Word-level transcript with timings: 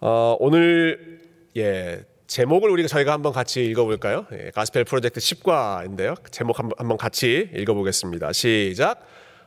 어, 0.00 0.36
오늘 0.38 1.20
예 1.56 2.04
제목을 2.28 2.70
우리가 2.70 2.88
저희가 2.88 3.12
한번 3.12 3.32
같이 3.32 3.64
읽어볼까요? 3.64 4.26
예, 4.32 4.50
가스펠 4.54 4.84
프로젝트 4.84 5.18
10과인데요. 5.18 6.14
제목 6.30 6.58
한번, 6.58 6.74
한번 6.78 6.96
같이 6.98 7.50
읽어보겠습니다. 7.54 8.32
시작. 8.32 9.00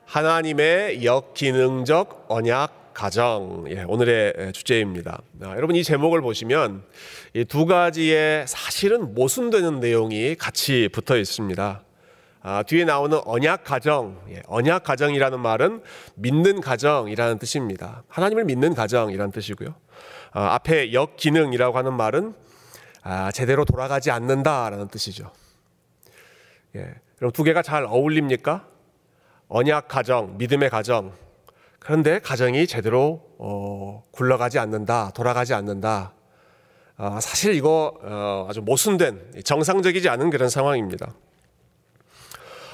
하나님의 0.05 1.05
역기능적 1.05 2.25
언약 2.27 2.93
가정. 2.93 3.65
예, 3.69 3.83
오늘의 3.87 4.51
주제입니다. 4.51 5.21
아, 5.41 5.55
여러분 5.55 5.75
이 5.75 5.83
제목을 5.83 6.21
보시면 6.21 6.83
이 7.33 7.45
두 7.45 7.65
가지의 7.65 8.45
사실은 8.47 9.13
모순되는 9.13 9.79
내용이 9.79 10.36
같이 10.36 10.89
붙어 10.91 11.18
있습니다. 11.18 11.83
아, 12.43 12.63
뒤에 12.63 12.83
나오는 12.86 13.20
언약 13.23 13.63
가정, 13.63 14.20
예, 14.31 14.41
언약 14.47 14.83
가정이라는 14.83 15.39
말은 15.39 15.81
믿는 16.15 16.59
가정이라는 16.59 17.38
뜻입니다. 17.38 18.04
하나님을 18.09 18.43
믿는 18.45 18.73
가정이라는 18.73 19.31
뜻이고요. 19.31 19.75
아, 20.32 20.54
앞에 20.55 20.93
역기능이라고 20.93 21.77
하는 21.77 21.93
말은 21.93 22.34
아, 23.03 23.31
제대로 23.31 23.66
돌아가지 23.66 24.12
않는다라는 24.12 24.88
뜻이죠. 24.88 25.31
예, 26.76 26.94
그럼 27.17 27.31
두 27.31 27.44
개가 27.44 27.62
잘 27.62 27.84
어울립니까? 27.84 28.66
언약 29.49 29.90
가정, 29.90 30.38
믿음의 30.38 30.70
가정. 30.70 31.12
그런데 31.80 32.20
가정이 32.20 32.67
제대로 32.67 33.26
어, 33.40 34.04
굴러가지 34.12 34.59
않는다, 34.59 35.12
돌아가지 35.13 35.54
않는다. 35.54 36.13
아, 36.95 37.20
사실 37.20 37.55
이거 37.55 37.98
어, 38.02 38.45
아주 38.49 38.62
모순된 38.62 39.41
정상적이지 39.43 40.07
않은 40.07 40.29
그런 40.29 40.48
상황입니다. 40.48 41.13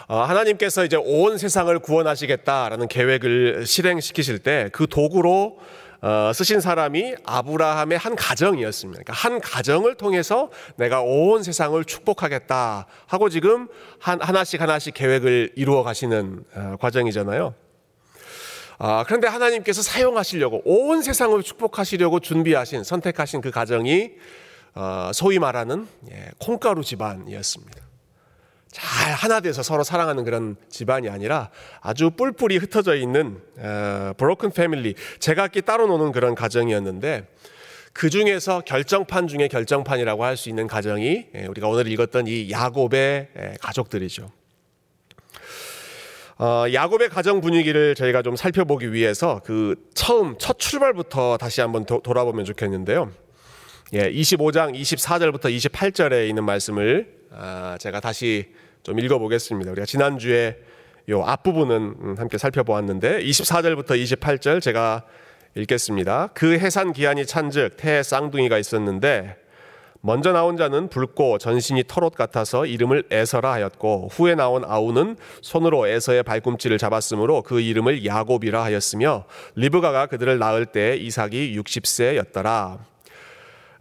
어, 0.10 0.18
하나님께서 0.22 0.86
이제 0.86 0.96
온 0.98 1.38
세상을 1.38 1.78
구원하시겠다라는 1.80 2.88
계획을 2.88 3.66
실행시키실 3.66 4.40
때 4.40 4.70
그 4.72 4.88
도구로 4.88 5.58
어, 6.02 6.32
쓰신 6.34 6.62
사람이 6.62 7.16
아브라함의 7.26 7.98
한 7.98 8.16
가정이었습니다. 8.16 9.04
그러니까 9.04 9.14
한 9.14 9.42
가정을 9.42 9.96
통해서 9.96 10.50
내가 10.76 11.02
온 11.02 11.44
세상을 11.44 11.84
축복하겠다 11.84 12.86
하고 13.08 13.30
지금 13.30 13.68
한, 14.00 14.22
하나씩 14.22 14.62
하나씩 14.62 14.94
계획을 14.94 15.54
이루어 15.56 15.84
가시는 15.84 16.44
어, 16.56 16.76
과정이잖아요. 16.80 17.54
아, 18.80 19.04
그런데 19.08 19.28
하나님께서 19.28 19.82
사용하시려고 19.82 20.62
온 20.66 21.02
세상을 21.02 21.42
축복하시려고 21.42 22.20
준비하신 22.20 22.84
선택하신 22.84 23.42
그 23.42 23.50
가정이 23.50 24.12
어, 24.76 25.10
소위 25.14 25.40
말하는 25.40 25.88
예, 26.12 26.30
콩가루 26.38 26.84
집안이었습니다. 26.84 27.87
잘 28.78 29.12
하나 29.12 29.40
돼서 29.40 29.64
서로 29.64 29.84
사랑하는 29.84 30.24
그런 30.24 30.56
집안이 30.70 31.10
아니라 31.10 31.50
아주 31.82 32.12
뿔뿔이 32.12 32.58
흩어져 32.58 32.96
있는 32.96 33.42
브로큰 34.18 34.52
패밀리 34.52 34.94
제각기 35.18 35.64
따로 35.64 35.88
노는 35.88 36.12
그런 36.12 36.36
가정이었는데 36.36 37.28
그 37.92 38.12
중에서 38.12 38.62
결정판 38.62 39.28
중에 39.28 39.48
결정판이라고 39.48 40.24
할 40.24 40.38
수 40.38 40.50
있는 40.50 40.68
가정이 40.68 41.26
예, 41.34 41.46
우리가 41.48 41.68
오늘 41.68 41.88
읽었던 41.88 42.28
이 42.28 42.52
야곱의 42.52 43.30
예, 43.36 43.54
가족들이죠. 43.60 44.32
어, 46.38 46.66
야곱의 46.72 47.10
가정 47.10 47.42
분위기를 47.42 47.96
저희가 47.96 48.22
좀 48.22 48.36
살펴보기 48.36 48.94
위해서 48.94 49.42
그 49.44 49.74
처음 49.96 50.38
첫 50.38 50.60
출발부터 50.60 51.38
다시 51.38 51.62
한번 51.62 51.86
도, 51.86 52.00
돌아보면 52.04 52.46
좋겠는데요. 52.46 53.12
예, 53.94 54.12
25장 54.12 54.80
24절부터 54.80 55.46
28절에 55.46 56.30
있는 56.30 56.44
말씀을 56.44 57.18
아, 57.32 57.78
제가 57.80 58.00
다시 58.00 58.54
좀 58.88 59.00
읽어보겠습니다. 59.00 59.70
우리가 59.72 59.86
지난주에 59.86 60.56
요 61.10 61.22
앞부분은 61.24 61.76
음, 61.76 62.16
함께 62.18 62.38
살펴보았는데 62.38 63.20
24절부터 63.20 64.02
28절 64.02 64.62
제가 64.62 65.04
읽겠습니다. 65.56 66.30
그 66.34 66.58
해산 66.58 66.94
기한이 66.94 67.26
찬즉 67.26 67.76
태에 67.76 68.02
쌍둥이가 68.02 68.58
있었는데 68.58 69.36
먼저 70.00 70.32
나온 70.32 70.56
자는 70.56 70.88
붉고 70.88 71.38
전신이 71.38 71.84
털옷 71.86 72.16
같아서 72.16 72.66
이름을 72.66 73.04
에서라 73.12 73.52
하였고 73.52 74.08
후에 74.10 74.36
나온 74.36 74.64
아우는 74.64 75.18
손으로 75.42 75.88
에서의 75.88 76.24
발꿈치를 76.24 76.78
잡았으므로 76.78 77.42
그 77.42 77.60
이름을 77.60 78.06
야곱이라 78.06 78.64
하였으며 78.64 79.26
리브가가 79.56 80.06
그들을 80.06 80.40
낳을 80.40 80.66
때 80.66 80.96
이삭이 80.96 81.60
60세였더라. 81.60 82.78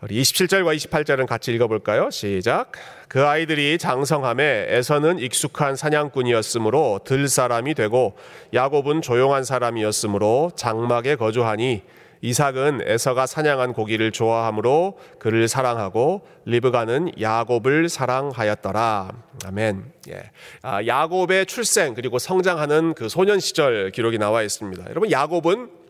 우리 0.02 0.20
27절과 0.20 0.76
28절은 0.76 1.26
같이 1.26 1.52
읽어볼까요? 1.54 2.10
시작. 2.10 2.72
그 3.08 3.26
아이들이 3.26 3.78
장성함에 3.78 4.66
에서는 4.68 5.18
익숙한 5.18 5.74
사냥꾼이었으므로 5.74 7.00
들 7.04 7.28
사람이 7.28 7.74
되고 7.74 8.14
야곱은 8.52 9.00
조용한 9.00 9.44
사람이었으므로 9.44 10.50
장막에 10.54 11.16
거주하니 11.16 11.82
이삭은 12.20 12.80
에서가 12.84 13.26
사냥한 13.26 13.72
고기를 13.72 14.12
좋아하므로 14.12 14.98
그를 15.18 15.48
사랑하고 15.48 16.26
리브가는 16.44 17.12
야곱을 17.20 17.88
사랑하였더라. 17.88 19.12
아멘. 19.46 19.92
예. 20.10 20.30
아, 20.60 20.84
야곱의 20.84 21.46
출생 21.46 21.94
그리고 21.94 22.18
성장하는 22.18 22.92
그 22.94 23.08
소년 23.08 23.40
시절 23.40 23.90
기록이 23.92 24.18
나와 24.18 24.42
있습니다. 24.42 24.84
여러분 24.90 25.10
야곱은 25.10 25.85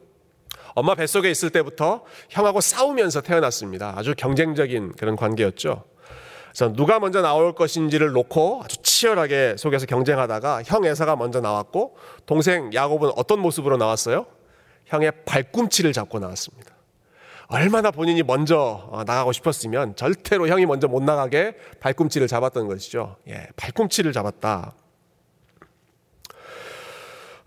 엄마 0.76 0.94
뱃속에 0.94 1.30
있을 1.30 1.48
때부터 1.48 2.02
형하고 2.28 2.60
싸우면서 2.60 3.22
태어났습니다. 3.22 3.94
아주 3.96 4.14
경쟁적인 4.14 4.92
그런 4.92 5.16
관계였죠. 5.16 5.84
그래서 6.50 6.72
누가 6.74 7.00
먼저 7.00 7.22
나올 7.22 7.54
것인지를 7.54 8.12
놓고 8.12 8.60
아주 8.62 8.76
치열하게 8.82 9.56
속에서 9.56 9.86
경쟁하다가 9.86 10.62
형 10.66 10.84
에서가 10.84 11.16
먼저 11.16 11.40
나왔고 11.40 11.96
동생 12.26 12.72
야곱은 12.74 13.12
어떤 13.16 13.40
모습으로 13.40 13.78
나왔어요? 13.78 14.26
형의 14.84 15.12
발꿈치를 15.24 15.94
잡고 15.94 16.18
나왔습니다. 16.18 16.74
얼마나 17.48 17.90
본인이 17.90 18.22
먼저 18.22 18.86
어, 18.90 19.02
나가고 19.04 19.32
싶었으면 19.32 19.96
절대로 19.96 20.46
형이 20.46 20.66
먼저 20.66 20.88
못 20.88 21.02
나가게 21.02 21.56
발꿈치를 21.80 22.26
잡았던 22.26 22.68
것이죠. 22.68 23.16
예, 23.28 23.48
발꿈치를 23.56 24.12
잡았다. 24.12 24.74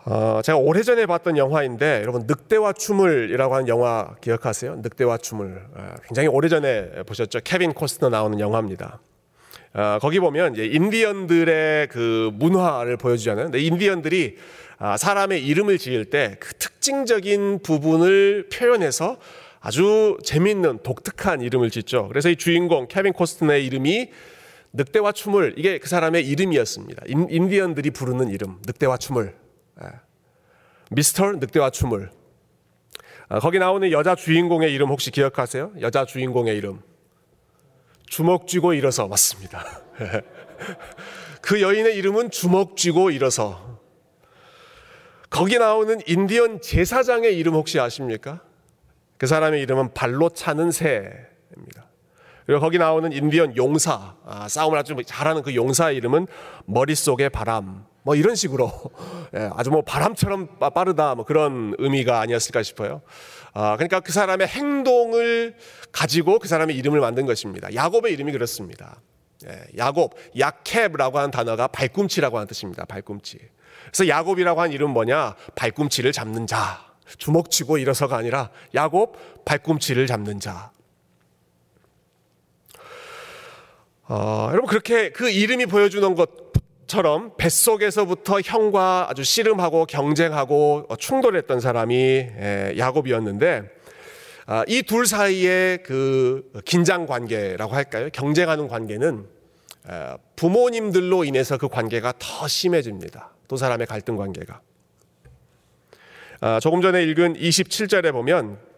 어, 0.06 0.42
제가 0.44 0.58
오래전에 0.58 1.06
봤던 1.06 1.38
영화인데 1.38 2.00
여러분 2.02 2.24
늑대와 2.26 2.74
춤을이라고 2.74 3.54
하는 3.54 3.68
영화 3.68 4.16
기억하세요? 4.22 4.78
늑대와 4.78 5.18
춤을 5.18 5.66
어, 5.76 5.96
굉장히 6.08 6.28
오래전에 6.30 7.04
보셨죠? 7.06 7.40
케빈 7.44 7.74
코스트너 7.74 8.10
나오는 8.10 8.40
영화입니다. 8.40 9.00
어, 9.74 10.00
거기 10.02 10.20
보면 10.20 10.56
인디언들의 10.56 11.88
그 11.90 12.32
문화를 12.34 12.98
보여주잖아요. 12.98 13.50
인디언들이 13.54 14.38
아, 14.80 14.96
사람의 14.96 15.46
이름을 15.46 15.78
지을 15.78 16.06
때 16.06 16.38
그 16.40 16.54
특징적인 16.56 17.60
부분을 17.62 18.48
표현해서 18.52 19.18
아주 19.60 20.18
재미있는 20.24 20.80
독특한 20.82 21.42
이름을 21.42 21.70
짓죠. 21.70 22.08
그래서 22.08 22.30
이 22.30 22.38
주인공 22.38 22.88
케빈 22.88 23.12
코스트너의 23.12 23.66
이름이 23.66 24.10
늑대와 24.72 25.12
춤을 25.12 25.56
이게 25.58 25.78
그 25.78 25.90
사람의 25.90 26.26
이름이었습니다. 26.26 27.04
인디언들이 27.08 27.92
부르는 27.92 28.30
이름 28.30 28.58
늑대와 28.66 28.98
춤을 28.98 29.34
예. 29.36 29.49
미스터 30.92 31.32
늑대와 31.34 31.70
춤을 31.70 32.12
아, 33.30 33.40
거기 33.40 33.60
나오는 33.60 33.92
여자 33.92 34.16
주인공의 34.16 34.74
이름 34.74 34.90
혹시 34.90 35.12
기억하세요? 35.12 35.74
여자 35.82 36.06
주인공의 36.06 36.58
이름 36.58 36.82
주먹 38.08 38.48
쥐고 38.48 38.74
일어서 38.74 39.08
맞습니다. 39.08 39.64
그 41.42 41.62
여인의 41.62 41.96
이름은 41.96 42.32
주먹 42.32 42.76
쥐고 42.76 43.12
일어서 43.12 43.80
거기 45.30 45.60
나오는 45.60 46.00
인디언 46.08 46.62
제사장의 46.62 47.38
이름 47.38 47.54
혹시 47.54 47.80
아십니까? 47.80 48.42
그 49.20 49.28
사람의 49.28 49.62
이름은 49.62 49.94
발로 49.94 50.30
차는 50.30 50.72
새입니다. 50.72 51.88
그리고 52.48 52.62
거기 52.62 52.80
나오는 52.80 53.12
인디언 53.12 53.56
용사, 53.58 54.16
아, 54.26 54.48
싸움을 54.48 54.80
아주 54.80 54.96
잘하는 55.06 55.44
그 55.44 55.54
용사의 55.54 55.96
이름은 55.98 56.26
머릿속의 56.66 57.30
바람. 57.30 57.86
뭐 58.10 58.16
이런 58.16 58.34
식으로 58.34 58.72
예, 59.38 59.52
아주 59.54 59.70
뭐 59.70 59.84
바람처럼 59.84 60.58
빠르다 60.58 61.14
뭐 61.14 61.26
그런 61.26 61.76
의미가 61.78 62.20
아니었을까 62.22 62.64
싶어요. 62.64 63.04
아, 63.54 63.76
그러니까 63.76 64.00
그 64.00 64.12
사람의 64.12 64.48
행동을 64.48 65.56
가지고 65.92 66.40
그 66.40 66.48
사람의 66.48 66.76
이름을 66.76 67.02
만든 67.02 67.28
것입니다. 67.28 67.72
야곱의 67.72 68.12
이름이 68.14 68.32
그렇습니다. 68.32 69.00
예, 69.48 69.62
야곱, 69.78 70.16
야캡라고 70.40 71.20
하는 71.20 71.30
단어가 71.30 71.68
발꿈치라고 71.68 72.38
하는 72.38 72.48
뜻입니다. 72.48 72.84
발꿈치. 72.86 73.38
그래서 73.92 74.08
야곱이라고 74.08 74.60
하는 74.60 74.74
이름은 74.74 74.92
뭐냐? 74.92 75.36
발꿈치를 75.54 76.12
잡는 76.12 76.48
자. 76.48 76.84
주먹 77.20 77.52
쥐고 77.52 77.78
일어서가 77.78 78.18
아니라 78.18 78.50
야곱 78.74 79.46
발꿈치를 79.46 80.08
잡는 80.08 80.40
자. 80.40 80.72
어, 84.08 84.48
여러분 84.50 84.68
그렇게 84.68 85.12
그 85.12 85.30
이름이 85.30 85.68
보여주는 85.68 86.16
것 86.16 86.49
처럼 86.90 87.34
뱃속에서부터 87.38 88.42
형과 88.42 89.06
아주 89.08 89.24
씨름하고 89.24 89.86
경쟁하고 89.86 90.88
충돌했던 90.98 91.60
사람이 91.60 92.26
야곱이었는데 92.80 93.70
아, 94.48 94.64
이둘 94.68 95.06
사이의 95.06 95.84
그 95.84 96.52
긴장 96.66 97.06
관계라고 97.06 97.76
할까요? 97.76 98.10
경쟁하는 98.12 98.68
관계는 98.68 99.28
부모님들로 100.36 101.26
인해서 101.26 101.60
그 101.60 101.68
관계가 101.70 102.16
더 102.18 102.48
심해집니다. 102.48 103.36
두 103.48 103.56
사람의 103.56 103.86
갈등 103.86 104.18
관계가. 104.18 104.60
아, 106.42 106.60
조금 106.60 106.82
전에 106.82 107.04
읽은 107.04 107.36
27절에 107.36 108.12
보면 108.12 108.58
어, 108.58 108.69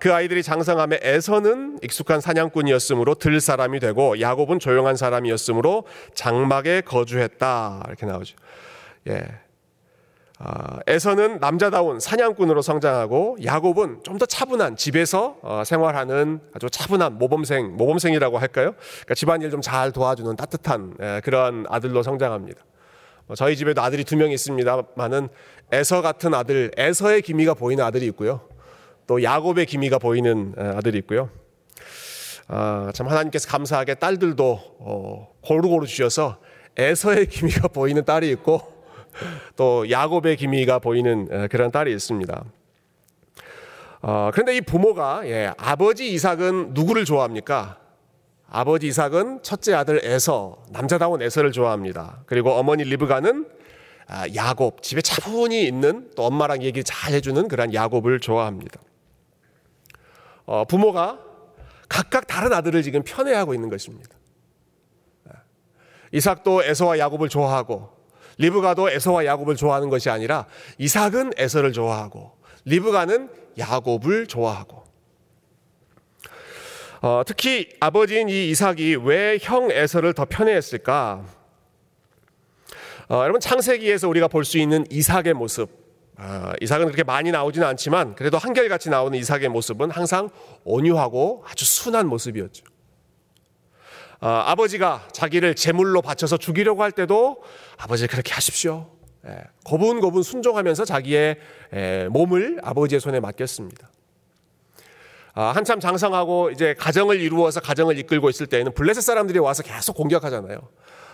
그 0.00 0.12
아이들이 0.14 0.42
장성함에 0.42 1.00
에서는 1.02 1.78
익숙한 1.82 2.20
사냥꾼이었으므로 2.20 3.14
들 3.16 3.40
사람이 3.40 3.80
되고 3.80 4.20
야곱은 4.20 4.60
조용한 4.60 4.96
사람이었으므로 4.96 5.84
장막에 6.14 6.80
거주했다 6.82 7.82
이렇게 7.88 8.06
나오죠. 8.06 8.36
예. 9.08 9.24
아, 10.38 10.80
에서는 10.88 11.38
남자다운 11.40 12.00
사냥꾼으로 12.00 12.60
성장하고 12.60 13.38
야곱은 13.44 14.00
좀 14.02 14.18
더 14.18 14.26
차분한 14.26 14.76
집에서 14.76 15.36
어, 15.42 15.62
생활하는 15.64 16.40
아주 16.54 16.68
차분한 16.70 17.18
모범생 17.18 17.76
모범생이라고 17.76 18.38
할까요? 18.38 18.74
그러니까 18.76 19.14
집안일 19.14 19.50
좀 19.50 19.60
잘 19.60 19.90
도와주는 19.92 20.34
따뜻한 20.36 20.94
예, 21.00 21.20
그런 21.24 21.66
아들로 21.68 22.02
성장합니다. 22.02 22.60
어, 23.28 23.34
저희 23.34 23.56
집에도 23.56 23.80
아들이 23.82 24.04
두 24.04 24.16
명 24.16 24.30
있습니다만은 24.30 25.28
에서 25.72 26.02
같은 26.02 26.34
아들, 26.34 26.70
에서의 26.76 27.22
기미가 27.22 27.54
보이는 27.54 27.82
아들이 27.82 28.06
있고요. 28.06 28.40
또 29.06 29.22
야곱의 29.22 29.66
기미가 29.66 29.98
보이는 29.98 30.54
아들이 30.56 30.98
있고요. 30.98 31.30
아, 32.48 32.90
참 32.94 33.08
하나님께서 33.08 33.48
감사하게 33.48 33.94
딸들도 33.94 34.60
어, 34.80 35.28
고루고루 35.42 35.86
주셔서 35.86 36.38
에서의 36.76 37.26
기미가 37.28 37.68
보이는 37.68 38.04
딸이 38.04 38.30
있고 38.32 38.60
또 39.56 39.88
야곱의 39.90 40.36
기미가 40.36 40.78
보이는 40.80 41.48
그런 41.48 41.70
딸이 41.70 41.92
있습니다. 41.92 42.44
어, 44.02 44.30
그런데 44.32 44.56
이 44.56 44.60
부모가 44.60 45.22
예, 45.24 45.50
아버지 45.56 46.12
이삭은 46.12 46.74
누구를 46.74 47.06
좋아합니까? 47.06 47.78
아버지 48.50 48.88
이삭은 48.88 49.42
첫째 49.42 49.72
아들 49.72 50.04
에서 50.04 50.58
남자다운 50.70 51.22
에서를 51.22 51.52
좋아합니다. 51.52 52.22
그리고 52.26 52.52
어머니 52.52 52.84
리브가는 52.84 53.46
아, 54.06 54.26
야곱 54.34 54.82
집에 54.82 55.00
차분히 55.00 55.66
있는 55.66 56.10
또 56.14 56.24
엄마랑 56.24 56.62
얘기 56.62 56.84
잘 56.84 57.14
해주는 57.14 57.48
그런 57.48 57.72
야곱을 57.72 58.20
좋아합니다. 58.20 58.78
어, 60.46 60.64
부모가 60.64 61.18
각각 61.88 62.26
다른 62.26 62.52
아들을 62.52 62.82
지금 62.82 63.02
편애하고 63.02 63.54
있는 63.54 63.68
것입니다. 63.68 64.10
이삭도 66.12 66.62
에서와 66.64 66.98
야곱을 66.98 67.28
좋아하고 67.28 67.90
리브가도 68.38 68.90
에서와 68.90 69.24
야곱을 69.26 69.56
좋아하는 69.56 69.90
것이 69.90 70.10
아니라 70.10 70.46
이삭은 70.78 71.32
에서를 71.36 71.72
좋아하고 71.72 72.38
리브가는 72.64 73.30
야곱을 73.58 74.26
좋아하고 74.26 74.84
어, 77.02 77.22
특히 77.26 77.68
아버지인 77.80 78.28
이 78.28 78.48
이삭이 78.50 78.96
왜 79.04 79.38
형 79.42 79.70
에서를 79.70 80.14
더 80.14 80.24
편애했을까? 80.24 81.24
어, 83.08 83.14
여러분 83.22 83.40
창세기에서 83.40 84.08
우리가 84.08 84.28
볼 84.28 84.44
수 84.44 84.56
있는 84.58 84.86
이삭의 84.90 85.34
모습 85.34 85.68
아, 85.68 85.83
이삭은 86.60 86.86
그렇게 86.86 87.02
많이 87.02 87.30
나오지는 87.32 87.66
않지만 87.68 88.14
그래도 88.14 88.38
한결같이 88.38 88.88
나오는 88.88 89.18
이삭의 89.18 89.48
모습은 89.48 89.90
항상 89.90 90.30
온유하고 90.64 91.44
아주 91.46 91.64
순한 91.64 92.06
모습이었죠. 92.06 92.64
아, 94.20 94.44
아버지가 94.46 95.08
자기를 95.12 95.54
제물로 95.54 96.00
바쳐서 96.00 96.36
죽이려고 96.38 96.82
할 96.82 96.92
때도 96.92 97.42
아버지 97.76 98.06
그렇게 98.06 98.32
하십시오. 98.32 98.90
예, 99.26 99.42
고분고분 99.64 100.22
순종하면서 100.22 100.84
자기의 100.84 101.36
예, 101.74 102.08
몸을 102.10 102.60
아버지의 102.62 103.00
손에 103.00 103.20
맡겼습니다. 103.20 103.90
아, 105.34 105.46
한참 105.46 105.80
장성하고 105.80 106.52
이제 106.52 106.74
가정을 106.78 107.20
이루어서 107.20 107.60
가정을 107.60 107.98
이끌고 107.98 108.30
있을 108.30 108.46
때에는 108.46 108.72
블레셋 108.72 109.02
사람들이 109.02 109.40
와서 109.40 109.62
계속 109.62 109.94
공격하잖아요. 109.96 110.58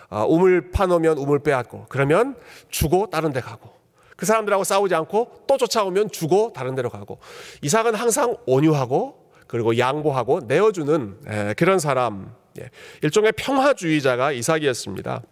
아, 0.09 0.23
우물 0.23 0.71
파놓으면 0.71 1.17
우물 1.17 1.39
빼앗고 1.39 1.87
그러면 1.89 2.35
주고 2.69 3.09
다른 3.09 3.33
데 3.33 3.41
가고 3.41 3.80
그 4.21 4.27
사람들하고 4.27 4.63
싸우지 4.63 4.93
않고 4.93 5.45
또 5.47 5.57
쫓아오면 5.57 6.11
주고 6.11 6.53
다른 6.53 6.75
데로 6.75 6.91
가고. 6.91 7.17
이삭은 7.63 7.95
항상 7.95 8.37
온유하고 8.45 9.31
그리고 9.47 9.79
양보하고 9.79 10.41
내어주는 10.41 11.55
그런 11.57 11.79
사람. 11.79 12.35
예, 12.59 12.69
일종의 13.01 13.31
평화주의자가 13.31 14.31
이삭이었습니다. 14.31 15.23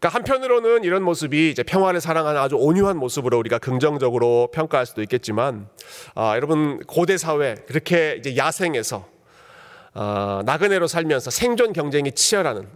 그러니까 0.00 0.08
한편으로는 0.08 0.84
이런 0.84 1.02
모습이 1.02 1.50
이제 1.50 1.62
평화를 1.62 2.00
사랑하는 2.00 2.40
아주 2.40 2.56
온유한 2.56 2.96
모습으로 2.96 3.38
우리가 3.40 3.58
긍정적으로 3.58 4.48
평가할 4.50 4.86
수도 4.86 5.02
있겠지만, 5.02 5.68
아, 6.14 6.34
여러분 6.34 6.78
고대 6.86 7.18
사회 7.18 7.56
그렇게 7.66 8.16
이제 8.18 8.38
야생에서 8.38 9.06
아, 9.92 10.42
나그네로 10.46 10.86
살면서 10.86 11.30
생존 11.30 11.74
경쟁이 11.74 12.12
치열하는 12.12 12.66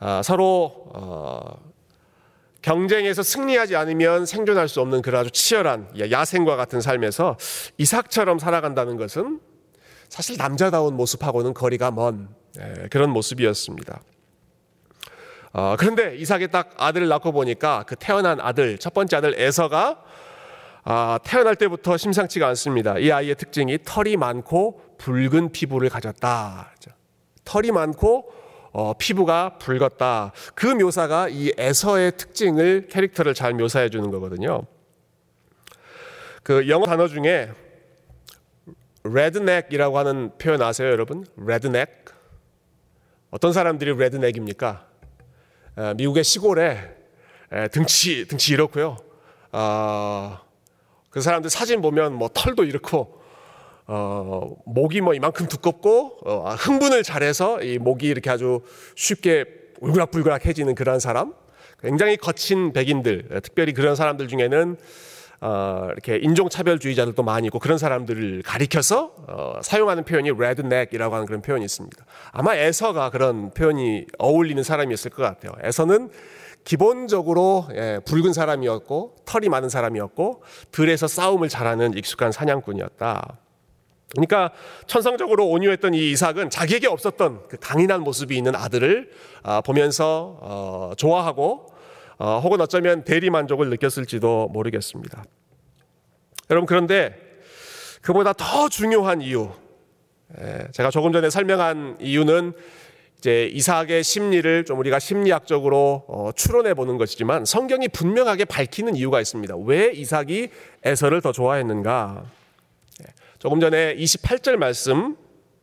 아, 0.00 0.20
서로 0.22 0.90
어, 0.92 1.73
경쟁에서 2.64 3.22
승리하지 3.22 3.76
않으면 3.76 4.24
생존할 4.24 4.68
수 4.68 4.80
없는 4.80 5.02
그런 5.02 5.20
아주 5.20 5.30
치열한 5.30 5.90
야생과 6.10 6.56
같은 6.56 6.80
삶에서 6.80 7.36
이삭처럼 7.76 8.38
살아간다는 8.38 8.96
것은 8.96 9.38
사실 10.08 10.38
남자다운 10.38 10.96
모습하고는 10.96 11.52
거리가 11.52 11.90
먼 11.90 12.28
예, 12.58 12.88
그런 12.88 13.10
모습이었습니다. 13.10 14.00
어, 15.52 15.76
그런데 15.78 16.16
이삭이 16.16 16.48
딱 16.48 16.70
아들을 16.78 17.06
낳고 17.06 17.32
보니까 17.32 17.84
그 17.86 17.96
태어난 17.96 18.40
아들, 18.40 18.78
첫 18.78 18.94
번째 18.94 19.16
아들 19.16 19.38
에서가 19.38 20.02
아, 20.84 21.18
태어날 21.22 21.56
때부터 21.56 21.98
심상치가 21.98 22.48
않습니다. 22.48 22.98
이 22.98 23.12
아이의 23.12 23.34
특징이 23.34 23.78
털이 23.84 24.16
많고 24.16 24.96
붉은 24.96 25.52
피부를 25.52 25.90
가졌다. 25.90 26.72
털이 27.44 27.72
많고 27.72 28.32
어, 28.74 28.92
피부가 28.92 29.56
붉었다. 29.58 30.32
그 30.56 30.66
묘사가 30.66 31.28
이 31.28 31.52
에서의 31.56 32.16
특징을 32.16 32.88
캐릭터를 32.90 33.32
잘 33.32 33.54
묘사해 33.54 33.88
주는 33.88 34.10
거거든요. 34.10 34.62
그 36.42 36.68
영어 36.68 36.84
단어 36.84 37.06
중에 37.06 37.52
redneck이라고 39.04 39.96
하는 39.96 40.32
표현 40.38 40.60
아세요, 40.60 40.90
여러분? 40.90 41.24
redneck. 41.40 42.12
어떤 43.30 43.52
사람들이 43.52 43.92
redneck입니까? 43.92 44.88
미국의 45.96 46.24
시골에 46.24 46.96
등치 47.70 48.26
등치 48.26 48.54
이렇고요. 48.54 48.96
어, 49.52 50.40
그 51.10 51.20
사람들 51.20 51.48
사진 51.48 51.80
보면 51.80 52.14
뭐 52.14 52.28
털도 52.34 52.64
이렇고 52.64 53.22
어, 53.86 54.56
목이 54.64 55.00
뭐 55.00 55.14
이만큼 55.14 55.46
두껍고 55.46 56.18
어, 56.24 56.54
흥분을 56.58 57.02
잘해서 57.02 57.62
이 57.62 57.78
목이 57.78 58.06
이렇게 58.06 58.30
아주 58.30 58.60
쉽게 58.96 59.44
울그락불그락해지는 59.80 60.74
그런 60.74 61.00
사람, 61.00 61.34
굉장히 61.82 62.16
거친 62.16 62.72
백인들, 62.72 63.28
특별히 63.42 63.72
그런 63.72 63.94
사람들 63.94 64.28
중에는 64.28 64.76
어, 65.40 65.88
이렇게 65.92 66.16
인종차별주의자들도 66.16 67.22
많이 67.22 67.48
있고 67.48 67.58
그런 67.58 67.76
사람들을 67.76 68.42
가리켜서 68.42 69.14
어, 69.28 69.60
사용하는 69.60 70.04
표현이 70.04 70.30
redneck이라고 70.30 71.14
하는 71.14 71.26
그런 71.26 71.42
표현이 71.42 71.64
있습니다. 71.66 72.04
아마 72.32 72.54
에서가 72.54 73.10
그런 73.10 73.50
표현이 73.50 74.06
어울리는 74.18 74.62
사람이었을 74.62 75.10
것 75.10 75.22
같아요. 75.22 75.52
에서는 75.62 76.08
기본적으로 76.64 77.66
예, 77.74 78.00
붉은 78.06 78.32
사람이었고 78.32 79.16
털이 79.26 79.50
많은 79.50 79.68
사람이었고 79.68 80.42
들에서 80.72 81.06
싸움을 81.06 81.50
잘하는 81.50 81.94
익숙한 81.94 82.32
사냥꾼이었다. 82.32 83.43
그러니까 84.14 84.50
천성적으로 84.86 85.48
온유했던 85.48 85.94
이 85.94 86.10
이삭은 86.12 86.50
자기에게 86.50 86.86
없었던 86.86 87.48
그 87.48 87.56
강인한 87.60 88.02
모습이 88.02 88.36
있는 88.36 88.54
아들을 88.54 89.10
아, 89.42 89.60
보면서 89.60 90.38
어, 90.40 90.92
좋아하고 90.96 91.66
어, 92.18 92.40
혹은 92.42 92.60
어쩌면 92.60 93.04
대리 93.04 93.30
만족을 93.30 93.68
느꼈을지도 93.70 94.48
모르겠습니다. 94.52 95.24
여러분 96.50 96.66
그런데 96.66 97.16
그보다 98.02 98.32
더 98.34 98.68
중요한 98.68 99.22
이유, 99.22 99.50
예, 100.40 100.68
제가 100.72 100.90
조금 100.90 101.12
전에 101.12 101.30
설명한 101.30 101.96
이유는 102.00 102.52
이제 103.18 103.46
이삭의 103.46 104.04
심리를 104.04 104.66
좀 104.66 104.78
우리가 104.78 104.98
심리학적으로 104.98 106.04
어, 106.08 106.30
추론해 106.36 106.74
보는 106.74 106.98
것이지만 106.98 107.46
성경이 107.46 107.88
분명하게 107.88 108.44
밝히는 108.44 108.96
이유가 108.96 109.20
있습니다. 109.20 109.56
왜 109.64 109.90
이삭이 109.92 110.50
에서를 110.84 111.22
더 111.22 111.32
좋아했는가? 111.32 112.24
조금 113.44 113.60
전에 113.60 113.94
28절 113.96 114.56
말씀 114.56 115.18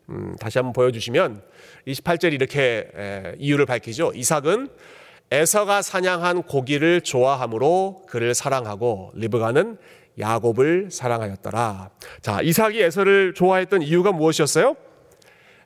음, 0.08 0.36
다시 0.40 0.60
한번 0.60 0.72
보여주시면 0.72 1.42
28절이 1.88 2.34
이렇게 2.34 2.88
에, 2.96 3.34
이유를 3.40 3.66
밝히죠. 3.66 4.12
이삭은 4.14 4.70
에서가 5.32 5.82
사냥한 5.82 6.44
고기를 6.44 7.02
좋아함으로 7.02 8.04
그를 8.08 8.36
사랑하고 8.36 9.14
리브가는 9.16 9.80
야곱을 10.20 10.92
사랑하였더라. 10.92 11.90
자, 12.22 12.42
이삭이 12.44 12.80
에서를 12.84 13.34
좋아했던 13.34 13.82
이유가 13.82 14.12
무엇이었어요? 14.12 14.76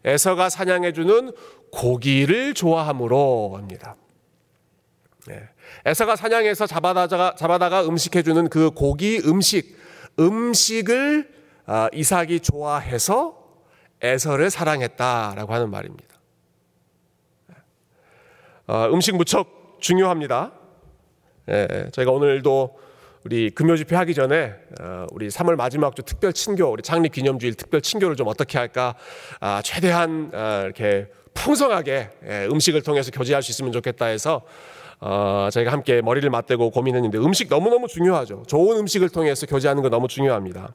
에서가 0.06 0.48
사냥해주는 0.48 1.34
고기를 1.74 2.54
좋아함으로 2.54 3.58
합니다. 3.58 3.98
네. 5.28 5.42
에서가 5.84 6.16
사냥해서 6.16 6.66
잡아다가, 6.66 7.36
잡아다가 7.38 7.86
음식해주는 7.86 8.48
그 8.48 8.72
고기 8.72 9.20
음식, 9.26 9.76
음식을 10.18 11.35
아, 11.35 11.35
이삭이 11.94 12.42
좋아해서 12.42 13.46
에서를 14.02 14.50
사랑했다라고 14.50 15.54
하는 15.54 15.70
말입니다. 15.72 16.16
어, 18.68 18.90
음식 18.92 19.16
무척 19.16 19.78
중요합니다. 19.80 20.52
예, 21.50 21.90
저희가 21.92 22.12
오늘도 22.12 22.80
우리 23.24 23.50
금요 23.52 23.76
집회 23.78 23.96
하기 23.96 24.14
전에 24.14 24.54
어, 24.82 25.06
우리 25.12 25.28
3월 25.28 25.56
마지막 25.56 25.96
주 25.96 26.02
특별 26.02 26.34
친교, 26.34 26.66
우리 26.72 26.82
창립 26.82 27.12
기념주일 27.12 27.56
특별 27.56 27.82
친교를 27.82 28.16
좀 28.16 28.28
어떻게 28.28 28.58
할까? 28.58 28.96
아, 29.40 29.62
최대한 29.64 30.32
아, 30.34 30.62
이렇게 30.64 31.08
풍성하게 31.34 32.10
예, 32.28 32.48
음식을 32.52 32.82
통해서 32.82 33.12
교제할 33.12 33.44
수 33.44 33.52
있으면 33.52 33.72
좋겠다 33.72 34.06
해서 34.06 34.42
어, 35.00 35.50
저희가 35.52 35.72
함께 35.72 36.02
머리를 36.02 36.28
맞대고 36.30 36.72
고민했는데 36.72 37.20
음식 37.20 37.50
너무너무 37.50 37.88
중요하죠. 37.88 38.44
좋은 38.48 38.78
음식을 38.78 39.10
통해서 39.10 39.46
교제하는 39.46 39.84
거 39.84 39.90
너무 39.90 40.08
중요합니다. 40.08 40.74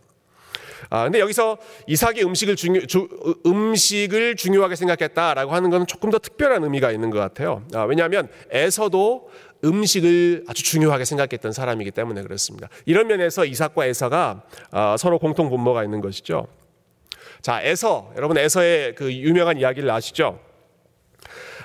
아, 0.89 1.05
근데 1.05 1.21
여기서 1.21 1.59
이삭이 1.87 2.23
음식을 2.23 2.57
중요, 2.57 2.87
주, 2.87 3.09
음식을 3.45 4.37
중요하게 4.37 4.77
생각했다라고 4.77 5.53
하는 5.53 5.71
건 5.71 5.87
조금 5.87 6.11
더 6.11 6.19
특별한 6.19 6.65
의미가 6.65 6.91
있는 6.93 7.11
것 7.11 7.19
같아요. 7.19 7.63
아, 7.75 7.83
왜냐하면 7.83 8.29
에서도 8.51 9.31
음식을 9.65 10.45
아주 10.49 10.63
중요하게 10.63 11.05
생각했던 11.05 11.53
사람이기 11.53 11.91
때문에 11.91 12.23
그렇습니다. 12.23 12.69
이런 12.87 13.09
면에서 13.09 13.45
이삭과 13.45 13.87
에서가 13.87 14.43
아, 14.71 14.97
서로 14.97 15.19
공통 15.19 15.51
분모가 15.51 15.85
있는 15.85 16.01
것이죠. 16.01 16.47
자, 17.43 17.61
에서 17.63 18.13
여러분 18.17 18.39
에서의 18.39 18.95
그 18.95 19.13
유명한 19.13 19.59
이야기를 19.59 19.91
아시죠? 19.91 20.41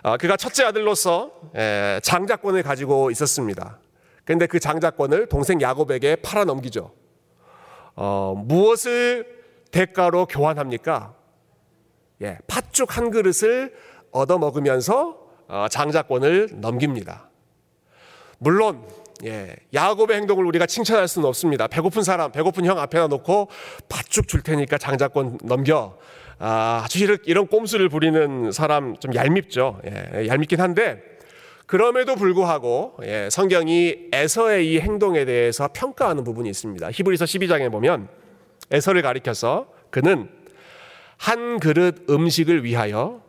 아, 0.04 0.18
그가 0.18 0.38
첫째 0.38 0.64
아들로서 0.64 1.32
에, 1.56 2.00
장자권을 2.04 2.64
가지고 2.64 3.12
있었습니다. 3.12 3.80
그런데 4.24 4.46
그 4.46 4.60
장자권을 4.60 5.28
동생 5.28 5.60
야곱에게 5.62 6.18
팔아 6.18 6.46
넘기죠. 6.46 6.92
어, 7.96 8.36
무엇을 8.38 9.28
대가로 9.72 10.26
교환합니까? 10.28 11.16
예, 12.22 12.38
팥죽 12.48 12.98
한 12.98 13.12
그릇을 13.12 13.74
얻어 14.12 14.38
먹으면서 14.38 15.18
어, 15.48 15.68
장자권을 15.70 16.50
넘깁니다. 16.56 17.30
물론 18.38 18.84
예, 19.24 19.56
야곱의 19.74 20.18
행동을 20.18 20.46
우리가 20.46 20.66
칭찬할 20.66 21.08
수는 21.08 21.28
없습니다. 21.28 21.68
배고픈 21.68 22.04
사람, 22.04 22.32
배고픈 22.32 22.66
형 22.66 22.80
앞에다 22.80 23.08
놓고 23.08 23.50
팥죽 23.88 24.28
줄 24.28 24.44
테니까 24.44 24.78
장자권 24.78 25.40
넘겨. 25.44 25.98
아, 26.38 26.82
아주 26.84 27.18
이런, 27.26 27.48
꼼수를 27.48 27.88
부리는 27.88 28.52
사람 28.52 28.98
좀 28.98 29.16
얄밉죠. 29.16 29.80
예, 29.86 30.28
얄밉긴 30.28 30.60
한데 30.60 31.15
그럼에도 31.66 32.16
불구하고 32.16 32.98
예, 33.04 33.30
성경이 33.32 34.10
에서의 34.12 34.72
이 34.72 34.80
행동에 34.80 35.26
대해서 35.26 35.68
평가하는 35.74 36.24
부분이 36.24 36.50
있습니다. 36.50 36.92
히브리서 36.92 37.26
12장에 37.26 37.72
보면 37.72 38.08
에서를 38.72 39.02
가리켜서 39.02 39.68
그는 39.90 40.30
한 41.18 41.60
그릇 41.60 42.06
음식을 42.10 42.64
위하여 42.64 43.22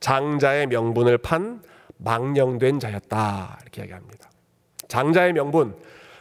장자의 0.00 0.66
명분을 0.66 1.18
판 1.18 1.62
망령된 1.98 2.80
자였다 2.80 3.58
이렇게 3.62 3.82
이야기합니다. 3.82 4.30
장자의 4.88 5.32
명분, 5.32 5.76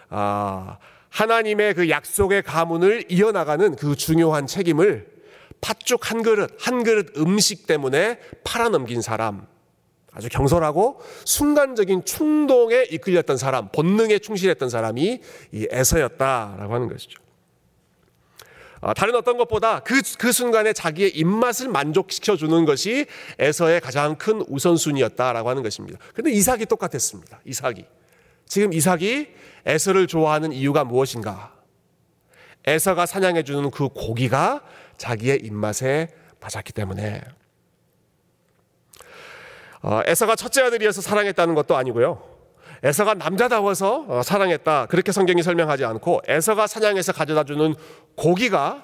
아, 0.10 0.78
하나님의 1.10 1.74
그 1.74 1.90
약속의 1.90 2.44
가문을 2.44 3.06
이어나가는 3.10 3.76
그 3.76 3.96
중요한 3.96 4.48
책임을 4.48 5.08
팥죽 5.62 6.12
한 6.12 6.24
그릇, 6.24 6.56
한 6.60 6.84
그릇 6.84 7.18
음식 7.18 7.68
때문에 7.68 8.20
팔아넘긴 8.44 9.02
사람, 9.02 9.48
아주 10.14 10.30
경솔하고 10.30 11.02
순간적인 11.26 12.06
충동에 12.06 12.84
이끌렸던 12.84 13.38
사람, 13.38 13.70
본능에 13.70 14.20
충실했던 14.20 14.70
사람이 14.70 15.22
이 15.52 15.68
에서였다라고 15.72 16.74
하는 16.74 16.88
것이죠. 16.88 17.24
아, 18.86 18.94
다른 18.94 19.16
어떤 19.16 19.38
것보다 19.38 19.80
그, 19.80 20.02
그 20.18 20.34
순간에 20.34 20.74
자기의 20.74 21.12
입맛을 21.16 21.70
만족시켜 21.70 22.36
주는 22.36 22.66
것이 22.66 23.06
에서의 23.40 23.80
가장 23.80 24.16
큰 24.18 24.44
우선순위였다라고 24.48 25.50
하는 25.50 25.64
것입니다. 25.64 25.98
근데 26.14 26.32
이삭이 26.32 26.66
똑같았습니다. 26.66 27.40
이삭이. 27.46 27.86
지금 28.46 28.74
이삭이 28.74 29.30
에서를 29.66 30.06
좋아하는 30.08 30.52
이유가 30.52 30.84
무엇인가? 30.84 31.54
에서가 32.66 33.06
사냥해 33.06 33.44
주는 33.44 33.72
그 33.72 33.88
고기가 33.88 34.62
자기의 34.98 35.40
입맛에 35.44 36.10
맞았기 36.42 36.74
때문에 36.74 37.22
어, 37.22 37.43
에서가 40.06 40.36
첫째 40.36 40.62
아들이어서 40.62 41.02
사랑했다는 41.02 41.56
것도 41.56 41.76
아니고요. 41.76 42.24
에서가 42.84 43.14
남자다워서 43.14 44.06
어, 44.08 44.24
사랑했다. 44.24 44.88
그렇게 44.88 45.12
성경이 45.12 45.42
설명하지 45.44 45.86
않고 45.86 46.22
에서가 46.28 46.68
사냥해서 46.68 47.14
가져다 47.14 47.44
주는 47.44 47.76
고기가 48.16 48.84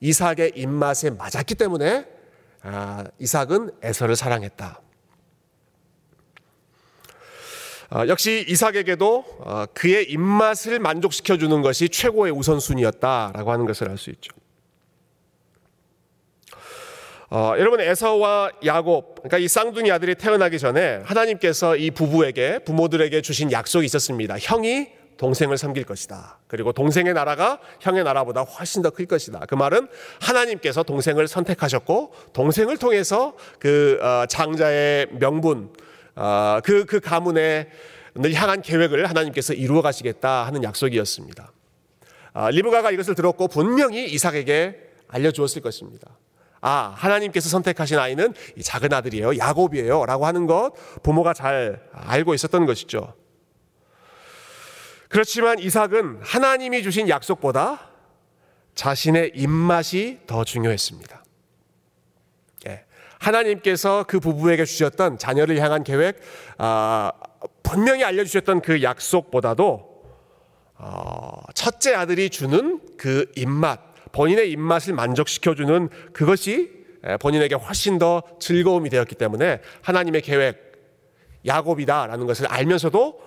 이삭의 0.00 0.52
입맛에 0.56 1.10
맞았기 1.10 1.54
때문에 1.54 2.06
아, 2.62 3.04
이삭은 3.18 3.72
에서를 3.82 4.16
사랑했다. 4.16 4.80
어, 7.92 8.04
역시 8.06 8.44
이삭에게도 8.48 9.68
그의 9.74 10.10
입맛을 10.10 10.78
만족시켜 10.78 11.38
주는 11.38 11.60
것이 11.60 11.88
최고의 11.88 12.32
우선순위였다라고 12.32 13.50
하는 13.50 13.66
것을 13.66 13.90
알 13.90 13.98
수 13.98 14.10
있죠. 14.10 14.39
어, 17.32 17.54
여러분 17.58 17.80
에서와 17.80 18.50
야곱, 18.64 19.14
그러니까 19.22 19.38
이 19.38 19.46
쌍둥이 19.46 19.92
아들이 19.92 20.16
태어나기 20.16 20.58
전에 20.58 21.00
하나님께서 21.04 21.76
이 21.76 21.92
부부에게 21.92 22.60
부모들에게 22.64 23.22
주신 23.22 23.52
약속이 23.52 23.86
있었습니다. 23.86 24.36
형이 24.40 24.88
동생을 25.16 25.56
섬길 25.56 25.84
것이다. 25.84 26.40
그리고 26.48 26.72
동생의 26.72 27.14
나라가 27.14 27.60
형의 27.78 28.02
나라보다 28.02 28.40
훨씬 28.40 28.82
더 28.82 28.90
클 28.90 29.06
것이다. 29.06 29.46
그 29.48 29.54
말은 29.54 29.86
하나님께서 30.20 30.82
동생을 30.82 31.28
선택하셨고 31.28 32.14
동생을 32.32 32.78
통해서 32.78 33.36
그 33.60 34.00
어, 34.02 34.26
장자의 34.26 35.06
명분, 35.12 35.72
어, 36.16 36.58
그, 36.64 36.84
그 36.84 36.98
가문에 36.98 37.68
늘 38.16 38.34
향한 38.34 38.60
계획을 38.60 39.08
하나님께서 39.08 39.52
이루어 39.52 39.82
가시겠다 39.82 40.46
하는 40.46 40.64
약속이었습니다. 40.64 41.52
아, 42.32 42.50
리브가가 42.50 42.90
이것을 42.90 43.14
들었고 43.14 43.46
분명히 43.46 44.06
이삭에게 44.06 44.74
알려주었을 45.06 45.62
것입니다. 45.62 46.08
아, 46.60 46.92
하나님께서 46.96 47.48
선택하신 47.48 47.98
아이는 47.98 48.34
이 48.56 48.62
작은 48.62 48.92
아들이에요. 48.92 49.38
야곱이에요. 49.38 50.04
라고 50.06 50.26
하는 50.26 50.46
것 50.46 50.72
부모가 51.02 51.32
잘 51.32 51.82
알고 51.92 52.34
있었던 52.34 52.66
것이죠. 52.66 53.14
그렇지만 55.08 55.58
이삭은 55.58 56.20
하나님이 56.22 56.82
주신 56.82 57.08
약속보다 57.08 57.90
자신의 58.74 59.32
입맛이 59.34 60.20
더 60.26 60.44
중요했습니다. 60.44 61.24
예. 62.68 62.84
하나님께서 63.18 64.04
그 64.06 64.20
부부에게 64.20 64.64
주셨던 64.64 65.18
자녀를 65.18 65.58
향한 65.60 65.82
계획, 65.82 66.20
아, 66.58 67.10
분명히 67.62 68.04
알려주셨던 68.04 68.62
그 68.62 68.82
약속보다도 68.82 69.90
어, 70.82 71.42
첫째 71.54 71.94
아들이 71.94 72.30
주는 72.30 72.80
그 72.96 73.30
입맛, 73.36 73.80
본인의 74.12 74.50
입맛을 74.50 74.94
만족시켜주는 74.94 75.88
그것이 76.12 76.70
본인에게 77.20 77.54
훨씬 77.54 77.98
더 77.98 78.22
즐거움이 78.38 78.90
되었기 78.90 79.14
때문에 79.14 79.60
하나님의 79.82 80.22
계획, 80.22 80.70
야곱이다라는 81.46 82.26
것을 82.26 82.46
알면서도 82.46 83.20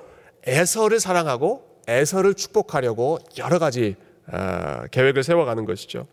에서를 0.46 1.00
사랑하고 1.00 1.74
에서를 1.88 2.34
축복하려고 2.34 3.20
여러 3.38 3.60
가지 3.60 3.96
어, 4.32 4.86
계획을 4.92 5.24
세워가는 5.24 5.66
것이죠. 5.66 6.08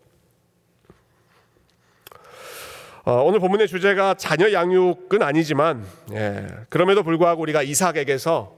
어, 3.03 3.23
오늘 3.23 3.39
본문의 3.39 3.67
주제가 3.67 4.13
자녀 4.15 4.51
양육은 4.51 5.21
아니지만 5.21 5.85
예, 6.13 6.45
그럼에도 6.69 7.03
불구하고 7.03 7.41
우리가 7.41 7.63
이삭에게서 7.63 8.55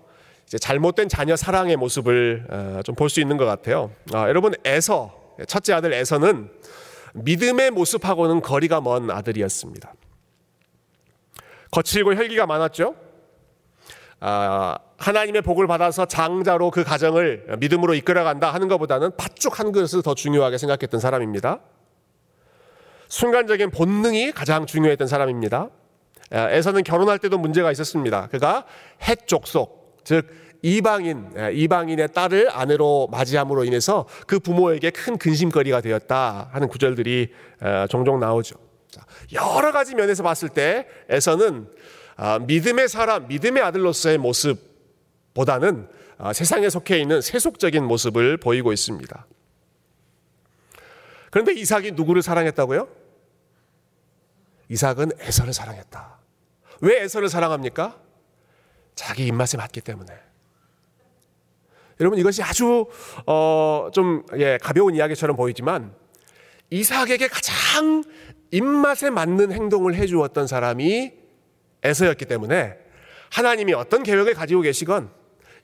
잘못된 0.60 1.08
자녀 1.08 1.36
사랑의 1.36 1.78
모습을 1.78 2.46
어, 2.50 2.82
좀볼 2.84 3.10
수 3.10 3.22
있는 3.22 3.38
것 3.38 3.46
같아요. 3.46 3.92
여러분 4.12 4.54
에서 4.66 5.23
첫째 5.48 5.74
아들 5.74 5.94
에서는 5.94 6.50
믿음의 7.14 7.72
모습하고는 7.72 8.42
거리가 8.42 8.82
먼 8.82 9.10
아들이었습니다. 9.12 9.94
거칠고 11.72 12.16
혈기가 12.16 12.46
많았죠. 12.46 12.96
아, 14.20 14.78
하나님의 14.98 15.42
복을 15.42 15.68
받아서 15.68 16.06
장자로 16.06 16.72
그 16.72 16.84
가정을 16.84 17.58
믿음으로 17.60 17.94
이끌어간다 17.94 18.54
하는 18.54 18.68
것보다는 18.68 19.18
팥죽 19.18 19.60
한 19.60 19.72
그릇을 19.72 20.02
더 20.02 20.16
중요하게 20.16 20.58
생각했던 20.58 21.00
사람입니다. 21.00 21.60
순간적인 23.10 23.72
본능이 23.72 24.32
가장 24.32 24.66
중요했던 24.66 25.08
사람입니다. 25.08 25.70
아, 26.32 26.50
에서는 26.50 26.84
결혼할 26.84 27.20
때도 27.20 27.38
문제가 27.38 27.72
있었습니다. 27.72 28.28
그가 28.28 28.66
핵 29.02 29.28
족속, 29.28 30.00
즉 30.04 30.28
이방인 30.64 31.30
예, 31.38 31.52
이방인의 31.54 32.14
딸을 32.14 32.50
아내로 32.50 33.10
맞이함으로 33.12 33.66
인해서 33.66 34.08
그 34.26 34.40
부모에게 34.40 34.90
큰 34.92 35.18
근심거리가 35.18 35.82
되었다 35.82 36.50
하는 36.52 36.70
구절들이 36.70 37.34
어, 37.62 37.86
종종 37.90 38.20
나오죠. 38.20 38.56
여러 39.34 39.72
가지 39.72 39.94
면에서 39.94 40.24
봤을 40.24 40.50
때 40.50 40.88
에서는 41.10 41.68
아, 42.16 42.40
믿음의 42.40 42.88
사람, 42.88 43.28
믿음의 43.28 43.62
아들로서의 43.62 44.18
모습보다는 44.20 45.90
아, 46.18 46.32
세상에 46.32 46.70
속해 46.70 46.98
있는 46.98 47.20
세속적인 47.20 47.84
모습을 47.84 48.38
보이고 48.38 48.72
있습니다. 48.72 49.28
그런데 51.30 51.54
이삭이 51.54 51.92
누구를 51.92 52.22
사랑했다고요? 52.22 52.88
이삭은 54.70 55.12
에서를 55.20 55.52
사랑했다. 55.52 56.20
왜 56.82 57.02
에서를 57.02 57.28
사랑합니까? 57.28 58.00
자기 58.96 59.26
입맛에 59.26 59.58
맞기 59.58 59.82
때문에. 59.82 60.14
여러분 62.00 62.20
이것이 62.20 62.42
아주 62.44 62.86
어 63.26 63.90
좀 63.94 64.24
예, 64.38 64.58
가벼운 64.62 64.96
이야기처럼 64.96 65.36
보이지만 65.36 65.94
이삭에게 66.70 67.28
가장 67.28 68.04
입맛에 68.52 69.10
맞는 69.10 69.52
행동을 69.52 69.96
해 69.96 70.08
주었던 70.08 70.48
사람이 70.48 71.12
에서였기 71.84 72.26
때문에 72.26 72.76
하나님이 73.32 73.74
어떤 73.74 74.04
계획을 74.04 74.34
가지고 74.34 74.62
계시건 74.62 75.10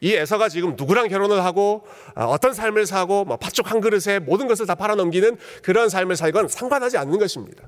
이 0.02 0.14
에서가 0.14 0.50
지금 0.50 0.76
누구랑 0.78 1.08
결혼을 1.08 1.44
하고 1.44 1.86
어, 2.16 2.26
어떤 2.26 2.54
삶을 2.54 2.86
사고 2.86 3.26
뭐 3.26 3.38
팥죽 3.38 3.70
한 3.70 3.82
그릇에 3.82 4.20
모든 4.20 4.48
것을 4.48 4.66
다 4.66 4.76
팔아넘기는 4.76 5.38
그런 5.62 5.90
삶을 5.90 6.16
살건 6.16 6.48
상관하지 6.48 6.98
않는 6.98 7.20
것입니다. 7.20 7.68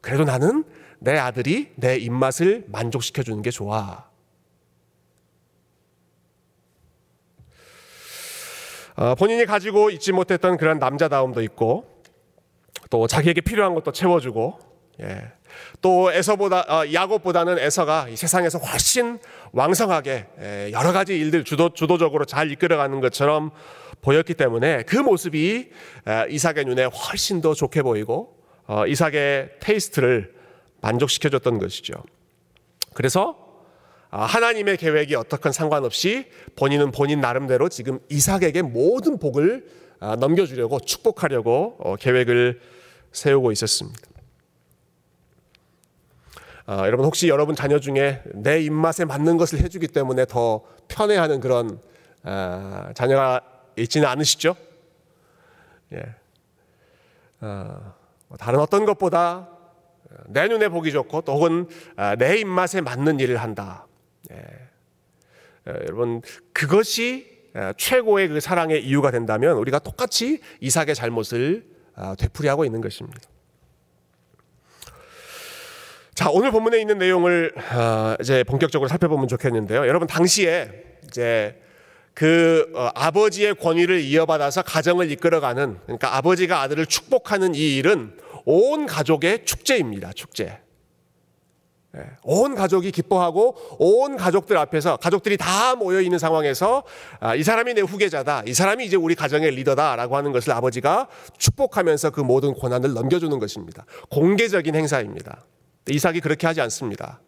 그래도 0.00 0.24
나는 0.24 0.64
내 0.98 1.16
아들이 1.16 1.70
내 1.76 1.96
입맛을 1.96 2.64
만족시켜 2.68 3.22
주는 3.22 3.42
게 3.42 3.50
좋아. 3.50 4.08
본인이 9.18 9.44
가지고 9.44 9.90
있지 9.90 10.12
못했던 10.12 10.56
그런 10.56 10.78
남자다움도 10.78 11.42
있고 11.42 11.84
또 12.90 13.06
자기에게 13.06 13.40
필요한 13.40 13.74
것도 13.74 13.92
채워주고 13.92 14.58
예. 15.02 15.32
또 15.80 16.12
에서보다 16.12 16.60
어, 16.68 16.92
야곱보다는 16.92 17.58
에서가 17.58 18.08
이 18.08 18.16
세상에서 18.16 18.58
훨씬 18.58 19.18
왕성하게 19.52 20.26
예, 20.40 20.70
여러 20.72 20.92
가지 20.92 21.18
일들 21.18 21.44
주도 21.44 21.70
주도적으로 21.70 22.24
잘 22.24 22.50
이끌어가는 22.50 23.00
것처럼 23.00 23.50
보였기 24.00 24.34
때문에 24.34 24.82
그 24.84 24.96
모습이 24.96 25.70
에, 26.06 26.26
이삭의 26.30 26.64
눈에 26.66 26.84
훨씬 26.84 27.40
더 27.40 27.54
좋게 27.54 27.82
보이고 27.82 28.36
어, 28.66 28.86
이삭의 28.86 29.50
테이스트를 29.60 30.34
만족시켜줬던 30.80 31.58
것이죠. 31.58 31.94
그래서 32.94 33.36
아, 33.40 33.43
하나님의 34.22 34.76
계획이 34.76 35.16
어떻건 35.16 35.50
상관없이 35.50 36.26
본인은 36.56 36.92
본인 36.92 37.20
나름대로 37.20 37.68
지금 37.68 37.98
이삭에게 38.08 38.62
모든 38.62 39.18
복을 39.18 39.66
아, 39.98 40.16
넘겨주려고 40.16 40.80
축복하려고 40.80 41.76
어, 41.80 41.96
계획을 41.96 42.60
세우고 43.12 43.52
있었습니다. 43.52 44.00
아, 46.66 46.86
여러분 46.86 47.06
혹시 47.06 47.28
여러분 47.28 47.54
자녀 47.54 47.78
중에 47.78 48.22
내 48.34 48.60
입맛에 48.60 49.04
맞는 49.04 49.36
것을 49.36 49.60
해주기 49.60 49.88
때문에 49.88 50.26
더 50.26 50.62
편애하는 50.88 51.40
그런 51.40 51.80
아, 52.22 52.92
자녀가 52.94 53.40
있지는 53.76 54.06
않으시죠? 54.08 54.54
예. 55.92 56.02
아, 57.40 57.94
뭐 58.28 58.38
다른 58.38 58.60
어떤 58.60 58.84
것보다 58.84 59.48
내 60.26 60.46
눈에 60.46 60.68
보기 60.68 60.92
좋고 60.92 61.22
또 61.22 61.32
혹은 61.32 61.68
아, 61.96 62.14
내 62.16 62.38
입맛에 62.38 62.80
맞는 62.80 63.20
일을 63.20 63.38
한다. 63.38 63.86
예. 64.32 64.36
예, 65.68 65.72
여러분 65.86 66.22
그것이 66.52 67.32
아, 67.54 67.72
최고의 67.76 68.28
그 68.28 68.40
사랑의 68.40 68.84
이유가 68.84 69.10
된다면 69.10 69.56
우리가 69.56 69.78
똑같이 69.78 70.40
이삭의 70.60 70.94
잘못을 70.94 71.64
아, 71.94 72.14
되풀이하고 72.16 72.64
있는 72.64 72.80
것입니다. 72.80 73.20
자 76.14 76.30
오늘 76.30 76.50
본문에 76.50 76.80
있는 76.80 76.98
내용을 76.98 77.52
이제 78.20 78.44
본격적으로 78.44 78.88
살펴보면 78.88 79.26
좋겠는데요. 79.28 79.86
여러분 79.88 80.06
당시에 80.06 80.98
이제 81.06 81.60
그 82.14 82.70
어, 82.74 82.90
아버지의 82.94 83.56
권위를 83.56 84.00
이어받아서 84.00 84.62
가정을 84.62 85.10
이끌어가는 85.10 85.78
그러니까 85.84 86.16
아버지가 86.16 86.60
아들을 86.62 86.86
축복하는 86.86 87.54
이 87.56 87.76
일은 87.76 88.16
온 88.44 88.86
가족의 88.86 89.44
축제입니다. 89.44 90.12
축제. 90.12 90.60
예, 91.96 92.00
온 92.24 92.54
가족이 92.54 92.90
기뻐하고 92.90 93.56
온 93.78 94.16
가족들 94.16 94.56
앞에서 94.56 94.96
가족들이 94.96 95.36
다 95.36 95.76
모여 95.76 96.00
있는 96.00 96.18
상황에서 96.18 96.82
아, 97.20 97.34
이 97.34 97.42
사람이 97.42 97.74
내 97.74 97.82
후계자다. 97.82 98.42
이 98.46 98.54
사람이 98.54 98.84
이제 98.84 98.96
우리 98.96 99.14
가정의 99.14 99.50
리더다라고 99.52 100.16
하는 100.16 100.32
것을 100.32 100.52
아버지가 100.52 101.08
축복하면서 101.38 102.10
그 102.10 102.20
모든 102.20 102.54
권한을 102.54 102.94
넘겨주는 102.94 103.38
것입니다. 103.38 103.84
공개적인 104.10 104.74
행사입니다. 104.74 105.44
이삭이 105.88 106.20
그렇게 106.20 106.46
하지 106.46 106.60
않습니다. 106.62 107.20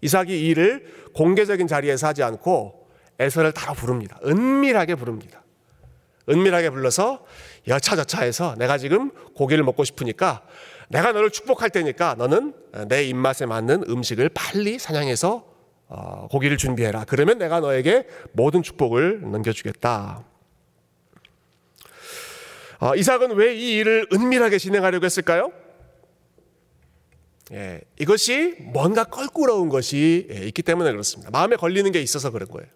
이삭이 0.00 0.32
이 0.32 0.48
일을 0.48 0.86
공개적인 1.14 1.66
자리에서 1.66 2.06
하지 2.06 2.22
않고 2.22 2.86
에서를 3.18 3.52
따로 3.52 3.74
부릅니다. 3.74 4.18
은밀하게 4.24 4.94
부릅니다. 4.94 5.42
은밀하게 6.30 6.70
불러서 6.70 7.24
여차저차해서 7.66 8.54
내가 8.58 8.78
지금 8.78 9.10
고기를 9.34 9.64
먹고 9.64 9.84
싶으니까 9.84 10.42
내가 10.88 11.12
너를 11.12 11.30
축복할 11.30 11.70
테니까 11.70 12.14
너는 12.16 12.54
내 12.88 13.04
입맛에 13.04 13.46
맞는 13.46 13.84
음식을 13.88 14.30
빨리 14.30 14.78
사냥해서 14.78 15.46
어, 15.90 16.28
고기를 16.30 16.56
준비해라. 16.58 17.04
그러면 17.06 17.38
내가 17.38 17.60
너에게 17.60 18.06
모든 18.32 18.62
축복을 18.62 19.22
넘겨주겠다. 19.30 20.24
어, 22.80 22.94
이삭은 22.94 23.32
왜 23.36 23.54
이 23.56 23.76
일을 23.76 24.06
은밀하게 24.12 24.58
진행하려고 24.58 25.04
했을까요? 25.04 25.50
예, 27.52 27.80
이것이 27.98 28.56
뭔가 28.60 29.04
껄끄러운 29.04 29.70
것이 29.70 30.28
예, 30.30 30.46
있기 30.48 30.62
때문에 30.62 30.90
그렇습니다. 30.92 31.30
마음에 31.30 31.56
걸리는 31.56 31.90
게 31.92 32.00
있어서 32.02 32.30
그런 32.30 32.48
거예요. 32.48 32.68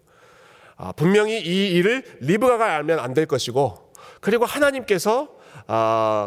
아, 0.75 0.91
분명히 0.91 1.39
이 1.39 1.69
일을 1.73 2.03
리브가가 2.21 2.75
알면 2.75 2.99
안 2.99 3.13
될 3.13 3.27
것이고 3.27 3.93
그리고 4.19 4.45
하나님께서 4.45 5.29
아, 5.29 5.42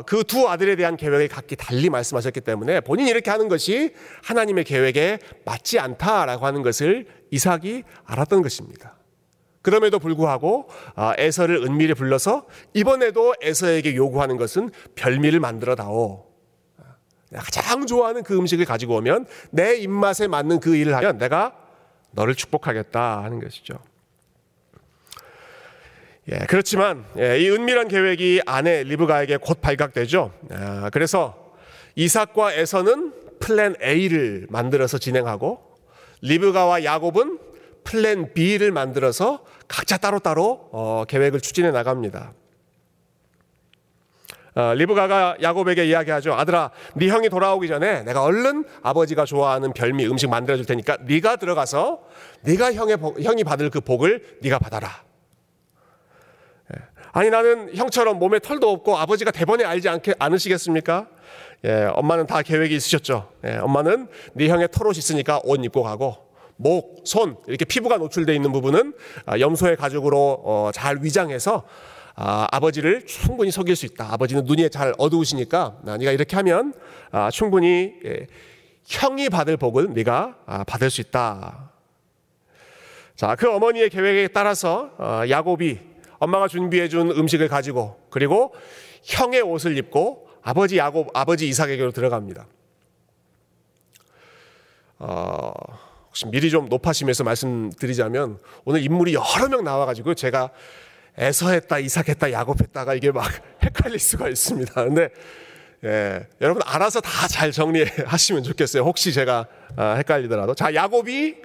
그 0.06 0.24
두 0.26 0.48
아들에 0.48 0.76
대한 0.76 0.96
계획을 0.96 1.28
각기 1.28 1.56
달리 1.56 1.88
말씀하셨기 1.88 2.40
때문에 2.40 2.80
본인이 2.80 3.10
이렇게 3.10 3.30
하는 3.30 3.48
것이 3.48 3.94
하나님의 4.24 4.64
계획에 4.64 5.18
맞지 5.44 5.78
않다라고 5.78 6.46
하는 6.46 6.62
것을 6.62 7.06
이삭이 7.30 7.84
알았던 8.04 8.42
것입니다. 8.42 8.96
그럼에도 9.62 9.98
불구하고 9.98 10.68
아, 10.94 11.14
에서를 11.18 11.56
은밀히 11.56 11.94
불러서 11.94 12.46
이번에도 12.72 13.34
에서에게 13.40 13.96
요구하는 13.96 14.36
것은 14.36 14.70
별미를 14.94 15.40
만들어 15.40 15.74
다오. 15.74 16.26
가장 17.34 17.86
좋아하는 17.86 18.22
그 18.22 18.36
음식을 18.38 18.64
가지고 18.64 18.96
오면 18.96 19.26
내 19.50 19.74
입맛에 19.74 20.28
맞는 20.28 20.60
그 20.60 20.76
일을 20.76 20.94
하면 20.96 21.18
내가 21.18 21.56
너를 22.12 22.36
축복하겠다 22.36 23.24
하는 23.24 23.40
것이죠. 23.40 23.78
예, 26.28 26.38
그렇지만 26.48 27.04
예, 27.18 27.38
이 27.38 27.48
은밀한 27.50 27.86
계획이 27.86 28.42
아내 28.46 28.82
리브가에게 28.82 29.36
곧 29.36 29.60
발각되죠. 29.60 30.32
아, 30.50 30.90
그래서 30.92 31.52
이삭과 31.94 32.54
에서는 32.54 33.12
플랜 33.38 33.76
A를 33.80 34.46
만들어서 34.50 34.98
진행하고 34.98 35.60
리브가와 36.22 36.82
야곱은 36.82 37.38
플랜 37.84 38.34
B를 38.34 38.72
만들어서 38.72 39.44
각자 39.68 39.96
따로따로 39.96 40.68
어, 40.72 41.04
계획을 41.06 41.40
추진해 41.40 41.70
나갑니다. 41.70 42.32
어, 44.56 44.74
리브가가 44.74 45.36
야곱에게 45.42 45.84
이야기하죠. 45.86 46.34
아들아, 46.34 46.70
네 46.96 47.08
형이 47.08 47.28
돌아오기 47.28 47.68
전에 47.68 48.02
내가 48.02 48.24
얼른 48.24 48.64
아버지가 48.82 49.26
좋아하는 49.26 49.72
별미 49.74 50.06
음식 50.06 50.28
만들어 50.28 50.56
줄 50.56 50.66
테니까 50.66 50.96
네가 51.02 51.36
들어가서 51.36 52.00
네가 52.42 52.72
형의 52.72 52.96
형이 53.22 53.44
받을 53.44 53.70
그 53.70 53.80
복을 53.80 54.38
네가 54.42 54.58
받아라. 54.58 55.06
아니 57.16 57.30
나는 57.30 57.74
형처럼 57.74 58.18
몸에 58.18 58.38
털도 58.38 58.70
없고 58.70 58.98
아버지가 58.98 59.30
대번에 59.30 59.64
알지 59.64 59.88
않게 59.88 60.16
않으시겠습니까? 60.18 61.06
예, 61.64 61.88
엄마는 61.94 62.26
다 62.26 62.42
계획이 62.42 62.76
있으셨죠. 62.76 63.32
예, 63.46 63.56
엄마는 63.56 64.08
네 64.34 64.48
형의 64.48 64.68
털옷 64.70 64.98
있으니까 64.98 65.40
옷 65.44 65.64
입고 65.64 65.82
가고 65.82 66.14
목, 66.56 67.00
손 67.04 67.38
이렇게 67.46 67.64
피부가 67.64 67.96
노출되어 67.96 68.34
있는 68.34 68.52
부분은 68.52 68.92
아, 69.24 69.38
염소의 69.38 69.76
가죽으로 69.76 70.42
어, 70.44 70.70
잘 70.74 70.98
위장해서 71.00 71.62
아, 72.16 72.48
아버지를 72.52 73.06
충분히 73.06 73.50
속일 73.50 73.76
수 73.76 73.86
있다. 73.86 74.12
아버지는 74.12 74.44
눈이 74.44 74.68
잘 74.68 74.92
어두우시니까 74.98 75.78
아, 75.86 75.96
네가 75.96 76.12
이렇게 76.12 76.36
하면 76.36 76.74
아, 77.12 77.30
충분히 77.30 77.94
예, 78.04 78.26
형이 78.84 79.30
받을 79.30 79.56
복을 79.56 79.94
네가 79.94 80.36
아, 80.44 80.64
받을 80.64 80.90
수 80.90 81.00
있다. 81.00 81.70
자, 83.14 83.34
그 83.36 83.50
어머니의 83.50 83.88
계획에 83.88 84.28
따라서 84.28 84.90
어, 84.98 85.22
야곱이 85.26 85.95
엄마가 86.18 86.48
준비해 86.48 86.88
준 86.88 87.10
음식을 87.10 87.48
가지고 87.48 88.00
그리고 88.10 88.54
형의 89.02 89.40
옷을 89.42 89.76
입고 89.78 90.28
아버지 90.42 90.78
야곱 90.78 91.10
아버지 91.14 91.48
이삭에게로 91.48 91.92
들어갑니다. 91.92 92.46
어, 94.98 95.52
혹시 96.06 96.26
미리 96.26 96.50
좀 96.50 96.68
높아심에서 96.68 97.24
말씀드리자면 97.24 98.38
오늘 98.64 98.82
인물이 98.82 99.14
여러 99.14 99.48
명 99.48 99.64
나와가지고 99.64 100.14
제가 100.14 100.50
에서했다 101.18 101.78
이삭했다 101.78 102.32
야곱했다가 102.32 102.94
이게 102.94 103.10
막 103.10 103.30
헷갈릴 103.62 103.98
수가 103.98 104.28
있습니다. 104.28 104.72
근데 104.84 105.08
예, 105.84 106.26
여러분 106.40 106.62
알아서 106.64 107.00
다 107.00 107.26
잘 107.28 107.52
정리하시면 107.52 108.42
좋겠어요. 108.44 108.82
혹시 108.82 109.12
제가 109.12 109.46
아, 109.76 109.94
헷갈리더라도 109.94 110.54
자 110.54 110.74
야곱이 110.74 111.36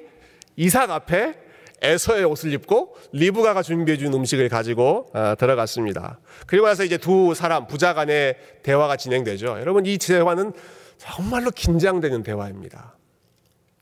이삭 0.55 0.89
앞에 0.89 1.35
에서의 1.81 2.25
옷을 2.25 2.53
입고 2.53 2.95
리브가가 3.11 3.63
준비해 3.63 3.97
준 3.97 4.13
음식을 4.13 4.49
가지고 4.49 5.09
어, 5.13 5.33
들어갔습니다. 5.37 6.19
그리고 6.45 6.67
나서 6.67 6.83
이제 6.83 6.97
두 6.97 7.33
사람 7.33 7.65
부자 7.65 7.93
간의 7.93 8.37
대화가 8.63 8.97
진행되죠. 8.97 9.59
여러분 9.59 9.85
이 9.85 9.97
대화는 9.97 10.53
정말로 10.97 11.49
긴장되는 11.49 12.21
대화입니다. 12.21 12.95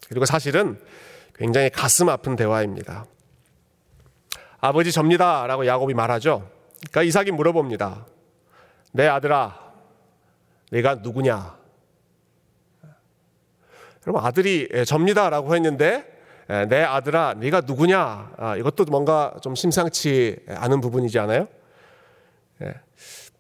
그리고 0.08 0.26
사실은 0.26 0.80
굉장히 1.36 1.70
가슴 1.70 2.10
아픈 2.10 2.36
대화입니다. 2.36 3.06
아버지 4.62 4.92
접니다라고 4.92 5.66
야곱이 5.66 5.94
말하죠. 5.94 6.50
그러니까 6.90 7.04
이삭이 7.04 7.32
물어봅니다. 7.32 8.06
내 8.92 9.08
아들아, 9.08 9.58
내가 10.72 10.96
누구냐? 10.96 11.58
여러분 14.08 14.26
아들이 14.26 14.68
예, 14.74 14.86
접니다라고 14.86 15.56
했는데 15.56 15.88
예, 15.88 16.19
내 16.68 16.82
아들아, 16.82 17.36
네가 17.36 17.62
누구냐? 17.62 18.32
아, 18.36 18.56
이것도 18.56 18.86
뭔가 18.86 19.36
좀 19.44 19.54
심상치 19.54 20.38
않은 20.48 20.82
부분이지 20.82 21.20
않아요? 21.20 21.48
예. 22.64 22.74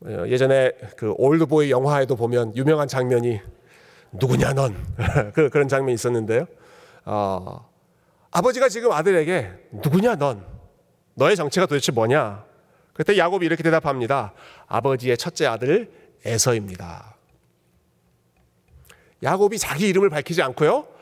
어, 0.05 0.27
예전에 0.27 0.73
그 0.95 1.15
올드보이 1.17 1.71
영화에도 1.71 2.15
보면 2.15 2.55
유명한 2.55 2.87
장면이 2.87 3.41
누구냐 4.11 4.53
넌 4.53 4.75
그, 5.33 5.49
그런 5.49 5.67
장면이 5.67 5.95
있었는데요. 5.95 6.45
어, 7.05 7.67
아버지가 8.29 8.69
지금 8.69 8.91
아들에게 8.91 9.53
누구냐 9.71 10.15
넌 10.15 10.45
너의 11.15 11.35
정체가 11.35 11.65
도대체 11.65 11.91
뭐냐? 11.91 12.45
그때 12.93 13.17
야곱이 13.17 13.43
이렇게 13.43 13.63
대답합니다. 13.63 14.33
아버지의 14.67 15.17
첫째 15.17 15.47
아들 15.47 15.91
에서입니다. 16.25 17.15
야곱이 19.23 19.57
자기 19.57 19.87
이름을 19.89 20.11
밝히지 20.11 20.43
않고요. 20.43 20.98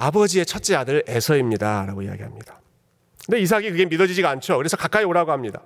아버지의 0.00 0.46
첫째 0.46 0.76
아들 0.76 1.04
에서입니다 1.06 1.84
라고 1.86 2.00
이야기합니다. 2.02 2.58
근데 3.26 3.40
이삭이 3.40 3.70
그게 3.70 3.84
믿어지지가 3.84 4.30
않죠. 4.30 4.56
그래서 4.56 4.76
가까이 4.76 5.04
오라고 5.04 5.30
합니다. 5.30 5.62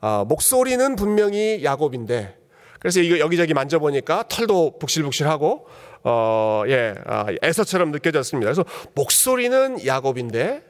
어, 0.00 0.24
목소리는 0.26 0.94
분명히 0.94 1.64
야곱인데 1.64 2.38
그래서 2.78 3.00
이거 3.00 3.18
여기저기 3.18 3.54
만져보니까 3.54 4.28
털도 4.28 4.78
북실북실하고 4.78 5.66
어, 6.04 6.62
예, 6.68 6.94
아, 7.06 7.26
에서처럼 7.42 7.90
느껴졌습니다. 7.90 8.52
그래서 8.52 8.64
목소리는 8.94 9.84
야곱인데 9.84 10.62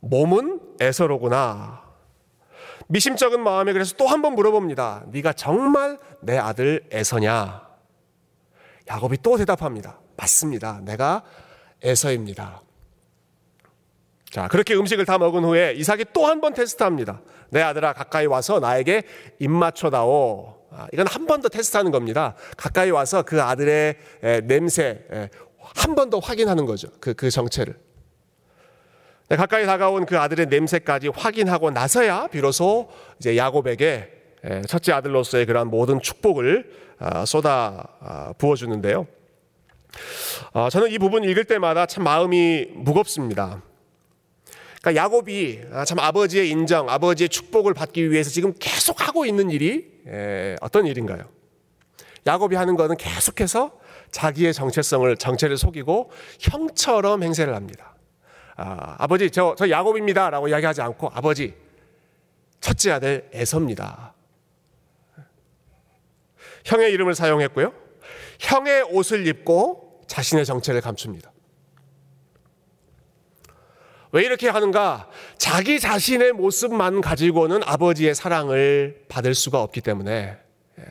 몸은 0.00 0.60
에서로구나. 0.80 1.82
미심쩍은 2.88 3.40
마음에 3.42 3.72
그래서 3.74 3.94
또 3.96 4.06
한 4.06 4.22
번 4.22 4.34
물어봅니다. 4.34 5.04
네가 5.08 5.34
정말 5.34 5.98
내 6.22 6.38
아들 6.38 6.84
에서냐? 6.90 7.66
야곱이 8.88 9.18
또 9.22 9.36
대답합니다. 9.36 9.98
맞습니다. 10.16 10.80
내가 10.84 11.22
에서입니다. 11.90 12.62
자, 14.30 14.48
그렇게 14.48 14.74
음식을 14.74 15.04
다 15.06 15.18
먹은 15.18 15.44
후에 15.44 15.72
이삭이 15.76 16.06
또 16.12 16.26
한 16.26 16.40
번 16.40 16.52
테스트합니다. 16.52 17.20
내 17.50 17.62
아들아 17.62 17.92
가까이 17.92 18.26
와서 18.26 18.58
나에게 18.60 19.04
입 19.38 19.50
맞춰다오. 19.50 20.56
아, 20.72 20.88
이건 20.92 21.06
한 21.06 21.26
번 21.26 21.40
더 21.40 21.48
테스트하는 21.48 21.90
겁니다. 21.92 22.34
가까이 22.56 22.90
와서 22.90 23.22
그 23.22 23.40
아들의 23.40 23.96
에, 24.22 24.40
냄새 24.42 25.04
한 25.58 25.94
번 25.94 26.10
더 26.10 26.18
확인하는 26.18 26.66
거죠. 26.66 26.88
그, 27.00 27.14
그 27.14 27.30
정체를. 27.30 27.78
네, 29.28 29.36
가까이 29.36 29.64
다가온 29.64 30.06
그 30.06 30.18
아들의 30.18 30.46
냄새까지 30.46 31.08
확인하고 31.08 31.70
나서야 31.70 32.26
비로소 32.28 32.88
이제 33.18 33.36
야곱에게 33.36 34.12
첫째 34.68 34.92
아들로서의 34.92 35.46
그러한 35.46 35.68
모든 35.68 36.00
축복을 36.00 36.70
아, 36.98 37.24
쏟아 37.24 37.84
아, 38.00 38.32
부어주는데요. 38.38 39.06
저는 40.70 40.90
이 40.90 40.98
부분 40.98 41.24
읽을 41.24 41.44
때마다 41.44 41.86
참 41.86 42.04
마음이 42.04 42.66
무겁습니다. 42.74 43.62
그러니까 44.80 45.02
야곱이 45.02 45.60
아, 45.72 45.84
참 45.84 45.98
아버지의 45.98 46.48
인정, 46.50 46.88
아버지의 46.88 47.28
축복을 47.28 47.74
받기 47.74 48.10
위해서 48.10 48.30
지금 48.30 48.52
계속 48.58 49.06
하고 49.06 49.26
있는 49.26 49.50
일이 49.50 49.90
어떤 50.60 50.86
일인가요? 50.86 51.24
야곱이 52.26 52.54
하는 52.56 52.76
것은 52.76 52.96
계속해서 52.96 53.72
자기의 54.10 54.54
정체성을 54.54 55.16
정체를 55.16 55.56
속이고 55.56 56.10
형처럼 56.40 57.22
행세를 57.22 57.54
합니다. 57.54 57.96
아, 58.56 59.06
버지 59.06 59.30
저 59.30 59.54
저 59.58 59.68
야곱입니다라고 59.68 60.48
이야기하지 60.48 60.82
않고 60.82 61.10
아버지 61.12 61.54
첫째 62.60 62.92
아들 62.92 63.28
에서입니다. 63.32 64.14
형의 66.64 66.92
이름을 66.92 67.14
사용했고요. 67.14 67.72
형의 68.40 68.82
옷을 68.82 69.26
입고 69.26 69.85
자신의 70.06 70.44
정체를 70.44 70.80
감춥니다. 70.80 71.32
왜 74.12 74.24
이렇게 74.24 74.48
하는가? 74.48 75.08
자기 75.36 75.78
자신의 75.78 76.32
모습만 76.32 77.00
가지고는 77.00 77.60
아버지의 77.64 78.14
사랑을 78.14 79.04
받을 79.08 79.34
수가 79.34 79.60
없기 79.62 79.80
때문에. 79.82 80.36
예. 80.78 80.84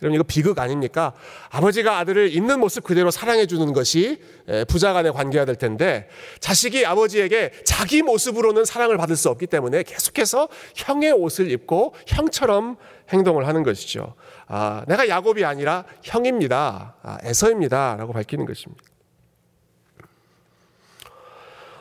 여러분, 0.00 0.14
이거 0.14 0.22
비극 0.22 0.58
아닙니까? 0.58 1.12
아버지가 1.50 1.98
아들을 1.98 2.32
있는 2.32 2.60
모습 2.60 2.84
그대로 2.84 3.10
사랑해 3.10 3.46
주는 3.46 3.72
것이 3.72 4.20
예, 4.48 4.64
부자 4.64 4.92
간의 4.92 5.12
관계가 5.12 5.44
될 5.44 5.56
텐데, 5.56 6.08
자식이 6.40 6.86
아버지에게 6.86 7.52
자기 7.64 8.02
모습으로는 8.02 8.64
사랑을 8.64 8.96
받을 8.96 9.16
수 9.16 9.28
없기 9.28 9.46
때문에 9.48 9.82
계속해서 9.82 10.48
형의 10.76 11.10
옷을 11.12 11.50
입고 11.50 11.94
형처럼 12.06 12.76
행동을 13.08 13.46
하는 13.48 13.62
것이죠. 13.62 14.14
아, 14.48 14.84
내가 14.86 15.08
야곱이 15.08 15.44
아니라 15.44 15.84
형입니다. 16.02 16.96
아, 17.02 17.18
에서입니다. 17.22 17.96
라고 17.96 18.12
밝히는 18.12 18.44
것입니다. 18.46 18.82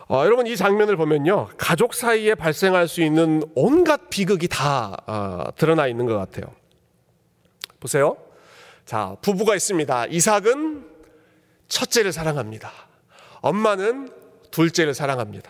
어, 0.07 0.25
여러분 0.25 0.45
이 0.45 0.57
장면을 0.57 0.97
보면요 0.97 1.47
가족 1.57 1.93
사이에 1.93 2.35
발생할 2.35 2.89
수 2.89 3.01
있는 3.01 3.43
온갖 3.55 4.09
비극이 4.09 4.49
다 4.49 4.97
어, 5.07 5.45
드러나 5.55 5.87
있는 5.87 6.05
것 6.05 6.17
같아요. 6.17 6.53
보세요. 7.79 8.17
자 8.85 9.15
부부가 9.21 9.55
있습니다. 9.55 10.07
이삭은 10.07 10.85
첫째를 11.69 12.11
사랑합니다. 12.11 12.73
엄마는 13.39 14.11
둘째를 14.51 14.93
사랑합니다. 14.93 15.49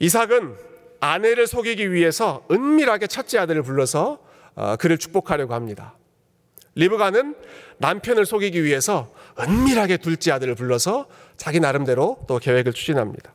이삭은 0.00 0.56
아내를 0.98 1.46
속이기 1.46 1.92
위해서 1.92 2.44
은밀하게 2.50 3.06
첫째 3.06 3.38
아들을 3.38 3.62
불러서 3.62 4.14
어, 4.14 4.23
그를 4.78 4.98
축복하려고 4.98 5.54
합니다. 5.54 5.96
리브가는 6.76 7.36
남편을 7.78 8.26
속이기 8.26 8.64
위해서 8.64 9.12
은밀하게 9.38 9.98
둘째 9.98 10.32
아들을 10.32 10.54
불러서 10.54 11.06
자기 11.36 11.60
나름대로 11.60 12.18
또 12.26 12.38
계획을 12.38 12.72
추진합니다. 12.72 13.34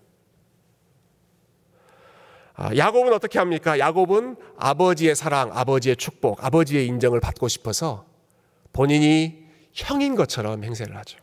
아, 2.55 2.75
야곱은 2.75 3.13
어떻게 3.13 3.39
합니까? 3.39 3.79
야곱은 3.79 4.36
아버지의 4.58 5.15
사랑, 5.15 5.49
아버지의 5.53 5.95
축복, 5.95 6.43
아버지의 6.43 6.86
인정을 6.88 7.21
받고 7.21 7.47
싶어서 7.47 8.05
본인이 8.73 9.45
형인 9.71 10.15
것처럼 10.15 10.63
행세를 10.65 10.97
하죠. 10.97 11.17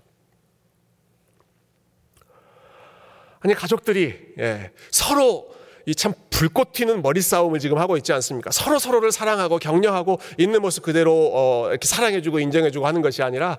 아니 3.41 3.55
가족들이 3.55 4.35
예, 4.39 4.71
서로 4.91 5.55
이 5.87 5.95
참 5.95 6.13
불꽃 6.31 6.73
튀는 6.73 7.01
머리 7.01 7.23
싸움을 7.23 7.61
지금 7.61 7.79
하고 7.79 7.97
있지 7.97 8.13
않습니까? 8.13 8.51
서로 8.51 8.79
서로를 8.79 9.13
사랑하고 9.13 9.59
격려하고 9.59 10.19
있는 10.37 10.61
모습 10.61 10.83
그대로 10.83 11.31
어, 11.33 11.69
이렇게 11.71 11.87
사랑해주고 11.87 12.41
인정해주고 12.41 12.87
하는 12.87 13.03
것이 13.03 13.23
아니라 13.23 13.57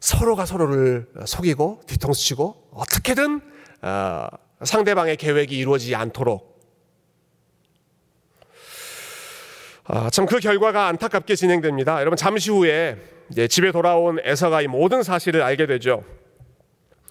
서로가 0.00 0.44
서로를 0.44 1.06
속이고 1.24 1.82
뒤통수 1.86 2.24
치고 2.24 2.70
어떻게든 2.72 3.40
어, 3.82 4.26
상대방의 4.62 5.16
계획이 5.16 5.56
이루어지지 5.56 5.94
않도록 5.94 6.56
아, 9.84 10.10
참 10.10 10.26
그 10.26 10.40
결과가 10.40 10.88
안타깝게 10.88 11.36
진행됩니다. 11.36 12.00
여러분 12.00 12.16
잠시 12.16 12.50
후에 12.50 12.96
집에 13.48 13.70
돌아온 13.70 14.18
에서가 14.24 14.62
이 14.62 14.66
모든 14.66 15.04
사실을 15.04 15.42
알게 15.42 15.66
되죠. 15.66 16.02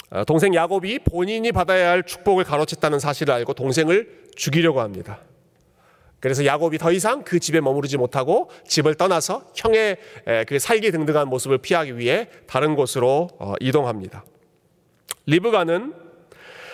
아, 0.10 0.24
동생 0.26 0.54
야곱이 0.54 1.00
본인이 1.00 1.52
받아야 1.54 1.90
할 1.92 2.04
축복을 2.04 2.44
가로챘다는 2.44 3.00
사실을 3.00 3.34
알고 3.34 3.54
동생을 3.54 4.25
죽이려고 4.36 4.82
합니다. 4.82 5.20
그래서 6.20 6.46
야곱이 6.46 6.78
더 6.78 6.92
이상 6.92 7.24
그 7.24 7.40
집에 7.40 7.62
머무르지 7.62 7.98
못하고 7.98 8.50
집을 8.68 8.96
떠나서 8.96 9.48
형의 9.56 9.98
그 10.48 10.58
살기 10.58 10.92
등등한 10.92 11.28
모습을 11.28 11.60
피하기 11.60 11.98
위해 11.98 12.30
다른 12.48 12.76
곳으로 12.76 13.30
어, 13.38 13.54
이동합니다. 13.60 14.24
리브가는 15.28 15.94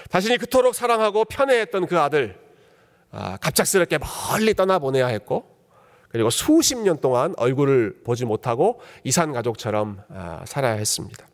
자신이 0.10 0.38
그토록 0.38 0.76
사랑하고 0.76 1.26
편애했던 1.26 1.88
그 1.88 2.00
아들 2.00 2.38
아, 3.12 3.38
갑작스럽게 3.38 3.97
멀리 3.97 4.54
떠나보내야 4.54 5.08
했고 5.08 5.45
그리고 6.10 6.30
수십 6.30 6.78
년 6.78 7.00
동안 7.00 7.34
얼굴을 7.38 8.04
보지 8.04 8.26
못하고 8.26 8.82
이산 9.04 9.32
가족처럼 9.32 10.02
아, 10.10 10.43
살아야 10.45 10.74
했습니다. 10.74 11.28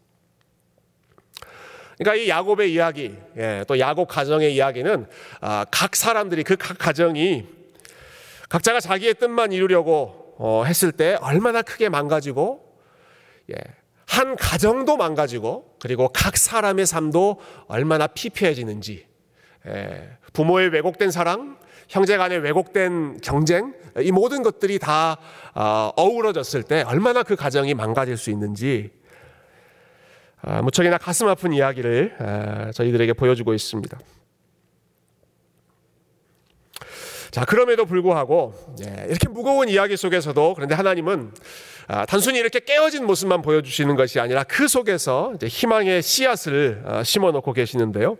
그러니까 1.97 2.23
이 2.23 2.29
야곱의 2.29 2.71
이야기, 2.71 3.15
예, 3.37 3.63
또 3.67 3.79
야곱 3.79 4.07
가정의 4.07 4.53
이야기는 4.53 5.07
아, 5.41 5.65
각 5.71 5.95
사람들이 5.95 6.43
그 6.43 6.55
각 6.55 6.77
가정이 6.77 7.45
각자가 8.49 8.79
자기의 8.79 9.15
뜻만 9.15 9.51
이루려고 9.51 10.35
어, 10.37 10.63
했을 10.65 10.91
때 10.91 11.17
얼마나 11.21 11.61
크게 11.61 11.89
망가지고 11.89 12.61
예, 13.51 13.55
한 14.05 14.35
가정도 14.35 14.95
망가지고 14.95 15.75
그리고 15.79 16.09
각 16.09 16.37
사람의 16.37 16.85
삶도 16.85 17.39
얼마나 17.67 18.07
피폐해지는지 18.07 19.05
예, 19.67 20.09
부모의 20.33 20.69
왜곡된 20.69 21.11
사랑, 21.11 21.57
형제 21.89 22.15
간의 22.17 22.39
왜곡된 22.39 23.21
경쟁 23.21 23.73
이 23.99 24.11
모든 24.11 24.43
것들이 24.43 24.77
다 24.79 25.17
어, 25.55 25.91
어우러졌을 25.95 26.63
때 26.63 26.83
얼마나 26.83 27.23
그 27.23 27.35
가정이 27.35 27.73
망가질 27.73 28.17
수 28.17 28.29
있는지 28.29 28.91
아, 28.91 29.06
무척이나 30.63 30.97
가슴 30.97 31.27
아픈 31.27 31.51
이야기를 31.53 32.15
아, 32.19 32.71
저희들에게 32.71 33.13
보여주고 33.13 33.53
있습니다. 33.53 33.97
자, 37.31 37.45
그럼에도 37.45 37.85
불구하고 37.85 38.53
예, 38.83 39.05
이렇게 39.09 39.27
무거운 39.27 39.69
이야기 39.69 39.97
속에서도 39.97 40.53
그런데 40.55 40.75
하나님은 40.75 41.31
아, 41.87 42.05
단순히 42.05 42.39
이렇게 42.39 42.59
깨어진 42.59 43.05
모습만 43.05 43.41
보여주시는 43.41 43.95
것이 43.95 44.19
아니라 44.19 44.43
그 44.43 44.67
속에서 44.67 45.33
희망의 45.41 46.01
씨앗을 46.01 46.83
아, 46.85 47.03
심어 47.03 47.31
놓고 47.31 47.53
계시는데요. 47.53 48.17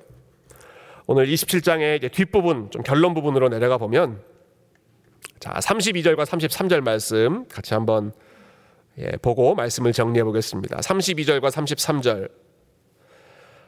오늘 1.05 1.27
27장의 1.27 2.11
뒷부분, 2.11 2.69
좀 2.69 2.83
결론 2.83 3.13
부분으로 3.13 3.49
내려가 3.49 3.77
보면 3.77 4.21
자, 5.39 5.53
32절과 5.53 6.25
33절 6.25 6.81
말씀 6.81 7.47
같이 7.47 7.73
한번 7.73 8.11
예, 8.99 9.11
보고 9.21 9.53
말씀을 9.53 9.93
정리해 9.93 10.23
보겠습니다. 10.23 10.77
32절과 10.77 11.51
33절 11.51 12.29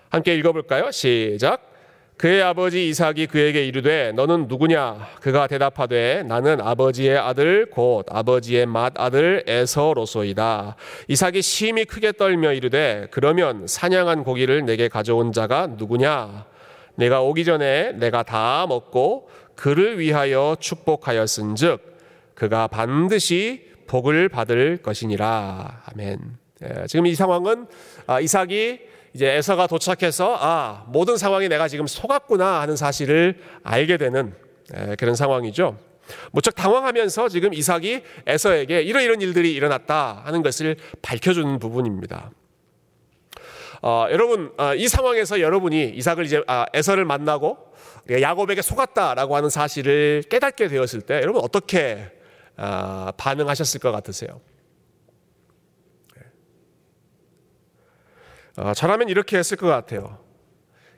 함께 0.10 0.36
읽어 0.36 0.52
볼까요? 0.54 0.90
시작. 0.92 1.70
그의 2.18 2.42
아버지 2.42 2.90
이삭이 2.90 3.28
그에게 3.28 3.66
이르되 3.66 4.12
너는 4.12 4.48
누구냐? 4.50 5.08
그가 5.22 5.48
대답하되 5.48 6.24
나는 6.24 6.60
아버지의 6.60 7.18
아들 7.18 7.68
곧 7.68 8.08
아버지의 8.10 8.66
맏 8.66 9.00
아들 9.00 9.44
에서로소이다. 9.48 10.76
이삭이 11.08 11.42
심히 11.42 11.86
크게 11.86 12.12
떨며 12.12 12.52
이르되 12.52 13.08
그러면 13.12 13.68
사냥한 13.68 14.26
고기를 14.26 14.66
내게 14.66 14.90
가져온 14.90 15.32
자가 15.32 15.68
누구냐? 15.68 16.46
내가 16.96 17.22
오기 17.22 17.46
전에 17.46 17.94
내가 17.94 18.24
다 18.24 18.66
먹고 18.68 19.30
그를 19.56 20.00
위하여 20.00 20.58
축복하였은즉 20.60 22.00
그가 22.36 22.68
반드시 22.68 23.69
복을 23.90 24.30
받을 24.30 24.78
것이니라. 24.78 25.82
아멘. 25.86 26.20
예, 26.62 26.86
지금 26.88 27.08
이 27.08 27.16
상황은 27.16 27.66
아, 28.06 28.20
이삭이 28.20 28.80
이제 29.16 29.28
에서가 29.28 29.66
도착해서 29.66 30.38
아 30.40 30.86
모든 30.90 31.18
상황이 31.18 31.50
내가 31.50 31.68
지금 31.68 31.88
속았구나 31.88 32.62
하는 32.62 32.76
사실을 32.76 33.40
알게 33.64 33.98
되는 33.98 34.36
에, 34.76 34.96
그런 34.96 35.16
상황이죠. 35.16 35.80
무척 36.32 36.54
당황하면서 36.54 37.30
지금 37.30 37.52
이삭이 37.52 38.04
에서에게 38.28 38.84
이러이런 38.84 39.22
일들이 39.22 39.54
일어났다 39.54 40.22
하는 40.24 40.44
것을 40.44 40.76
밝혀주는 41.02 41.58
부분입니다. 41.58 42.30
어, 43.82 44.06
여러분 44.12 44.54
어, 44.60 44.76
이 44.76 44.88
상황에서 44.88 45.42
여러분이 45.42 45.94
이삭을 45.96 46.26
이제 46.26 46.44
아, 46.46 46.68
에서를 46.74 47.06
만나고 47.06 47.58
야곱에게 48.12 48.62
속았다라고 48.62 49.36
하는 49.36 49.50
사실을 49.50 50.24
깨닫게 50.30 50.68
되었을 50.68 51.02
때 51.02 51.16
여러분 51.16 51.42
어떻게 51.44 51.98
어, 52.02 52.19
반응하셨을 53.18 53.80
것 53.80 53.92
같으세요? 53.92 54.42
어, 58.60 58.74
저라면 58.74 59.08
이렇게 59.08 59.38
했을 59.38 59.56
것 59.56 59.68
같아요. 59.68 60.18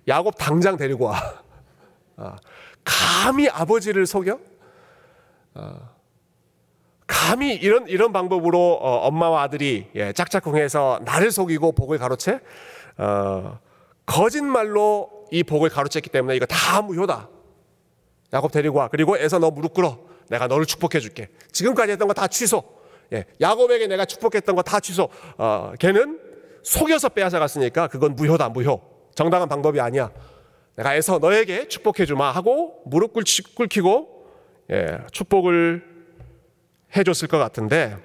야곱 0.08 0.36
당장 0.38 0.78
데리고 0.78 1.06
와. 1.06 1.44
어, 2.18 2.36
감히 2.84 3.48
아버지를 3.50 4.08
속여? 4.08 4.40
어, 5.54 5.90
감히 7.06 7.54
이런 7.54 7.88
이런 7.88 8.12
방법으로 8.12 8.80
어, 8.82 9.08
엄마와 9.08 9.44
아들이 9.44 9.90
예, 9.94 10.12
짝짝꿍해서 10.12 11.02
나를 11.06 11.30
속이고 11.30 11.74
복을 11.74 12.00
가로채? 12.00 12.40
어, 12.98 13.60
거짓말로 14.08 15.26
이 15.32 15.44
복을 15.44 15.70
가로챘기 15.70 16.12
때문에 16.12 16.36
이거 16.36 16.48
다 16.48 16.82
무효다. 16.82 17.30
야곱 18.34 18.52
데리고 18.52 18.80
와. 18.80 18.88
그리고 18.88 19.18
애서 19.18 19.38
너 19.38 19.52
무릎 19.52 19.76
꿇어. 19.76 20.11
내가 20.32 20.48
너를 20.48 20.66
축복해 20.66 21.00
줄게. 21.02 21.28
지금까지 21.52 21.92
했던 21.92 22.08
거 22.08 22.14
다 22.14 22.28
취소. 22.28 22.64
예, 23.14 23.26
야곱에게 23.42 23.88
내가 23.88 24.06
축복했던 24.06 24.56
거 24.56 24.62
다 24.64 24.80
취소. 24.80 25.10
어, 25.38 25.74
걔는 25.78 26.20
속여서 26.64 27.10
빼앗아 27.10 27.38
갔으니까 27.40 27.88
그건 27.88 28.16
무효다, 28.16 28.50
무효. 28.50 28.82
정당한 29.14 29.50
방법이 29.50 29.80
아니야. 29.82 30.10
내가 30.78 30.96
애서 30.96 31.20
너에게 31.20 31.68
축복해 31.68 32.06
주마 32.06 32.32
하고 32.32 32.82
무릎 32.86 33.14
꿇히고 33.14 34.26
예, 34.72 35.00
축복을 35.12 35.84
해줬을 36.96 37.28
것 37.28 37.38
같은데 37.38 37.98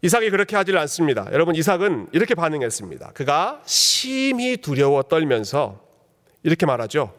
이삭이 0.00 0.30
그렇게 0.30 0.56
하질 0.56 0.78
않습니다. 0.78 1.28
여러분 1.32 1.54
이삭은 1.54 2.08
이렇게 2.12 2.34
반응했습니다. 2.34 3.12
그가 3.12 3.60
심히 3.66 4.56
두려워 4.56 5.02
떨면서 5.02 5.80
이렇게 6.44 6.64
말하죠. 6.66 7.12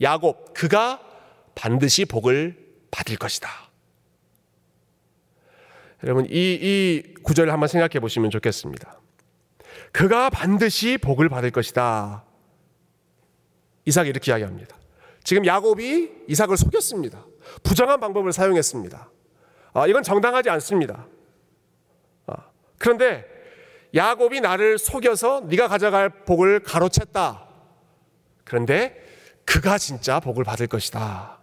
야곱 0.00 0.54
그가 0.54 1.00
반드시 1.58 2.04
복을 2.04 2.56
받을 2.92 3.16
것이다. 3.16 3.48
여러분 6.04 6.24
이, 6.26 6.30
이 6.30 7.14
구절을 7.24 7.52
한번 7.52 7.66
생각해 7.66 7.98
보시면 7.98 8.30
좋겠습니다. 8.30 9.00
그가 9.90 10.30
반드시 10.30 10.98
복을 10.98 11.28
받을 11.28 11.50
것이다. 11.50 12.24
이삭이 13.86 14.08
이렇게 14.08 14.30
이야기합니다. 14.30 14.76
지금 15.24 15.44
야곱이 15.44 16.26
이삭을 16.28 16.56
속였습니다. 16.56 17.26
부정한 17.64 17.98
방법을 17.98 18.32
사용했습니다. 18.32 19.10
아, 19.72 19.86
이건 19.88 20.04
정당하지 20.04 20.50
않습니다. 20.50 21.08
아, 22.28 22.36
그런데 22.78 23.26
야곱이 23.96 24.40
나를 24.40 24.78
속여서 24.78 25.40
네가 25.48 25.66
가져갈 25.66 26.24
복을 26.24 26.60
가로챘다. 26.60 27.48
그런데 28.44 28.96
그가 29.44 29.76
진짜 29.76 30.20
복을 30.20 30.44
받을 30.44 30.68
것이다. 30.68 31.37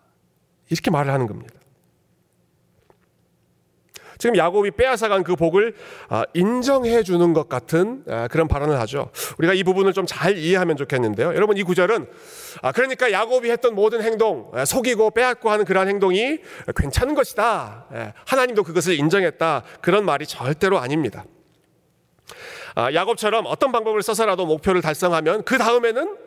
이렇게 0.70 0.92
말을 0.92 1.12
하는 1.12 1.28
겁니다. 1.28 1.56
지금 4.18 4.38
야곱이 4.38 4.72
빼앗아간 4.72 5.24
그 5.24 5.36
복을 5.36 5.76
아, 6.08 6.24
인정해 6.34 7.04
주는 7.04 7.34
것 7.34 7.50
같은 7.50 8.04
아, 8.08 8.28
그런 8.30 8.48
발언을 8.48 8.80
하죠. 8.80 9.12
우리가 9.38 9.54
이 9.54 9.64
부분을 9.64 9.92
좀 9.94 10.06
잘 10.06 10.38
이해하면 10.38 10.78
좋겠는데요. 10.78 11.36
여러분 11.36 11.58
이 11.58 11.64
구절은 11.64 12.08
아, 12.62 12.72
그러니까 12.72 13.12
야곱이 13.12 13.52
했던 13.52 13.76
모든 13.76 14.02
행동, 14.02 14.52
속이고 14.66 15.12
빼앗고 15.12 15.50
하는 15.50 15.66
그러한 15.66 15.90
행동이 15.90 16.40
괜찮은 16.76 17.16
것이다. 17.16 18.14
하나님도 18.26 18.64
그것을 18.64 18.98
인정했다. 18.98 19.64
그런 19.82 20.06
말이 20.06 20.26
절대로 20.26 20.80
아닙니다. 20.80 21.26
야곱처럼 22.78 23.46
어떤 23.48 23.72
방법을 23.72 24.02
써서라도 24.04 24.46
목표를 24.46 24.82
달성하면 24.82 25.44
그 25.44 25.58
다음에는 25.58 26.18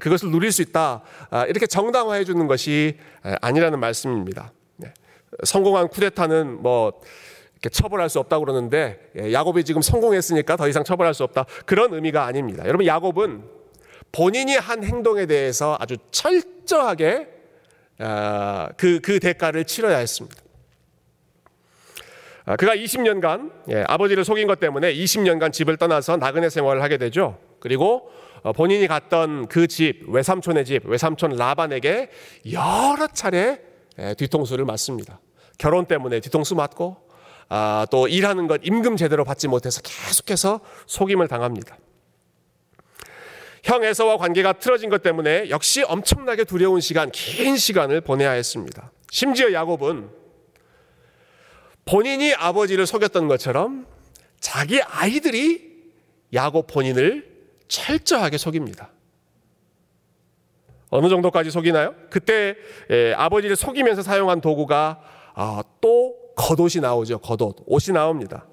그것을 0.00 0.30
누릴 0.30 0.50
수 0.50 0.62
있다. 0.62 1.02
이렇게 1.48 1.66
정당화해 1.66 2.24
주는 2.24 2.46
것이 2.46 2.98
아니라는 3.40 3.78
말씀입니다. 3.80 4.52
네. 4.76 4.92
성공한 5.44 5.88
쿠데타는 5.88 6.62
뭐 6.62 7.00
처벌할 7.70 8.08
수 8.08 8.18
없다고 8.18 8.44
그러는데 8.44 9.10
예, 9.18 9.32
야곱이 9.32 9.64
지금 9.64 9.82
성공했으니까 9.82 10.56
더 10.56 10.68
이상 10.68 10.84
처벌할 10.84 11.14
수 11.14 11.24
없다. 11.24 11.46
그런 11.66 11.94
의미가 11.94 12.24
아닙니다. 12.24 12.64
여러분 12.66 12.86
야곱은 12.86 13.42
본인이 14.12 14.56
한 14.56 14.84
행동에 14.84 15.26
대해서 15.26 15.76
아주 15.80 15.96
철저하게 16.10 17.28
아, 17.98 18.68
그, 18.76 19.00
그 19.00 19.20
대가를 19.20 19.64
치러야 19.64 19.98
했습니다. 19.98 20.36
아, 22.46 22.56
그가 22.56 22.74
20년간 22.76 23.52
예, 23.70 23.84
아버지를 23.88 24.24
속인 24.24 24.46
것 24.46 24.60
때문에 24.60 24.92
20년간 24.94 25.52
집을 25.52 25.76
떠나서 25.76 26.16
나그네 26.16 26.50
생활을 26.50 26.82
하게 26.82 26.98
되죠. 26.98 27.38
그리고 27.60 28.10
어, 28.10 28.23
본인이 28.52 28.86
갔던 28.86 29.48
그 29.48 29.66
집, 29.66 30.04
외삼촌의 30.08 30.64
집, 30.64 30.86
외삼촌 30.86 31.36
라반에게 31.36 32.10
여러 32.52 33.06
차례 33.08 33.60
예, 33.98 34.14
뒤통수를 34.14 34.64
맞습니다. 34.64 35.20
결혼 35.56 35.86
때문에 35.86 36.20
뒤통수 36.20 36.54
맞고 36.54 36.96
아, 37.48 37.86
또 37.90 38.08
일하는 38.08 38.46
것 38.46 38.60
임금 38.64 38.96
제대로 38.96 39.24
받지 39.24 39.48
못해서 39.48 39.80
계속해서 39.82 40.60
속임을 40.86 41.28
당합니다. 41.28 41.78
형 43.62 43.82
에서와 43.82 44.18
관계가 44.18 44.54
틀어진 44.54 44.90
것 44.90 45.02
때문에 45.02 45.48
역시 45.48 45.82
엄청나게 45.82 46.44
두려운 46.44 46.80
시간, 46.80 47.10
긴 47.10 47.56
시간을 47.56 48.02
보내야 48.02 48.32
했습니다. 48.32 48.90
심지어 49.10 49.52
야곱은 49.52 50.10
본인이 51.86 52.34
아버지를 52.34 52.86
속였던 52.86 53.26
것처럼 53.28 53.86
자기 54.38 54.82
아이들이 54.82 55.72
야곱 56.34 56.66
본인을 56.66 57.33
철저하게 57.74 58.38
속입니다. 58.38 58.90
어느 60.90 61.08
정도까지 61.08 61.50
속이나요? 61.50 61.94
그때 62.08 62.54
아버지를 63.16 63.56
속이면서 63.56 64.02
사용한 64.02 64.40
도구가 64.40 65.00
아, 65.34 65.62
또 65.80 66.14
겉옷이 66.36 66.80
나오죠. 66.80 67.18
겉옷. 67.18 67.56
옷이 67.66 67.92
나옵니다. 67.92 68.46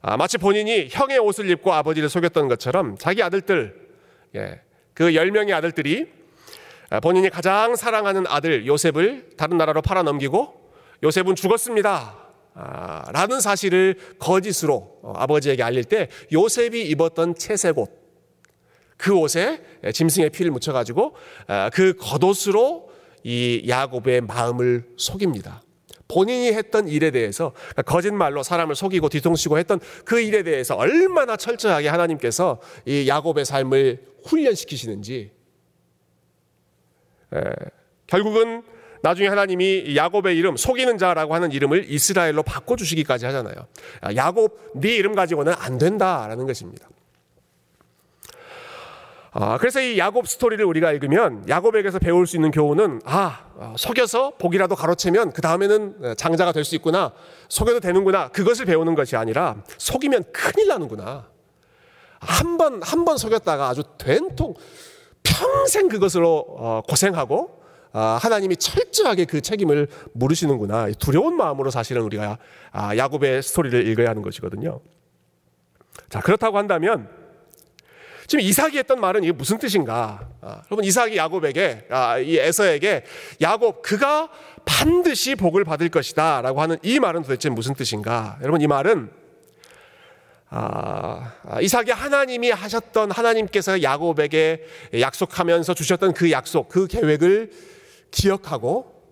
아, 0.00 0.16
마치 0.16 0.38
본인이 0.38 0.88
형의 0.90 1.18
옷을 1.18 1.48
입고 1.50 1.72
아버지를 1.72 2.08
속였던 2.08 2.48
것처럼 2.48 2.96
자기 2.98 3.22
아들들, 3.22 3.90
예, 4.34 4.60
그 4.94 5.12
10명의 5.12 5.52
아들들이 5.52 6.10
아, 6.90 6.98
본인이 6.98 7.30
가장 7.30 7.76
사랑하는 7.76 8.24
아들 8.26 8.66
요셉을 8.66 9.36
다른 9.36 9.56
나라로 9.58 9.82
팔아 9.82 10.02
넘기고 10.02 10.72
요셉은 11.04 11.36
죽었습니다. 11.36 12.16
아, 12.54 13.04
라는 13.12 13.40
사실을 13.40 13.96
거짓으로 14.18 14.98
어, 15.02 15.12
아버지에게 15.16 15.62
알릴 15.62 15.84
때 15.84 16.08
요셉이 16.32 16.82
입었던 16.88 17.36
채색 17.36 17.78
옷, 17.78 18.01
그 19.02 19.16
옷에 19.16 19.60
짐승의 19.92 20.30
피를 20.30 20.52
묻혀가지고 20.52 21.16
아, 21.48 21.70
그 21.70 21.94
겉옷으로 21.98 22.88
이 23.24 23.64
야곱의 23.68 24.20
마음을 24.20 24.84
속입니다. 24.96 25.60
본인이 26.06 26.52
했던 26.52 26.86
일에 26.86 27.10
대해서 27.10 27.52
그러니까 27.52 27.82
거짓말로 27.82 28.44
사람을 28.44 28.76
속이고 28.76 29.08
뒤통수고 29.08 29.58
했던 29.58 29.80
그 30.04 30.20
일에 30.20 30.44
대해서 30.44 30.76
얼마나 30.76 31.36
철저하게 31.36 31.88
하나님께서 31.88 32.60
이 32.84 33.08
야곱의 33.08 33.44
삶을 33.44 34.04
훈련시키시는지 34.24 35.32
결국은 38.06 38.62
나중에 39.02 39.26
하나님이 39.26 39.96
야곱의 39.96 40.36
이름 40.36 40.56
속이는 40.56 40.96
자라고 40.98 41.34
하는 41.34 41.50
이름을 41.50 41.90
이스라엘로 41.90 42.44
바꿔 42.44 42.76
주시기까지 42.76 43.26
하잖아요. 43.26 43.66
아, 44.00 44.14
야곱 44.14 44.74
네 44.76 44.94
이름 44.94 45.16
가지고는 45.16 45.54
안 45.56 45.78
된다라는 45.78 46.46
것입니다. 46.46 46.86
아, 49.34 49.56
그래서 49.56 49.80
이 49.80 49.98
야곱 49.98 50.28
스토리를 50.28 50.62
우리가 50.62 50.92
읽으면 50.92 51.48
야곱에게서 51.48 51.98
배울 51.98 52.26
수 52.26 52.36
있는 52.36 52.50
교훈은 52.50 53.00
아, 53.06 53.46
아 53.58 53.74
속여서 53.78 54.32
복이라도 54.38 54.76
가로채면 54.76 55.32
그 55.32 55.40
다음에는 55.40 56.14
장자가 56.18 56.52
될 56.52 56.64
수 56.64 56.74
있구나 56.76 57.12
속여도 57.48 57.80
되는구나 57.80 58.28
그것을 58.28 58.66
배우는 58.66 58.94
것이 58.94 59.16
아니라 59.16 59.56
속이면 59.78 60.24
큰일 60.32 60.68
나는구나 60.68 61.28
한 62.20 62.56
번 62.58 62.82
한 62.82 63.04
번 63.04 63.16
속였다가 63.16 63.68
아주 63.68 63.82
된통 63.98 64.54
평생 65.22 65.88
그것으로 65.88 66.44
어, 66.58 66.82
고생하고 66.86 67.62
아, 67.94 68.18
하나님이 68.20 68.56
철저하게 68.56 69.24
그 69.24 69.40
책임을 69.40 69.88
물으시는구나 70.12 70.90
두려운 70.98 71.36
마음으로 71.36 71.70
사실은 71.70 72.02
우리가 72.02 72.36
아, 72.70 72.96
야곱의 72.96 73.42
스토리를 73.42 73.86
읽어야 73.88 74.10
하는 74.10 74.20
것이거든요. 74.22 74.80
자 76.10 76.20
그렇다고 76.20 76.58
한다면 76.58 77.08
지금 78.26 78.44
이삭이 78.44 78.78
했던 78.78 79.00
말은 79.00 79.24
이게 79.24 79.32
무슨 79.32 79.58
뜻인가? 79.58 80.28
아, 80.40 80.62
여러분 80.70 80.84
이삭이 80.84 81.16
야곱에게 81.16 81.86
아, 81.90 82.18
이 82.18 82.36
에서에게 82.36 83.04
야곱 83.40 83.82
그가 83.82 84.28
반드시 84.64 85.34
복을 85.34 85.64
받을 85.64 85.88
것이다라고 85.88 86.60
하는 86.60 86.78
이 86.82 87.00
말은 87.00 87.22
도대체 87.22 87.48
무슨 87.48 87.74
뜻인가? 87.74 88.38
여러분 88.42 88.60
이 88.60 88.66
말은 88.66 89.10
아, 90.50 91.32
아 91.44 91.60
이삭이 91.60 91.90
하나님이 91.90 92.50
하셨던 92.50 93.10
하나님께서 93.10 93.82
야곱에게 93.82 94.64
약속하면서 95.00 95.74
주셨던 95.74 96.12
그 96.12 96.30
약속, 96.30 96.68
그 96.68 96.86
계획을 96.86 97.50
기억하고 98.10 99.02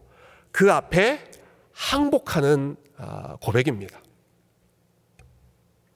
그 0.53 0.70
앞에 0.70 1.20
항복하는 1.73 2.77
아, 2.99 3.37
고백입니다. 3.40 3.99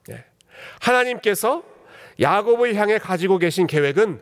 네. 0.07 0.25
하나님께서 0.81 1.63
야곱을 2.19 2.75
향해 2.75 2.97
가지고 2.97 3.37
계신 3.37 3.67
계획은 3.67 4.21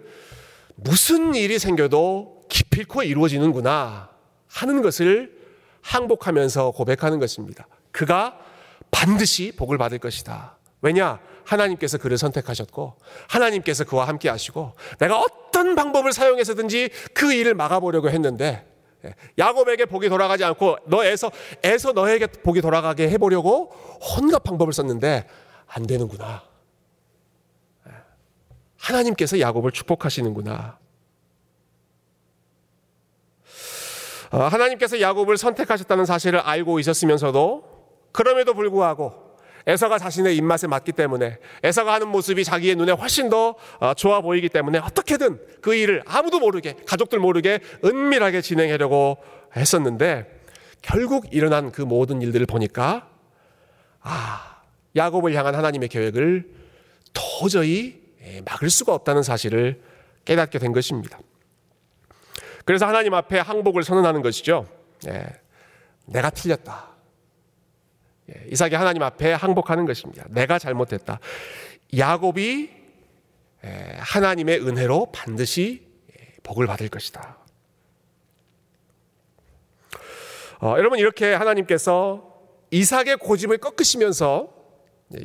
무슨 0.76 1.36
일이 1.36 1.60
생겨도 1.60 2.44
기필코 2.50 3.04
이루어지는구나 3.04 4.10
하는 4.48 4.82
것을 4.82 5.38
항복하면서 5.82 6.72
고백하는 6.72 7.20
것입니다. 7.20 7.68
그가 7.92 8.40
반드시 8.92 9.54
복을 9.56 9.78
받을 9.78 10.00
것이다. 10.00 10.58
왜냐? 10.82 11.20
하나님께서 11.46 11.98
그를 11.98 12.18
선택하셨고 12.18 12.98
하나님께서 13.28 13.84
그와 13.84 14.08
함께 14.08 14.30
하시고 14.30 14.74
내가 15.00 15.20
어떤 15.20 15.76
방법을 15.76 16.14
사용해서든지 16.14 16.90
그 17.14 17.34
일을 17.34 17.54
막아보려고 17.54 18.10
했는데 18.10 18.66
야곱에게 19.38 19.86
복이 19.86 20.08
돌아가지 20.08 20.44
않고 20.46 20.78
너에서 20.86 21.32
에서 21.64 21.92
너에게 21.92 22.28
복이 22.28 22.62
돌아가게 22.62 23.10
해보려고 23.10 23.74
온갖 24.18 24.44
방법을 24.44 24.72
썼는데 24.72 25.28
안 25.68 25.86
되는구나. 25.86 26.53
하나님께서 28.84 29.40
야곱을 29.40 29.72
축복하시는구나. 29.72 30.78
어, 34.32 34.38
하나님께서 34.38 35.00
야곱을 35.00 35.38
선택하셨다는 35.38 36.06
사실을 36.06 36.40
알고 36.40 36.80
있었으면서도 36.80 37.64
그럼에도 38.12 38.54
불구하고 38.54 39.24
에서가 39.66 39.98
자신의 39.98 40.36
입맛에 40.36 40.68
맞기 40.68 40.92
때문에 40.92 41.38
에서가 41.64 41.94
하는 41.94 42.10
모습이 42.10 42.44
자기의 42.44 42.76
눈에 42.76 42.92
훨씬 42.92 43.30
더 43.30 43.56
어, 43.80 43.94
좋아 43.94 44.20
보이기 44.20 44.50
때문에 44.50 44.80
어떻게든 44.80 45.40
그 45.62 45.76
일을 45.76 46.04
아무도 46.06 46.40
모르게 46.40 46.76
가족들 46.86 47.20
모르게 47.20 47.60
은밀하게 47.86 48.42
진행하려고 48.42 49.18
했었는데 49.56 50.42
결국 50.82 51.28
일어난 51.32 51.72
그 51.72 51.82
모든 51.82 52.22
일들을 52.22 52.46
보니까 52.48 53.08
아 54.02 54.62
야곱을 54.96 55.34
향한 55.36 55.56
하나님의 55.56 55.88
계획을 55.88 56.50
도저히 57.14 58.03
예, 58.03 58.03
막을 58.46 58.70
수가 58.70 58.94
없다는 58.94 59.24
사실을 59.24 59.82
깨닫게 60.26 60.60
된 60.60 60.72
것입니다. 60.72 61.20
그래서 62.66 62.86
하나님 62.88 63.14
앞에 63.14 63.40
항복을 63.40 63.84
선언하는 63.84 64.22
것이죠. 64.22 64.68
예, 65.08 65.28
내가 66.06 66.30
틀렸다. 66.30 66.88
예, 68.30 68.48
이삭이 68.50 68.76
하나님 68.76 69.04
앞에 69.04 69.34
항복하는 69.34 69.86
것입니다. 69.86 70.26
내가 70.30 70.60
잘못했다. 70.60 71.20
야곱이 71.98 72.70
하나님의 73.98 74.60
은혜로 74.66 75.12
반드시 75.12 75.88
복을 76.44 76.68
받을 76.68 76.90
것이다. 76.90 77.38
어, 80.60 80.76
여러분 80.78 81.00
이렇게 81.00 81.34
하나님께서 81.34 82.34
이삭의 82.72 83.18
고집을 83.18 83.58
꺾으시면서 83.58 84.50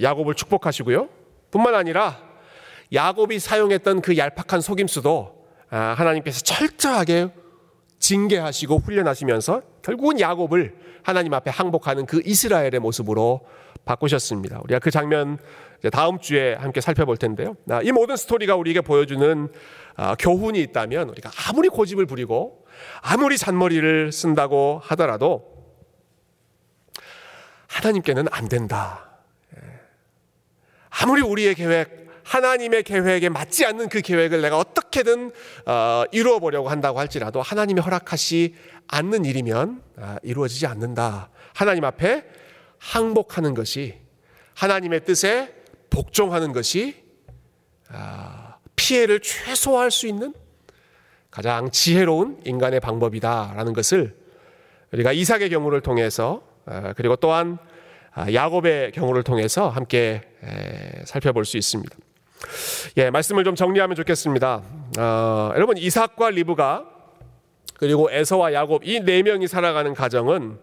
야곱을 0.02 0.34
축복하시고요. 0.34 1.08
뿐만 1.50 1.74
아니라 1.74 2.27
야곱이 2.92 3.38
사용했던 3.38 4.00
그 4.00 4.16
얄팍한 4.16 4.60
속임수도 4.60 5.46
아, 5.70 5.94
하나님께서 5.98 6.40
철저하게 6.40 7.28
징계하시고 7.98 8.78
훈련하시면서 8.78 9.62
결국은 9.82 10.20
야곱을 10.20 10.76
하나님 11.02 11.34
앞에 11.34 11.50
항복하는 11.50 12.06
그 12.06 12.22
이스라엘의 12.24 12.78
모습으로 12.80 13.46
바꾸셨습니다. 13.84 14.60
우리가 14.64 14.78
그 14.78 14.90
장면 14.90 15.38
다음 15.92 16.18
주에 16.18 16.54
함께 16.54 16.80
살펴볼 16.80 17.16
텐데요. 17.16 17.56
아, 17.70 17.80
이 17.82 17.92
모든 17.92 18.16
스토리가 18.16 18.56
우리에게 18.56 18.80
보여주는 18.80 19.48
아, 19.96 20.14
교훈이 20.16 20.60
있다면 20.60 21.08
우리가 21.10 21.30
아무리 21.48 21.68
고집을 21.68 22.06
부리고 22.06 22.66
아무리 23.02 23.36
잔머리를 23.36 24.12
쓴다고 24.12 24.80
하더라도 24.84 25.58
하나님께는 27.66 28.26
안 28.30 28.48
된다. 28.48 29.20
예. 29.56 29.62
아무리 30.88 31.22
우리의 31.22 31.54
계획, 31.54 32.07
하나님의 32.28 32.82
계획에 32.82 33.30
맞지 33.30 33.64
않는 33.64 33.88
그 33.88 34.02
계획을 34.02 34.42
내가 34.42 34.58
어떻게든 34.58 35.32
어, 35.64 36.04
이루어 36.12 36.38
보려고 36.38 36.68
한다고 36.68 36.98
할지라도 36.98 37.40
하나님이 37.40 37.80
허락하시 37.80 38.54
않는 38.86 39.24
일이면 39.24 39.82
어, 39.96 40.16
이루어지지 40.22 40.66
않는다. 40.66 41.30
하나님 41.54 41.84
앞에 41.84 42.26
항복하는 42.78 43.54
것이 43.54 43.98
하나님의 44.54 45.06
뜻에 45.06 45.54
복종하는 45.88 46.52
것이 46.52 47.02
어, 47.90 48.56
피해를 48.76 49.20
최소화할 49.20 49.90
수 49.90 50.06
있는 50.06 50.34
가장 51.30 51.70
지혜로운 51.70 52.42
인간의 52.44 52.80
방법이다라는 52.80 53.72
것을 53.72 54.14
우리가 54.92 55.12
이삭의 55.12 55.48
경우를 55.48 55.80
통해서 55.80 56.42
어, 56.66 56.92
그리고 56.94 57.16
또한 57.16 57.58
아, 58.12 58.30
야곱의 58.32 58.92
경우를 58.92 59.22
통해서 59.22 59.68
함께 59.68 60.22
살펴볼 61.04 61.44
수 61.44 61.56
있습니다. 61.56 61.96
예, 62.96 63.10
말씀을 63.10 63.44
좀 63.44 63.54
정리하면 63.54 63.96
좋겠습니다. 63.96 64.62
어, 64.98 65.52
여러분 65.54 65.76
이삭과 65.76 66.30
리브가 66.30 66.84
그리고 67.74 68.10
에서와 68.10 68.52
야곱 68.52 68.84
이 68.84 69.00
네 69.00 69.22
명이 69.22 69.46
살아가는 69.48 69.92
가정은 69.94 70.58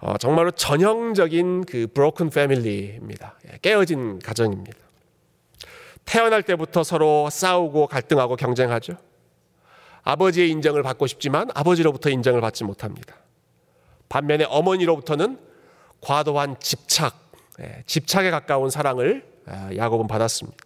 어, 0.00 0.16
정말로 0.18 0.50
전형적인 0.50 1.64
그 1.64 1.86
브로큰 1.92 2.30
패밀리입니다. 2.30 3.34
예, 3.52 3.58
깨어진 3.62 4.18
가정입니다. 4.18 4.78
태어날 6.04 6.42
때부터 6.42 6.82
서로 6.82 7.28
싸우고 7.30 7.86
갈등하고 7.86 8.36
경쟁하죠. 8.36 8.94
아버지의 10.02 10.50
인정을 10.50 10.82
받고 10.82 11.06
싶지만 11.06 11.50
아버지로부터 11.54 12.08
인정을 12.10 12.40
받지 12.40 12.64
못합니다. 12.64 13.14
반면에 14.08 14.44
어머니로부터는 14.48 15.38
과도한 16.00 16.56
집착, 16.60 17.14
예, 17.60 17.82
집착에 17.86 18.30
가까운 18.30 18.70
사랑을 18.70 19.28
아, 19.46 19.70
야곱은 19.76 20.06
받았습니다. 20.06 20.64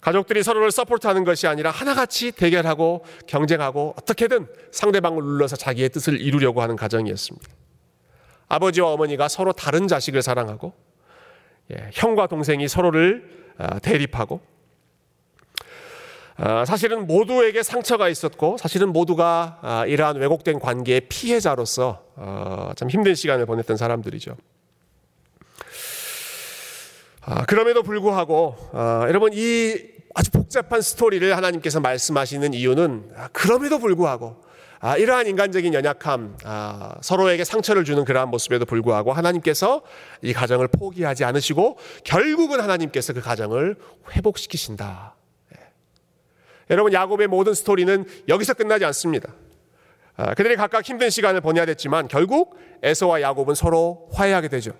가족들이 0.00 0.42
서로를 0.42 0.70
서포트하는 0.70 1.24
것이 1.24 1.46
아니라 1.46 1.70
하나같이 1.70 2.32
대결하고 2.32 3.04
경쟁하고 3.26 3.94
어떻게든 3.98 4.46
상대방을 4.70 5.22
눌러서 5.22 5.56
자기의 5.56 5.88
뜻을 5.90 6.20
이루려고 6.20 6.62
하는 6.62 6.76
가정이었습니다. 6.76 7.48
아버지와 8.48 8.92
어머니가 8.92 9.28
서로 9.28 9.52
다른 9.52 9.88
자식을 9.88 10.22
사랑하고 10.22 10.72
예, 11.72 11.90
형과 11.92 12.26
동생이 12.26 12.66
서로를 12.68 13.28
아, 13.58 13.78
대립하고 13.80 14.40
아, 16.36 16.64
사실은 16.64 17.06
모두에게 17.06 17.64
상처가 17.64 18.08
있었고 18.08 18.56
사실은 18.58 18.92
모두가 18.92 19.58
아, 19.60 19.86
이러한 19.86 20.16
왜곡된 20.16 20.60
관계의 20.60 21.02
피해자로서 21.08 22.04
어, 22.14 22.70
참 22.76 22.88
힘든 22.88 23.14
시간을 23.14 23.44
보냈던 23.44 23.76
사람들이죠. 23.76 24.36
아, 27.30 27.44
그럼에도 27.44 27.82
불구하고 27.82 28.56
아, 28.72 29.04
여러분 29.06 29.32
이 29.34 29.76
아주 30.14 30.30
복잡한 30.30 30.80
스토리를 30.80 31.36
하나님께서 31.36 31.78
말씀하시는 31.78 32.54
이유는 32.54 33.10
아, 33.16 33.28
그럼에도 33.34 33.78
불구하고 33.78 34.42
아, 34.80 34.96
이러한 34.96 35.26
인간적인 35.26 35.74
연약함, 35.74 36.38
아, 36.44 36.94
서로에게 37.02 37.44
상처를 37.44 37.84
주는 37.84 38.02
그러한 38.06 38.30
모습에도 38.30 38.64
불구하고 38.64 39.12
하나님께서 39.12 39.82
이 40.22 40.32
가정을 40.32 40.68
포기하지 40.68 41.24
않으시고 41.24 41.76
결국은 42.02 42.60
하나님께서 42.60 43.12
그 43.12 43.20
가정을 43.20 43.76
회복시키신다. 44.12 45.14
예. 45.54 45.60
여러분 46.70 46.94
야곱의 46.94 47.26
모든 47.26 47.52
스토리는 47.52 48.06
여기서 48.28 48.54
끝나지 48.54 48.86
않습니다. 48.86 49.34
아, 50.16 50.32
그들이 50.32 50.56
각각 50.56 50.82
힘든 50.82 51.10
시간을 51.10 51.42
보내야 51.42 51.66
됐지만 51.66 52.08
결국 52.08 52.56
에서와 52.82 53.20
야곱은 53.20 53.54
서로 53.54 54.08
화해하게 54.14 54.48
되죠. 54.48 54.72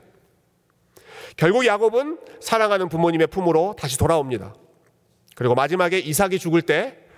결국 1.38 1.64
야곱은 1.64 2.18
사랑하는 2.40 2.90
부모님의 2.90 3.28
품으로 3.28 3.74
다시 3.78 3.96
돌아옵니다. 3.96 4.54
그리고 5.34 5.54
마지막에 5.54 5.98
이삭이 5.98 6.38
죽을 6.38 6.60
때 6.60 7.08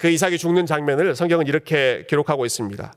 그 0.00 0.08
이삭이 0.08 0.38
죽는 0.38 0.66
장면을 0.66 1.16
성경은 1.16 1.46
이렇게 1.46 2.06
기록하고 2.08 2.46
있습니다. 2.46 2.92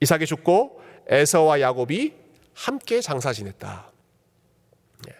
이삭이 0.00 0.26
죽고 0.26 0.80
에서와 1.08 1.60
야곱이 1.60 2.14
함께 2.54 3.00
장사 3.00 3.32
지냈다. 3.32 3.92
예. 5.08 5.14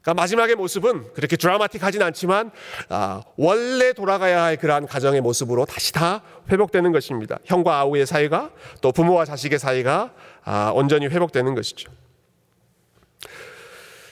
그러니까 0.00 0.14
마지막의 0.14 0.54
모습은 0.54 1.12
그렇게 1.12 1.36
드라마틱하진 1.36 2.00
않지만 2.00 2.52
아, 2.88 3.22
원래 3.36 3.92
돌아가야 3.92 4.44
할 4.44 4.56
그러한 4.56 4.86
가정의 4.86 5.20
모습으로 5.20 5.66
다시 5.66 5.92
다 5.92 6.22
회복되는 6.50 6.90
것입니다. 6.92 7.38
형과 7.44 7.78
아우의 7.80 8.06
사이가 8.06 8.50
또 8.80 8.92
부모와 8.92 9.26
자식의 9.26 9.58
사이가 9.58 10.14
아, 10.44 10.72
온전히 10.74 11.06
회복되는 11.06 11.54
것이죠. 11.54 11.92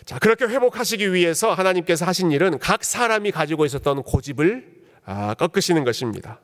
자, 0.04 0.18
그렇게 0.18 0.44
회복하시기 0.44 1.14
위해서 1.14 1.54
하나님께서 1.54 2.04
하신 2.04 2.30
일은 2.30 2.58
각 2.58 2.84
사람이 2.84 3.30
가지고 3.30 3.64
있었던 3.64 4.02
고집을 4.02 4.84
아, 5.06 5.34
꺾으시는 5.34 5.84
것입니다. 5.84 6.40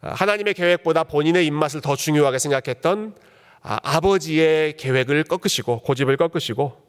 아, 0.00 0.12
하나님의 0.12 0.54
계획보다 0.54 1.02
본인의 1.04 1.44
입맛을 1.46 1.80
더 1.80 1.96
중요하게 1.96 2.38
생각했던 2.38 3.16
아, 3.62 3.78
아버지의 3.82 4.76
계획을 4.76 5.24
꺾으시고 5.24 5.80
고집을 5.80 6.16
꺾으시고 6.16 6.80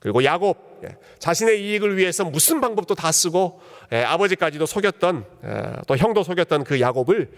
그리고 0.00 0.24
야곱 0.24 0.80
예, 0.84 0.96
자신의 1.18 1.62
이익을 1.62 1.96
위해서 1.96 2.24
무슨 2.24 2.60
방법도 2.60 2.94
다 2.94 3.12
쓰고 3.12 3.60
예, 3.92 4.02
아버지까지도 4.02 4.66
속였던 4.66 5.24
예, 5.44 5.72
또 5.86 5.96
형도 5.96 6.22
속였던 6.22 6.64
그 6.64 6.78
야곱을 6.78 7.30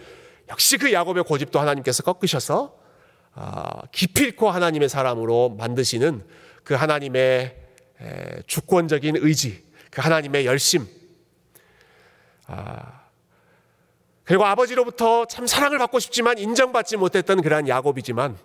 역시 0.49 0.79
그 0.79 0.93
야곱의 0.93 1.25
고집도 1.25 1.61
하나님께서 1.61 2.03
꺾으셔서 2.03 2.77
기필코 3.93 4.51
하나님의 4.51 4.89
사람으로 4.89 5.57
만드시는 5.59 6.23
그 6.65 6.75
하나님의 6.75 7.57
주권적인 8.47 9.17
의지, 9.19 9.65
그 9.91 10.01
하나님의 10.01 10.47
열심. 10.47 10.87
아, 12.47 13.03
그리고 14.25 14.45
아버지로부터 14.45 15.27
참 15.27 15.47
사랑을 15.47 15.79
받고 15.79 15.99
싶지만 15.99 16.39
인정받지 16.39 16.97
못했던 16.97 17.43
그러한 17.43 17.69
야곱이지만 17.69 18.37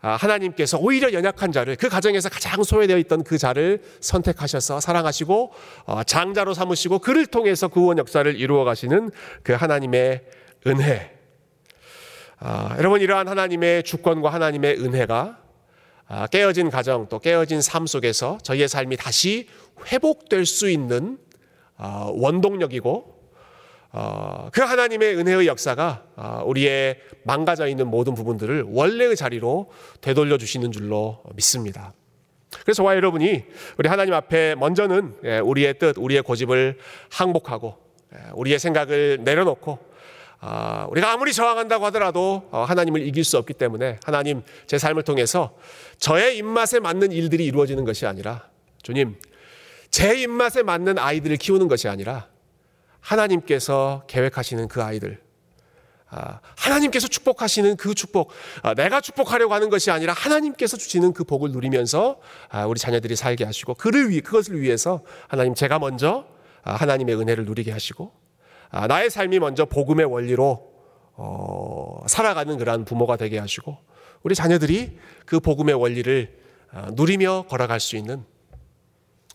아, 0.00 0.16
하나님께서 0.16 0.76
오히려 0.78 1.14
연약한 1.14 1.50
자를 1.50 1.76
그 1.76 1.88
가정에서 1.88 2.28
가장 2.28 2.62
소외되어 2.62 2.98
있던 2.98 3.24
그 3.24 3.38
자를 3.38 3.82
선택하셔서 4.00 4.80
사랑하시고 4.80 5.52
어, 5.86 6.02
장자로 6.02 6.52
삼으시고 6.52 6.98
그를 6.98 7.24
통해서 7.24 7.68
구원 7.68 7.96
역사를 7.96 8.38
이루어 8.38 8.64
가시는 8.64 9.10
그 9.42 9.54
하나님의 9.54 10.24
은혜. 10.66 11.16
아, 12.38 12.74
여러분 12.76 13.00
이러한 13.00 13.28
하나님의 13.28 13.84
주권과 13.84 14.30
하나님의 14.30 14.78
은혜가 14.78 15.16
아, 15.16 15.43
깨어진 16.30 16.70
가정 16.70 17.08
또 17.08 17.18
깨어진 17.18 17.60
삶 17.60 17.86
속에서 17.86 18.38
저희의 18.42 18.68
삶이 18.68 18.96
다시 18.96 19.48
회복될 19.86 20.46
수 20.46 20.68
있는 20.70 21.18
아, 21.76 22.10
원동력이고 22.12 23.14
어, 23.92 24.48
그 24.52 24.60
하나님의 24.60 25.16
은혜의 25.16 25.46
역사가 25.46 26.04
아, 26.16 26.42
우리의 26.44 26.98
망가져 27.22 27.68
있는 27.68 27.86
모든 27.86 28.14
부분들을 28.14 28.64
원래의 28.68 29.16
자리로 29.16 29.70
되돌려 30.00 30.36
주시는 30.36 30.72
줄로 30.72 31.22
믿습니다. 31.34 31.92
그래서 32.62 32.82
와 32.82 32.96
여러분이 32.96 33.44
우리 33.78 33.88
하나님 33.88 34.14
앞에 34.14 34.54
먼저는 34.56 35.14
예, 35.24 35.38
우리의 35.38 35.78
뜻, 35.78 35.96
우리의 35.98 36.22
고집을 36.22 36.78
항복하고 37.10 37.76
예, 38.14 38.18
우리의 38.34 38.58
생각을 38.58 39.20
내려놓고 39.22 39.72
아, 39.72 39.93
우리가 40.90 41.12
아무리 41.12 41.32
저항한다고 41.32 41.86
하더라도 41.86 42.48
어, 42.50 42.64
하나님을 42.64 43.06
이길 43.06 43.24
수 43.24 43.38
없기 43.38 43.54
때문에 43.54 43.98
하나님 44.04 44.42
제 44.66 44.78
삶을 44.78 45.02
통해서 45.02 45.56
저의 45.98 46.36
입맛에 46.36 46.80
맞는 46.80 47.12
일들이 47.12 47.46
이루어지는 47.46 47.84
것이 47.84 48.06
아니라 48.06 48.48
주님 48.82 49.16
제 49.90 50.20
입맛에 50.20 50.62
맞는 50.62 50.98
아이들을 50.98 51.36
키우는 51.36 51.68
것이 51.68 51.88
아니라 51.88 52.28
하나님께서 53.00 54.04
계획하시는 54.06 54.68
그 54.68 54.82
아이들 54.82 55.22
아, 56.10 56.40
하나님께서 56.56 57.08
축복하시는 57.08 57.76
그 57.76 57.92
축복, 57.94 58.30
아, 58.62 58.74
내가 58.74 59.00
축복하려고 59.00 59.52
하는 59.52 59.68
것이 59.68 59.90
아니라 59.90 60.12
하나님께서 60.12 60.76
주시는 60.76 61.12
그 61.12 61.24
복을 61.24 61.50
누리면서 61.50 62.20
우리 62.68 62.78
자녀들이 62.78 63.16
살게 63.16 63.44
하시고 63.44 63.74
그를 63.74 64.10
위 64.10 64.20
그것을 64.20 64.60
위해서 64.60 65.02
하나님 65.26 65.54
제가 65.54 65.80
먼저 65.80 66.24
하나님의 66.62 67.16
은혜를 67.16 67.46
누리게 67.46 67.72
하시고 67.72 68.12
아, 68.12 68.23
나의 68.88 69.10
삶이 69.10 69.38
먼저 69.38 69.64
복음의 69.64 70.06
원리로 70.06 70.74
어, 71.16 72.04
살아가는 72.06 72.56
그러한 72.58 72.84
부모가 72.84 73.16
되게 73.16 73.38
하시고 73.38 73.78
우리 74.22 74.34
자녀들이 74.34 74.98
그 75.26 75.38
복음의 75.38 75.74
원리를 75.74 76.44
아, 76.72 76.90
누리며 76.92 77.44
걸어갈 77.48 77.78
수 77.78 77.96
있는 77.96 78.24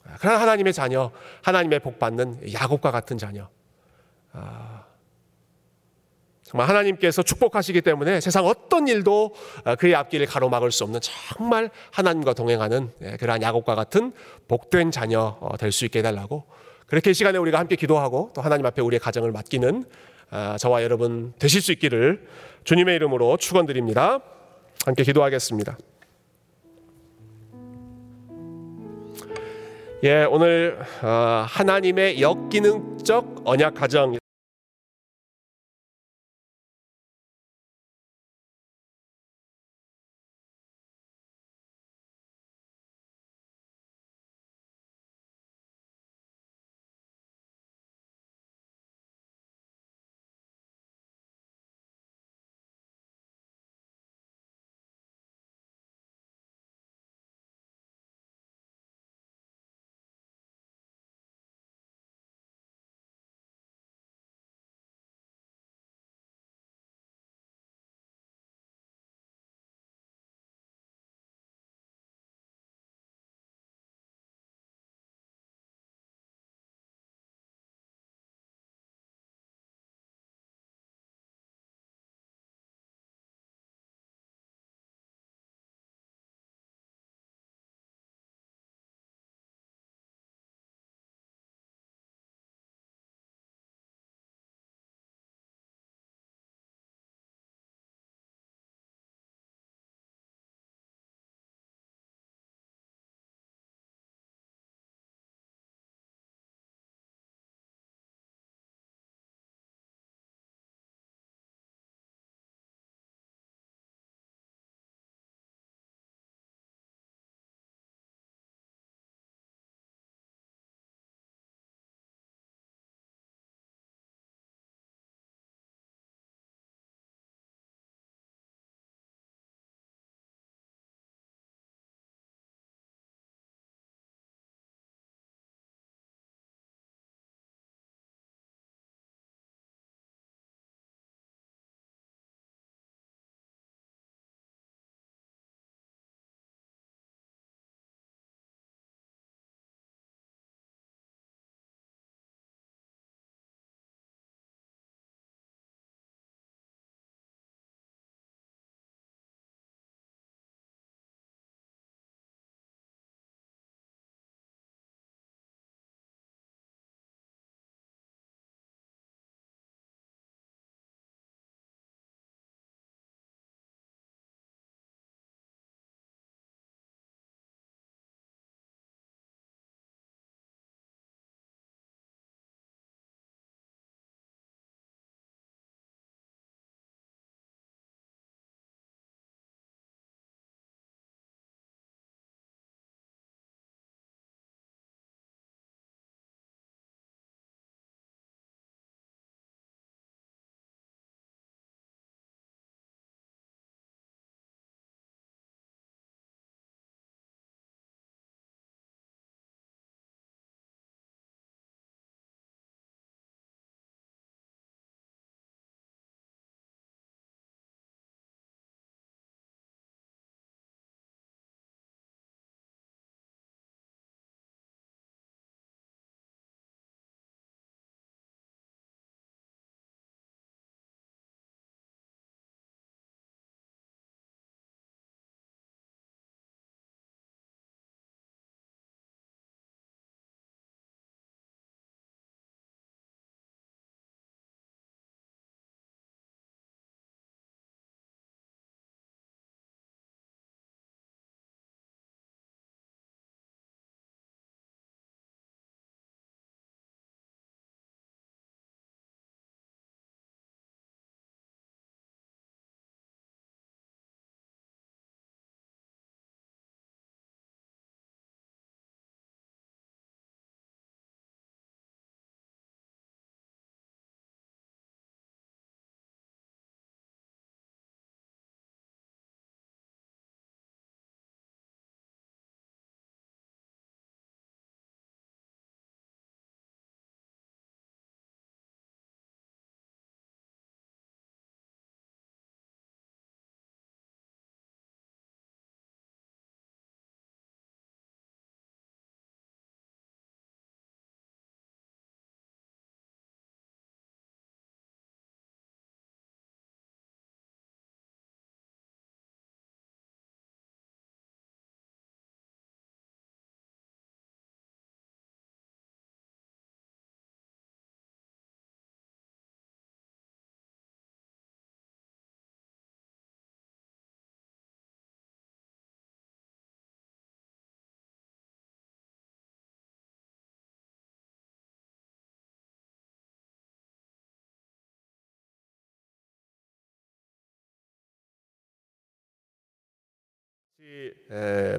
아, 0.03 0.17
그런 0.17 0.41
하나님의 0.41 0.73
자녀, 0.73 1.11
하나님의 1.43 1.79
복 1.79 1.99
받는 1.99 2.53
야곱과 2.53 2.91
같은 2.91 3.17
자녀. 3.17 3.47
정말 6.43 6.67
하나님께서 6.67 7.21
축복하시기 7.21 7.81
때문에 7.81 8.19
세상 8.21 8.45
어떤 8.45 8.87
일도 8.87 9.35
그의 9.77 9.93
앞길을 9.93 10.25
가로막을 10.25 10.71
수 10.71 10.83
없는 10.83 10.99
정말 11.01 11.69
하나님과 11.91 12.33
동행하는 12.33 12.91
예, 13.01 13.17
그러한 13.17 13.43
야곱과 13.43 13.75
같은 13.75 14.13
복된 14.47 14.89
자녀 14.89 15.37
어, 15.41 15.57
될수 15.57 15.85
있게 15.85 15.99
해달라고 15.99 16.45
그렇게 16.89 17.11
이 17.11 17.13
시간에 17.13 17.37
우리가 17.37 17.59
함께 17.59 17.75
기도하고 17.75 18.31
또 18.33 18.41
하나님 18.41 18.65
앞에 18.65 18.81
우리의 18.81 18.99
가정을 18.99 19.31
맡기는 19.31 19.85
아, 20.31 20.57
저와 20.57 20.83
여러분 20.83 21.33
되실 21.39 21.61
수 21.61 21.71
있기를 21.71 22.27
주님의 22.63 22.95
이름으로 22.95 23.37
축원드립니다. 23.37 24.19
함께 24.85 25.03
기도하겠습니다. 25.03 25.77
예, 30.03 30.23
오늘 30.23 30.79
아, 31.01 31.45
하나님의 31.47 32.21
역기능적 32.21 33.41
언약 33.45 33.75
가정 33.75 34.17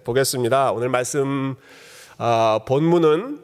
보겠습니다. 0.05 0.73
오늘 0.73 0.89
말씀 0.89 1.57
어, 2.19 2.59
본문은 2.67 3.41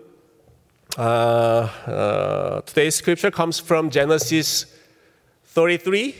어, 0.98 1.02
어, 1.02 2.60
today's 2.64 2.98
scripture 2.98 3.30
comes 3.34 3.62
from 3.62 3.90
Genesis 3.90 4.66
33, 5.44 6.14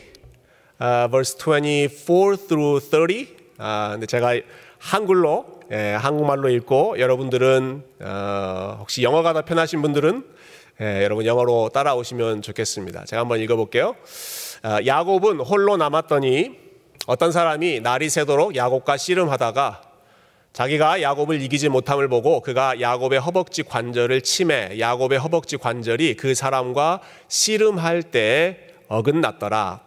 uh, 0.81 1.09
verse 1.11 1.37
24 1.37 2.37
through 2.49 2.81
30. 2.81 3.37
아, 3.59 3.91
근데 3.93 4.07
제가 4.07 4.41
한글로 4.79 5.61
예, 5.73 5.95
한국말로 5.95 6.49
읽고 6.49 6.99
여러분들은 6.99 7.83
어, 8.01 8.77
혹시 8.81 9.03
영어가 9.03 9.33
더 9.33 9.45
편하신 9.45 9.83
분들은 9.83 10.25
예, 10.81 11.03
여러분 11.05 11.27
영어로 11.27 11.71
따라오시면 11.71 12.43
좋겠습니다. 12.43 13.05
제가 13.05 13.21
한번 13.21 13.41
읽어볼게요. 13.41 13.97
아, 14.63 14.81
야곱은 14.85 15.41
홀로 15.41 15.77
남았더니 15.77 16.66
어떤 17.07 17.31
사람이 17.31 17.81
날이 17.81 18.11
새도록 18.11 18.57
야곱과 18.57 18.97
씨름하다가 18.97 19.83
자기가 20.53 21.03
야곱을 21.03 21.41
이기지 21.43 21.69
못함을 21.69 22.09
보고 22.09 22.41
그가 22.41 22.81
야곱의 22.81 23.21
허벅지 23.21 23.63
관절을 23.63 24.23
침해 24.23 24.81
야곱의 24.81 25.19
허벅지 25.21 25.57
관절이 25.57 26.17
그 26.17 26.35
사람과 26.35 27.01
씨름할 27.29 28.03
때 28.03 28.59
어긋났더라. 28.89 29.83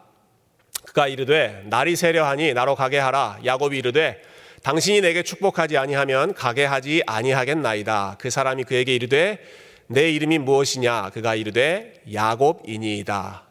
그가 0.85 1.07
이르되 1.07 1.63
날이 1.65 1.97
새려 1.97 2.25
하니 2.25 2.53
나로 2.53 2.75
가게 2.75 2.97
하라. 2.97 3.39
야곱이 3.43 3.77
이르되 3.77 4.21
당신이 4.63 5.01
내게 5.01 5.21
축복하지 5.21 5.77
아니하면 5.77 6.33
가게 6.33 6.63
하지 6.63 7.03
아니하겠나이다. 7.05 8.15
그 8.17 8.29
사람이 8.29 8.63
그에게 8.63 8.95
이르되 8.95 9.39
내 9.87 10.09
이름이 10.11 10.37
무엇이냐? 10.37 11.09
그가 11.09 11.35
이르되 11.35 11.95
야곱이니이다. 12.13 13.48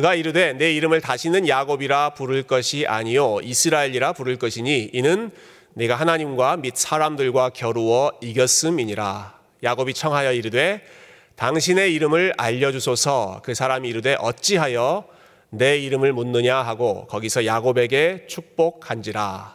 그가 0.00 0.14
이르되 0.14 0.54
내 0.54 0.72
이름을 0.72 1.02
다시는 1.02 1.46
야곱이라 1.46 2.14
부를 2.14 2.42
것이 2.42 2.86
아니요 2.86 3.36
이스라엘이라 3.42 4.14
부를 4.14 4.38
것이니 4.38 4.88
이는 4.94 5.30
내가 5.74 5.94
하나님과 5.94 6.56
및 6.56 6.74
사람들과 6.74 7.50
겨루어 7.50 8.10
이겼음이니라. 8.22 9.38
야곱이 9.62 9.92
청하여 9.92 10.32
이르되 10.32 10.82
당신의 11.36 11.92
이름을 11.92 12.32
알려주소서. 12.38 13.42
그 13.44 13.52
사람이 13.52 13.90
이르되 13.90 14.16
어찌하여 14.18 15.04
내 15.50 15.76
이름을 15.76 16.14
묻느냐? 16.14 16.56
하고 16.56 17.06
거기서 17.08 17.44
야곱에게 17.44 18.24
축복한지라. 18.26 19.54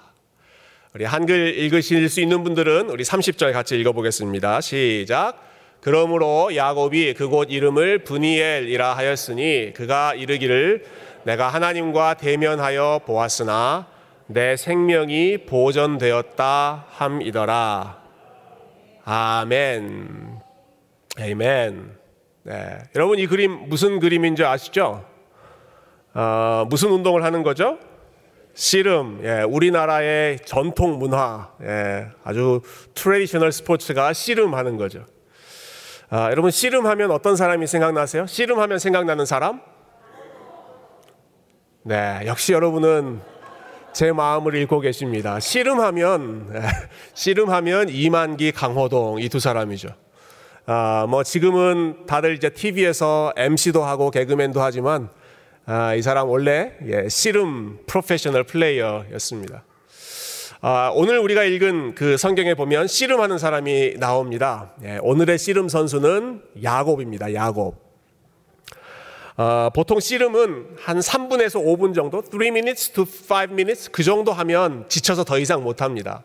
우리 0.93 1.05
한글 1.05 1.57
읽으실 1.57 2.07
수 2.07 2.21
있는 2.21 2.43
분들은 2.43 2.91
우리 2.91 3.03
30절 3.03 3.51
같이 3.51 3.79
읽어보겠습니다. 3.79 4.61
시작 4.61 5.41
그러므로 5.85 6.55
야곱이 6.55 7.13
그곳 7.13 7.51
이름을 7.51 7.99
브니엘이라 7.99 8.97
하였으니 8.97 9.71
그가 9.75 10.15
이르기를 10.15 10.83
내가 11.25 11.47
하나님과 11.49 12.15
대면하여 12.15 13.01
보았으나 13.05 13.85
내 14.25 14.57
생명이 14.57 15.45
보존되었다 15.45 16.85
함이더라. 16.89 18.01
아멘. 19.03 20.39
에이멘. 21.19 21.97
네. 22.41 22.77
여러분 22.95 23.19
이 23.19 23.27
그림 23.27 23.69
무슨 23.69 23.99
그림인지 23.99 24.43
아시죠? 24.43 25.05
어, 26.15 26.65
무슨 26.67 26.89
운동을 26.89 27.23
하는 27.23 27.43
거죠? 27.43 27.77
씨름. 28.55 29.21
예, 29.23 29.43
우리나라의 29.43 30.39
전통 30.45 30.97
문화. 30.97 31.51
예, 31.61 32.07
아주 32.23 32.61
traditional 32.95 33.51
sports가 33.51 34.13
씨름하는 34.13 34.77
거죠. 34.77 35.05
아, 36.09 36.29
여러분 36.31 36.51
씨름하면 36.51 37.11
어떤 37.11 37.35
사람이 37.35 37.67
생각나세요? 37.67 38.25
씨름하면 38.27 38.79
생각나는 38.79 39.25
사람? 39.25 39.61
네, 41.83 42.21
역시 42.25 42.53
여러분은 42.53 43.21
제 43.93 44.11
마음을 44.11 44.55
읽고 44.55 44.79
계십니다. 44.81 45.39
씨름하면 45.39 46.49
네, 46.51 46.61
씨름하면 47.13 47.89
이만기 47.89 48.51
강호동 48.51 49.21
이 49.21 49.29
두 49.29 49.39
사람이죠. 49.39 49.89
아, 50.67 51.05
뭐 51.09 51.23
지금은 51.23 52.05
다들 52.07 52.35
이제 52.35 52.49
TV에서 52.49 53.33
MC도 53.35 53.83
하고 53.83 54.09
개그맨도 54.11 54.61
하지만 54.61 55.09
아, 55.65 55.93
이 55.95 56.01
사람 56.01 56.27
원래 56.29 56.73
예, 56.87 57.07
씨름 57.09 57.79
professional 57.87 58.43
player였습니다. 58.43 59.63
아, 60.61 60.91
오늘 60.93 61.19
우리가 61.19 61.43
읽은 61.43 61.95
그 61.95 62.17
성경에 62.17 62.53
보면 62.53 62.87
씨름하는 62.87 63.37
사람이 63.37 63.95
나옵니다. 63.97 64.73
예, 64.83 64.97
오늘의 65.01 65.37
씨름 65.37 65.67
선수는 65.69 66.41
야곱입니다. 66.63 67.33
야곱. 67.33 67.75
아, 69.37 69.69
보통 69.75 69.99
씨름은 69.99 70.77
한 70.79 70.99
3분에서 70.99 71.61
5분 71.61 71.93
정도, 71.93 72.21
3 72.21 72.41
minutes 72.41 72.91
to 72.91 73.03
5 73.03 73.51
minutes 73.51 73.91
그 73.91 74.01
정도 74.01 74.31
하면 74.31 74.85
지쳐서 74.87 75.25
더 75.25 75.37
이상 75.39 75.63
못 75.63 75.81
합니다. 75.81 76.23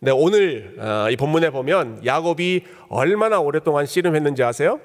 네, 0.00 0.10
오늘 0.10 0.74
어, 0.80 1.08
이 1.10 1.16
본문에 1.16 1.50
보면 1.50 2.04
야곱이 2.04 2.64
얼마나 2.88 3.38
오랫동안 3.38 3.86
씨름했는지 3.86 4.42
아세요? 4.42 4.80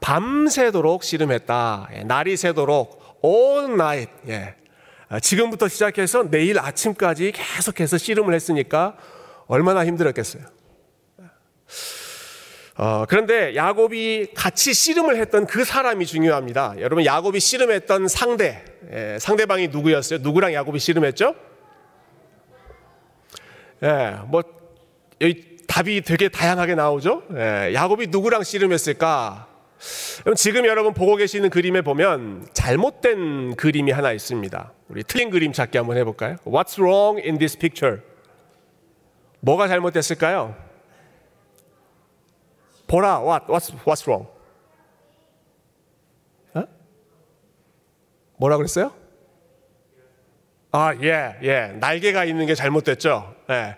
밤새도록 0.00 1.02
씨름했다. 1.02 1.88
예, 1.94 2.04
날이 2.04 2.36
새도록 2.36 3.00
all 3.24 3.72
night. 3.72 4.12
예. 4.28 4.59
아, 5.12 5.18
지금부터 5.18 5.66
시작해서 5.66 6.30
내일 6.30 6.60
아침까지 6.60 7.32
계속해서 7.32 7.98
씨름을 7.98 8.32
했으니까 8.32 8.96
얼마나 9.48 9.84
힘들었겠어요. 9.84 10.44
어, 12.76 13.04
그런데 13.08 13.56
야곱이 13.56 14.28
같이 14.36 14.72
씨름을 14.72 15.16
했던 15.16 15.46
그 15.46 15.64
사람이 15.64 16.06
중요합니다. 16.06 16.76
여러분 16.78 17.04
야곱이 17.04 17.40
씨름했던 17.40 18.06
상대, 18.06 18.64
예, 18.92 19.18
상대방이 19.20 19.68
누구였어요? 19.68 20.20
누구랑 20.22 20.54
야곱이 20.54 20.78
씨름했죠? 20.78 21.34
예, 23.82 24.16
뭐 24.26 24.44
여기 25.20 25.56
답이 25.66 26.02
되게 26.02 26.28
다양하게 26.28 26.76
나오죠. 26.76 27.24
예, 27.34 27.74
야곱이 27.74 28.06
누구랑 28.06 28.44
씨름했을까? 28.44 29.48
지금 30.36 30.66
여러분 30.66 30.94
보고 30.94 31.16
계시는 31.16 31.50
그림에 31.50 31.82
보면 31.82 32.46
잘못된 32.52 33.56
그림이 33.56 33.90
하나 33.90 34.12
있습니다. 34.12 34.72
우리 34.90 35.04
틀린 35.04 35.30
그림 35.30 35.52
찾기 35.52 35.78
한번 35.78 35.96
해볼까요? 35.98 36.36
What's 36.44 36.76
wrong 36.76 37.22
in 37.24 37.38
this 37.38 37.56
picture? 37.56 38.02
뭐가 39.38 39.68
잘못됐을까요? 39.68 40.56
보라, 42.88 43.20
what, 43.20 43.46
what's, 43.46 43.72
what's 43.84 44.04
wrong? 44.08 44.28
어? 46.54 46.64
뭐라 48.36 48.56
그랬어요? 48.56 48.92
아, 50.72 50.92
예, 51.00 51.36
예. 51.42 51.66
날개가 51.78 52.24
있는 52.24 52.46
게 52.46 52.56
잘못됐죠. 52.56 53.36
예. 53.48 53.76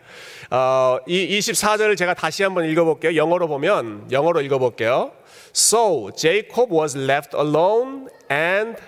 어, 0.50 0.98
이 1.06 1.38
24절을 1.38 1.98
제가 1.98 2.14
다시 2.14 2.42
한번 2.42 2.64
읽어볼게요. 2.64 3.16
영어로 3.16 3.48
보면, 3.48 4.10
영어로 4.10 4.40
읽어볼게요. 4.40 5.12
So 5.54 6.10
Jacob 6.16 6.74
was 6.74 6.96
left 6.96 7.36
alone 7.36 8.08
and 8.30 8.80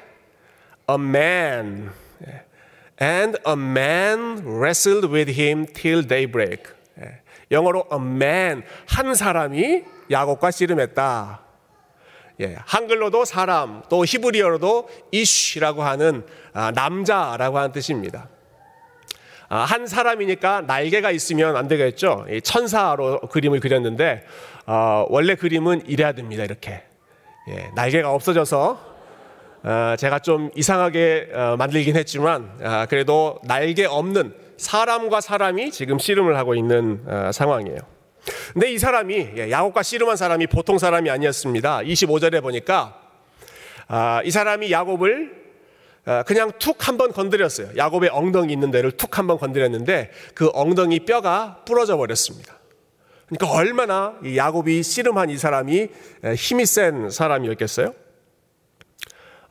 a 0.89 0.97
man 0.97 1.93
and 3.01 3.39
a 3.47 3.53
man 3.55 4.43
wrestled 4.45 5.11
with 5.11 5.41
him 5.41 5.67
till 5.67 6.07
daybreak. 6.07 6.63
영어로 7.51 7.89
a 7.93 7.99
man 7.99 8.63
한 8.87 9.15
사람이 9.15 9.85
야곱과 10.11 10.51
씨름했다. 10.51 11.41
예, 12.41 12.57
한글로도 12.65 13.25
사람, 13.25 13.83
또 13.89 14.05
히브리어로도 14.05 14.89
이쉬라고 15.13 15.85
하는 15.85 16.27
아, 16.53 16.73
남자라고 16.73 17.59
하는 17.59 17.73
뜻입니다. 17.73 18.29
아, 19.49 19.59
한 19.59 19.87
사람이니까 19.87 20.63
날개가 20.63 21.13
있으면 21.13 21.57
안 21.57 21.69
되겠죠. 21.69 22.27
천사로 22.43 23.21
그림을 23.21 23.61
그렸는데 23.61 24.25
어, 24.67 25.07
원래 25.11 25.37
그림은 25.37 25.87
이래야 25.87 26.13
됩니다. 26.13 26.43
이렇게 26.43 26.83
예, 27.49 27.71
날개가 27.75 28.11
없어져서 28.11 28.71
어, 28.71 28.94
제가 29.99 30.19
좀 30.19 30.51
이상하게 30.55 31.31
어, 31.33 31.57
만들긴 31.57 31.97
했지만 31.97 32.51
아, 32.63 32.85
그래도 32.85 33.39
날개 33.45 33.87
없는 33.87 34.35
사람과 34.59 35.23
사람이 35.23 35.71
지금 35.71 35.99
씨름을 35.99 36.37
하고 36.37 36.55
있는 36.55 37.03
어, 37.07 37.31
상황이에요. 37.33 37.79
근데 38.53 38.71
이 38.73 38.79
사람이 38.79 39.29
예, 39.39 39.51
야곱과 39.51 39.83
씨름한 39.83 40.17
사람이 40.17 40.49
보통 40.49 40.77
사람이 40.77 41.09
아니었습니다. 41.09 41.79
25절에 41.79 42.43
보니까 42.43 43.01
아, 43.89 44.21
이 44.25 44.31
사람이 44.31 44.71
야곱을 44.71 45.45
어, 46.07 46.23
그냥 46.27 46.53
툭 46.59 46.87
한번 46.87 47.13
건드렸어요. 47.13 47.69
야곱의 47.75 48.11
엉덩이 48.11 48.53
있는 48.53 48.71
데를 48.71 48.93
툭 48.93 49.17
한번 49.17 49.39
건드렸는데 49.39 50.11
그 50.35 50.51
엉덩이 50.53 51.01
뼈가 51.01 51.63
부러져 51.65 51.97
버렸습니다. 51.97 52.59
그러니까 53.29 53.59
얼마나 53.59 54.15
야곱이 54.37 54.83
씨름한 54.83 55.31
이 55.31 55.39
사람이 55.39 55.89
힘이 56.37 56.67
센 56.67 57.09
사람이었겠어요? 57.09 57.95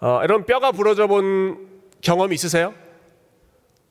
어, 0.01 0.19
여러분 0.23 0.45
뼈가 0.45 0.71
부러져 0.71 1.07
본 1.07 1.69
경험이 2.01 2.35
있으세요? 2.35 2.73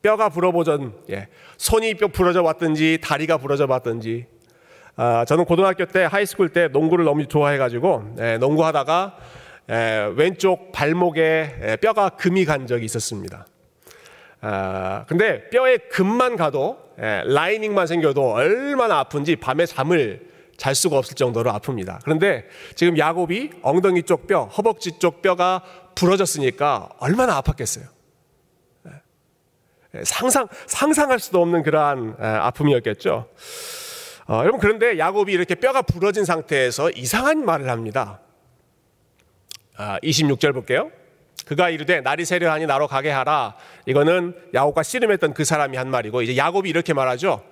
뼈가 0.03 0.29
부러져 0.29 0.78
본 0.78 0.95
예. 1.11 1.29
손이 1.57 1.95
뼈 1.95 2.09
부러져 2.09 2.43
봤든지 2.43 2.99
다리가 3.03 3.39
부러져 3.39 3.67
봤든지 3.67 4.27
아, 4.97 5.25
저는 5.25 5.45
고등학교 5.45 5.87
때 5.87 6.05
high 6.05 6.23
school 6.23 6.51
때 6.51 6.69
농구를 6.69 7.05
너무 7.05 7.27
좋아해가지고 7.27 8.17
예, 8.19 8.39
농구하다가 8.39 9.17
예, 9.71 10.13
왼쪽 10.17 10.73
발목에 10.73 11.57
예, 11.63 11.77
뼈가 11.77 12.11
금이 12.11 12.45
간 12.45 12.67
적이 12.67 12.85
있었습니다. 12.85 13.47
아, 14.43 15.05
근데 15.07 15.49
뼈에 15.51 15.79
금만 15.79 16.37
가도 16.37 16.79
예, 17.01 17.23
lining만 17.25 17.87
생겨도 17.87 18.33
얼마나 18.33 18.99
아픈지 18.99 19.37
밤에 19.37 19.65
잠을 19.65 20.32
잘 20.63 20.77
수가 20.77 20.97
없을 20.97 21.17
정도로 21.17 21.51
아픕니다. 21.51 21.99
그런데 22.05 22.45
지금 22.77 22.97
야곱이 22.97 23.51
엉덩이 23.63 24.05
쪽 24.05 24.29
뼈, 24.29 24.45
허벅지 24.45 24.97
쪽 25.01 25.21
뼈가 25.21 25.61
부러졌으니까 25.97 26.89
얼마나 27.01 27.43
아팠겠어요. 27.43 27.83
예, 29.97 30.05
상상 30.05 30.47
상상할 30.69 31.19
수도 31.19 31.43
없는 31.43 31.65
그러한 31.65 32.15
예, 32.17 32.25
아픔이었겠죠. 32.25 33.29
어, 34.29 34.39
여러분 34.43 34.61
그런데 34.61 35.01
야곱이 35.01 35.33
이렇게 35.33 35.57
뼈가 35.57 35.83
부러진 35.83 36.25
상태에서 36.25 36.93
이상한 36.93 37.45
말을 37.45 37.69
합니다. 37.69 38.21
아, 39.77 39.99
26절 39.99 40.53
볼게요. 40.55 40.93
그가 41.45 41.71
이르되 41.71 42.03
날이 42.03 42.25
세려하니 42.25 42.67
나로 42.67 42.87
가게 42.87 43.11
하라. 43.11 43.57
이거는 43.87 44.37
야곱과 44.55 44.85
씨름했던 44.85 45.35
그 45.35 45.45
사람이 45.45 45.77
한 45.77 45.91
말이고 45.91 46.23
이제 46.23 46.37
야곱이 46.37 46.71
이렇게 46.71 46.95
말하죠. 46.95 47.43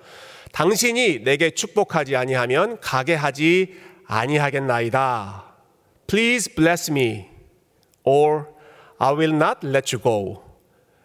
당신이 0.51 1.23
내게 1.23 1.51
축복하지 1.51 2.15
아니하면 2.15 2.79
가게 2.79 3.15
하지 3.15 3.75
아니하겠나이다. 4.05 5.45
Please 6.07 6.53
bless 6.55 6.91
me 6.91 7.29
or 8.03 8.45
I 8.97 9.13
will 9.13 9.35
not 9.35 9.65
let 9.65 9.95
you 9.95 10.01
go. 10.03 10.43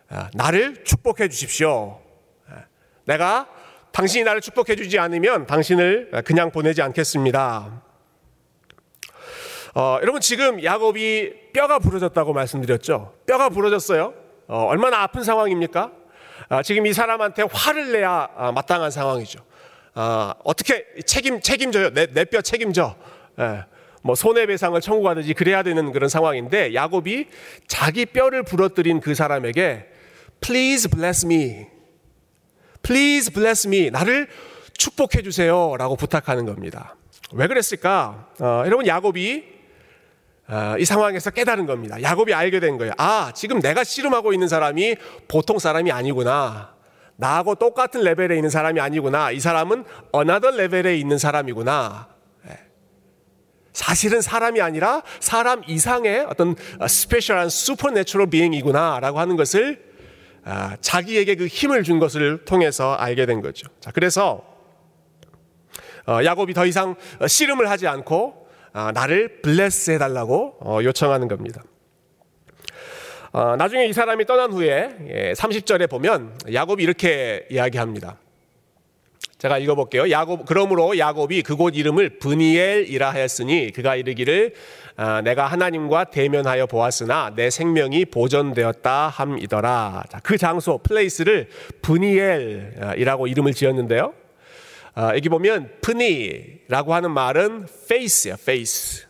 아, 0.08 0.30
나를 0.34 0.84
축복해 0.84 1.28
주십시오. 1.28 2.00
아, 2.48 2.64
내가 3.04 3.48
당신이 3.92 4.24
나를 4.24 4.40
축복해 4.40 4.76
주지 4.76 4.98
않으면 4.98 5.46
당신을 5.46 6.22
그냥 6.24 6.50
보내지 6.50 6.82
않겠습니다. 6.82 7.82
어, 9.74 9.98
여러분 10.00 10.20
지금 10.20 10.62
야곱이 10.62 11.52
뼈가 11.52 11.78
부러졌다고 11.78 12.32
말씀드렸죠. 12.32 13.14
뼈가 13.26 13.48
부러졌어요. 13.48 14.14
어, 14.48 14.64
얼마나 14.64 15.02
아픈 15.02 15.22
상황입니까? 15.22 15.92
아, 16.48 16.62
지금 16.62 16.86
이 16.86 16.92
사람한테 16.92 17.44
화를 17.50 17.92
내야 17.92 18.28
아, 18.36 18.52
마땅한 18.52 18.90
상황이죠. 18.90 19.40
아, 19.94 20.34
어떻게 20.44 20.84
책임 21.06 21.40
책임져요? 21.40 21.90
내 21.94 22.06
내 22.06 22.24
뼈 22.24 22.40
책임져. 22.40 22.94
예, 23.38 23.64
뭐 24.02 24.14
손해배상을 24.14 24.80
청구하든지 24.80 25.34
그래야 25.34 25.62
되는 25.62 25.92
그런 25.92 26.08
상황인데 26.08 26.74
야곱이 26.74 27.26
자기 27.66 28.06
뼈를 28.06 28.42
부러뜨린 28.42 29.00
그 29.00 29.14
사람에게 29.14 29.86
Please 30.40 30.88
bless 30.88 31.24
me. 31.26 31.66
Please 32.82 33.32
bless 33.32 33.66
me. 33.66 33.90
나를 33.90 34.28
축복해 34.76 35.22
주세요라고 35.22 35.96
부탁하는 35.96 36.44
겁니다. 36.46 36.94
왜 37.32 37.46
그랬을까? 37.48 38.28
어, 38.38 38.62
여러분 38.66 38.86
야곱이 38.86 39.44
어, 39.44 39.55
이 40.78 40.84
상황에서 40.84 41.30
깨달은 41.30 41.66
겁니다. 41.66 42.00
야곱이 42.00 42.32
알게 42.32 42.60
된 42.60 42.78
거예요. 42.78 42.92
아, 42.98 43.32
지금 43.34 43.60
내가 43.60 43.82
씨름하고 43.82 44.32
있는 44.32 44.48
사람이 44.48 44.96
보통 45.28 45.58
사람이 45.58 45.90
아니구나. 45.90 46.74
나하고 47.16 47.54
똑같은 47.54 48.02
레벨에 48.02 48.36
있는 48.36 48.50
사람이 48.50 48.78
아니구나. 48.80 49.30
이 49.30 49.40
사람은 49.40 49.84
another 50.12 50.50
level에 50.52 50.96
있는 50.96 51.18
사람이구나. 51.18 52.08
예. 52.48 52.58
사실은 53.72 54.20
사람이 54.20 54.60
아니라 54.60 55.02
사람 55.18 55.62
이상의 55.66 56.26
어떤 56.28 56.54
special한 56.86 57.48
supernatural 57.48 58.28
being이구나라고 58.28 59.18
하는 59.18 59.36
것을 59.36 59.84
아, 60.44 60.76
자기에게 60.80 61.34
그 61.34 61.46
힘을 61.46 61.82
준 61.82 61.98
것을 61.98 62.44
통해서 62.44 62.94
알게 62.94 63.26
된 63.26 63.40
거죠. 63.40 63.66
자, 63.80 63.90
그래서 63.90 64.44
어, 66.06 66.22
야곱이 66.22 66.54
더 66.54 66.66
이상 66.66 66.94
씨름을 67.26 67.68
하지 67.68 67.88
않고 67.88 68.34
아, 68.44 68.45
나를 68.92 69.40
블레스 69.42 69.92
해달라고 69.92 70.56
어, 70.60 70.78
요청하는 70.82 71.28
겁니다. 71.28 71.62
어, 73.32 73.56
나중에 73.56 73.86
이 73.86 73.92
사람이 73.92 74.24
떠난 74.26 74.52
후에 74.52 75.34
30절에 75.36 75.82
예, 75.82 75.86
보면 75.86 76.38
야곱이 76.52 76.82
이렇게 76.82 77.46
이야기합니다. 77.50 78.18
제가 79.38 79.58
읽어볼게요. 79.58 80.10
야곱 80.10 80.46
그러므로 80.46 80.96
야곱이 80.96 81.42
그곳 81.42 81.76
이름을 81.76 82.18
브니엘이라 82.18 83.10
하였으니 83.10 83.72
그가 83.72 83.94
이르기를 83.96 84.54
아, 84.96 85.20
내가 85.20 85.46
하나님과 85.46 86.04
대면하여 86.04 86.66
보았으나 86.66 87.34
내 87.36 87.50
생명이 87.50 88.06
보존되었다 88.06 89.08
함이더라. 89.08 90.04
그 90.22 90.38
장소 90.38 90.78
플레이스를 90.78 91.48
브니엘이라고 91.82 93.26
이름을 93.26 93.52
지었는데요. 93.52 94.14
어, 94.96 95.10
여기 95.14 95.28
보면 95.28 95.70
프니라고 95.82 96.94
하는 96.94 97.10
말은 97.10 97.66
face야, 97.84 98.34
face. 98.34 99.06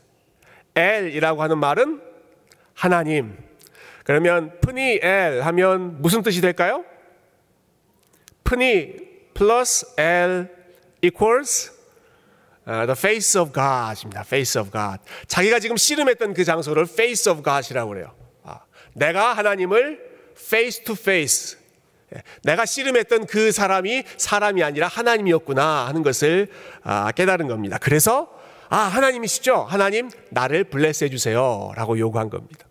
엘이라고 0.74 1.42
하는 1.42 1.58
말은 1.58 2.02
하나님. 2.74 3.36
그러면 4.04 4.52
프니 4.60 4.98
엘 5.02 5.42
하면 5.42 6.02
무슨 6.02 6.22
뜻이 6.22 6.40
될까요? 6.40 6.84
프니 8.44 8.96
plus 9.34 9.86
엘 9.96 10.50
equals 11.02 11.72
uh, 12.68 12.86
the 12.86 12.92
face 12.96 13.40
of 13.40 13.52
God입니다. 13.52 14.20
face 14.22 14.60
of 14.60 14.70
God. 14.70 15.00
자기가 15.28 15.60
지금 15.60 15.76
씨름했던 15.76 16.34
그 16.34 16.44
장소를 16.44 16.84
face 16.84 17.30
of 17.30 17.42
God이라고 17.42 17.90
그래요. 17.90 18.12
아, 18.42 18.60
내가 18.94 19.32
하나님을 19.34 20.00
face 20.36 20.84
to 20.84 20.94
face 20.98 21.58
예, 21.58 21.65
내가 22.42 22.66
씨름했던 22.66 23.26
그 23.26 23.52
사람이 23.52 24.04
사람이 24.16 24.62
아니라 24.62 24.88
하나님이었구나 24.88 25.86
하는 25.86 26.02
것을 26.02 26.48
아, 26.82 27.10
깨달은 27.12 27.48
겁니다. 27.48 27.78
그래서 27.80 28.32
아 28.68 28.78
하나님이시죠? 28.78 29.66
하나님 29.68 30.10
나를 30.30 30.64
블레스 30.64 31.04
해 31.04 31.08
주세요 31.08 31.72
라고 31.76 31.98
요구한 31.98 32.30
겁니다. 32.30 32.66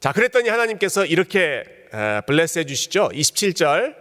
자 0.00 0.12
그랬더니 0.12 0.48
하나님께서 0.48 1.04
이렇게 1.04 1.64
블레스 2.26 2.60
해 2.60 2.64
주시죠. 2.64 3.08
27절 3.12 3.94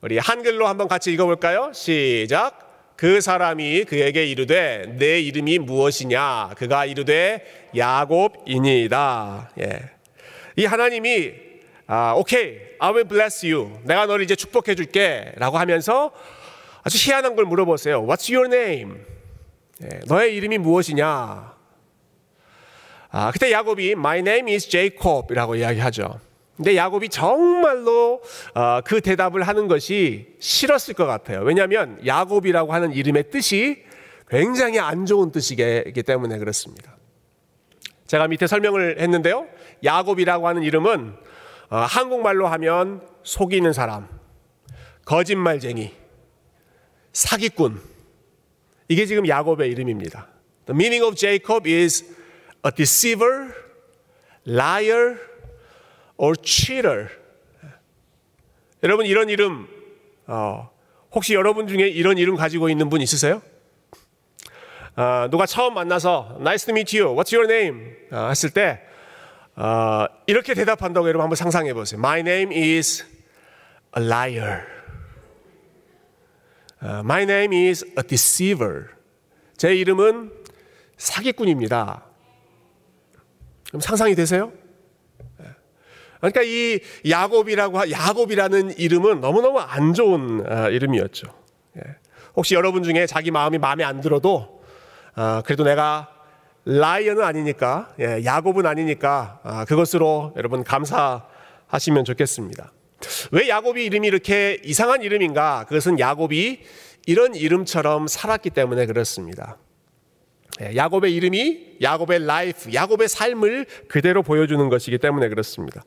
우리 0.00 0.18
한글로 0.18 0.66
한번 0.66 0.88
같이 0.88 1.12
읽어볼까요? 1.12 1.72
시작 1.74 2.94
그 2.96 3.20
사람이 3.20 3.84
그에게 3.84 4.26
이르되 4.26 4.96
내 4.98 5.20
이름이 5.20 5.60
무엇이냐 5.60 6.50
그가 6.56 6.84
이르되 6.84 7.70
야곱이니이다. 7.76 9.52
예. 9.60 9.80
이 10.56 10.64
하나님이 10.64 11.47
아, 11.90 12.12
오케이, 12.14 12.58
I 12.78 12.90
will 12.90 13.08
bless 13.08 13.46
you. 13.46 13.80
내가 13.82 14.04
너를 14.04 14.22
이제 14.22 14.36
축복해 14.36 14.74
줄게. 14.74 15.32
라고 15.36 15.56
하면서 15.56 16.12
아주 16.82 16.98
희한한 16.98 17.34
걸 17.34 17.46
물어보세요. 17.46 18.06
What's 18.06 18.30
your 18.32 18.54
name? 18.54 18.94
네, 19.78 20.00
너의 20.06 20.36
이름이 20.36 20.58
무엇이냐? 20.58 21.56
아, 23.10 23.30
그때 23.32 23.50
야곱이 23.50 23.92
My 23.92 24.18
name 24.18 24.52
is 24.52 24.68
Jacob 24.68 25.28
이라고 25.30 25.54
이야기하죠. 25.54 26.20
근데 26.58 26.76
야곱이 26.76 27.08
정말로 27.08 28.20
어, 28.54 28.80
그 28.84 29.00
대답을 29.00 29.44
하는 29.44 29.66
것이 29.66 30.34
싫었을 30.40 30.92
것 30.92 31.06
같아요. 31.06 31.40
왜냐하면 31.40 31.98
야곱이라고 32.04 32.74
하는 32.74 32.92
이름의 32.92 33.30
뜻이 33.30 33.82
굉장히 34.28 34.78
안 34.78 35.06
좋은 35.06 35.32
뜻이기 35.32 36.02
때문에 36.02 36.36
그렇습니다. 36.36 36.98
제가 38.06 38.28
밑에 38.28 38.46
설명을 38.46 39.00
했는데요. 39.00 39.46
야곱이라고 39.84 40.48
하는 40.48 40.62
이름은 40.64 41.14
어, 41.14 41.27
한국말로 41.76 42.46
하면 42.46 43.06
속이는 43.22 43.72
사람, 43.72 44.08
거짓말쟁이, 45.04 45.94
사기꾼. 47.12 47.80
이게 48.88 49.04
지금 49.06 49.28
야곱의 49.28 49.70
이름입니다. 49.70 50.28
The 50.66 50.74
meaning 50.74 51.04
of 51.04 51.14
Jacob 51.14 51.68
is 51.68 52.04
a 52.64 52.72
deceiver, 52.74 53.52
liar, 54.46 55.18
or 56.16 56.34
cheater. 56.42 57.08
여러분 58.82 59.06
이런 59.06 59.28
이름 59.28 59.68
어, 60.26 60.70
혹시 61.12 61.34
여러분 61.34 61.66
중에 61.66 61.88
이런 61.88 62.16
이름 62.18 62.36
가지고 62.36 62.68
있는 62.68 62.88
분 62.88 63.00
있으세요? 63.00 63.42
어, 64.96 65.28
누가 65.30 65.46
처음 65.46 65.74
만나서 65.74 66.36
Nice 66.40 66.66
to 66.66 66.72
meet 66.72 66.98
you. 66.98 67.14
What's 67.14 67.34
your 67.34 67.52
name? 67.52 67.94
어, 68.10 68.28
했을 68.28 68.50
때 68.50 68.82
어, 69.58 70.06
이렇게 70.28 70.54
대답한다고 70.54 71.08
여러분 71.08 71.22
한번 71.22 71.34
상상해 71.34 71.74
보세요. 71.74 71.98
My 71.98 72.20
name 72.20 72.54
is 72.54 73.04
a 73.96 74.04
liar. 74.04 74.62
Uh, 76.80 77.00
my 77.00 77.24
name 77.24 77.68
is 77.68 77.84
a 77.98 78.04
deceiver. 78.06 78.86
제 79.56 79.74
이름은 79.74 80.30
사기꾼입니다. 80.96 82.04
그럼 83.66 83.80
상상이 83.80 84.14
되세요? 84.14 84.52
그러니까 86.20 86.42
이 86.42 86.80
야곱이라고 87.08 87.90
야곱이라는 87.90 88.78
이름은 88.78 89.20
너무너무 89.20 89.58
안 89.58 89.92
좋은 89.92 90.44
어, 90.50 90.68
이름이었죠. 90.70 91.26
예. 91.78 91.82
혹시 92.36 92.54
여러분 92.54 92.84
중에 92.84 93.06
자기 93.06 93.32
마음이 93.32 93.58
마음에 93.58 93.82
안 93.82 94.00
들어도 94.00 94.62
어, 95.16 95.42
그래도 95.44 95.64
내가 95.64 96.17
라이언은 96.70 97.24
아니니까, 97.24 97.94
예, 97.98 98.22
야곱은 98.22 98.66
아니니까 98.66 99.40
아, 99.42 99.64
그것으로 99.64 100.34
여러분 100.36 100.62
감사하시면 100.62 102.04
좋겠습니다. 102.04 102.72
왜 103.32 103.48
야곱이 103.48 103.86
이름이 103.86 104.06
이렇게 104.06 104.60
이상한 104.62 105.00
이름인가? 105.00 105.64
그것은 105.66 105.98
야곱이 105.98 106.60
이런 107.06 107.34
이름처럼 107.34 108.06
살았기 108.06 108.50
때문에 108.50 108.84
그렇습니다. 108.84 109.56
예, 110.60 110.76
야곱의 110.76 111.14
이름이 111.14 111.78
야곱의 111.80 112.26
라이프, 112.26 112.74
야곱의 112.74 113.08
삶을 113.08 113.64
그대로 113.88 114.22
보여주는 114.22 114.68
것이기 114.68 114.98
때문에 114.98 115.30
그렇습니다. 115.30 115.82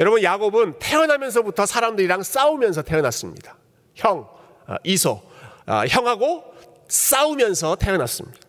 여러분, 0.00 0.24
야곱은 0.24 0.80
태어나면서부터 0.80 1.64
사람들이랑 1.64 2.24
싸우면서 2.24 2.82
태어났습니다. 2.82 3.56
형, 3.94 4.28
아, 4.66 4.78
이소, 4.82 5.22
아, 5.64 5.86
형하고 5.86 6.42
싸우면서 6.88 7.76
태어났습니다. 7.76 8.47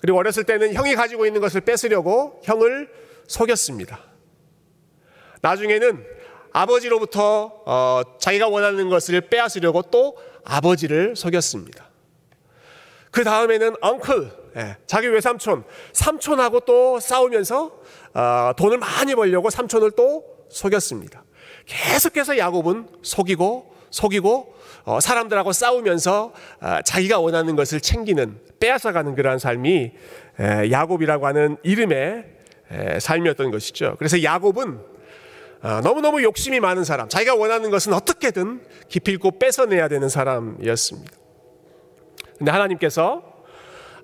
그리고 0.00 0.18
어렸을 0.18 0.44
때는 0.44 0.74
형이 0.74 0.94
가지고 0.94 1.26
있는 1.26 1.40
것을 1.40 1.60
뺏으려고 1.60 2.40
형을 2.44 2.88
속였습니다. 3.26 4.00
나중에는 5.40 6.04
아버지로부터 6.52 7.62
어, 7.66 8.02
자기가 8.18 8.48
원하는 8.48 8.88
것을 8.88 9.20
빼앗으려고 9.22 9.82
또 9.82 10.16
아버지를 10.44 11.14
속였습니다. 11.14 11.88
그 13.10 13.24
다음에는 13.24 13.74
엉클, 13.80 14.30
예, 14.56 14.76
자기 14.86 15.08
외삼촌, 15.08 15.64
삼촌하고 15.92 16.60
또 16.60 17.00
싸우면서 17.00 17.80
어, 18.14 18.52
돈을 18.56 18.78
많이 18.78 19.14
벌려고 19.14 19.50
삼촌을 19.50 19.92
또 19.92 20.24
속였습니다. 20.48 21.24
계속해서 21.66 22.38
야곱은 22.38 22.88
속이고 23.02 23.74
속이고 23.90 24.54
어, 24.84 25.00
사람들하고 25.00 25.52
싸우면서 25.52 26.32
어, 26.60 26.78
자기가 26.84 27.20
원하는 27.20 27.56
것을 27.56 27.80
챙기는 27.80 28.40
빼앗아가는 28.60 29.14
그러한 29.14 29.38
삶이 29.38 29.92
에, 30.40 30.70
야곱이라고 30.70 31.26
하는 31.26 31.56
이름의 31.62 32.24
에, 32.70 33.00
삶이었던 33.00 33.50
것이죠. 33.50 33.96
그래서 33.98 34.22
야곱은 34.22 34.78
어, 35.60 35.80
너무너무 35.82 36.22
욕심이 36.22 36.60
많은 36.60 36.84
사람, 36.84 37.08
자기가 37.08 37.34
원하는 37.34 37.70
것은 37.70 37.92
어떻게든 37.92 38.60
기필코 38.88 39.38
뺏어내야 39.38 39.88
되는 39.88 40.08
사람이었습니다. 40.08 41.12
근데 42.38 42.50
하나님께서 42.52 43.22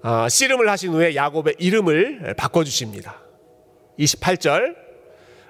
어, 0.03 0.29
씨름을 0.29 0.69
하신 0.69 0.93
후에 0.93 1.15
야곱의 1.15 1.55
이름을 1.59 2.35
바꿔주십니다. 2.37 3.23
28절 3.99 4.84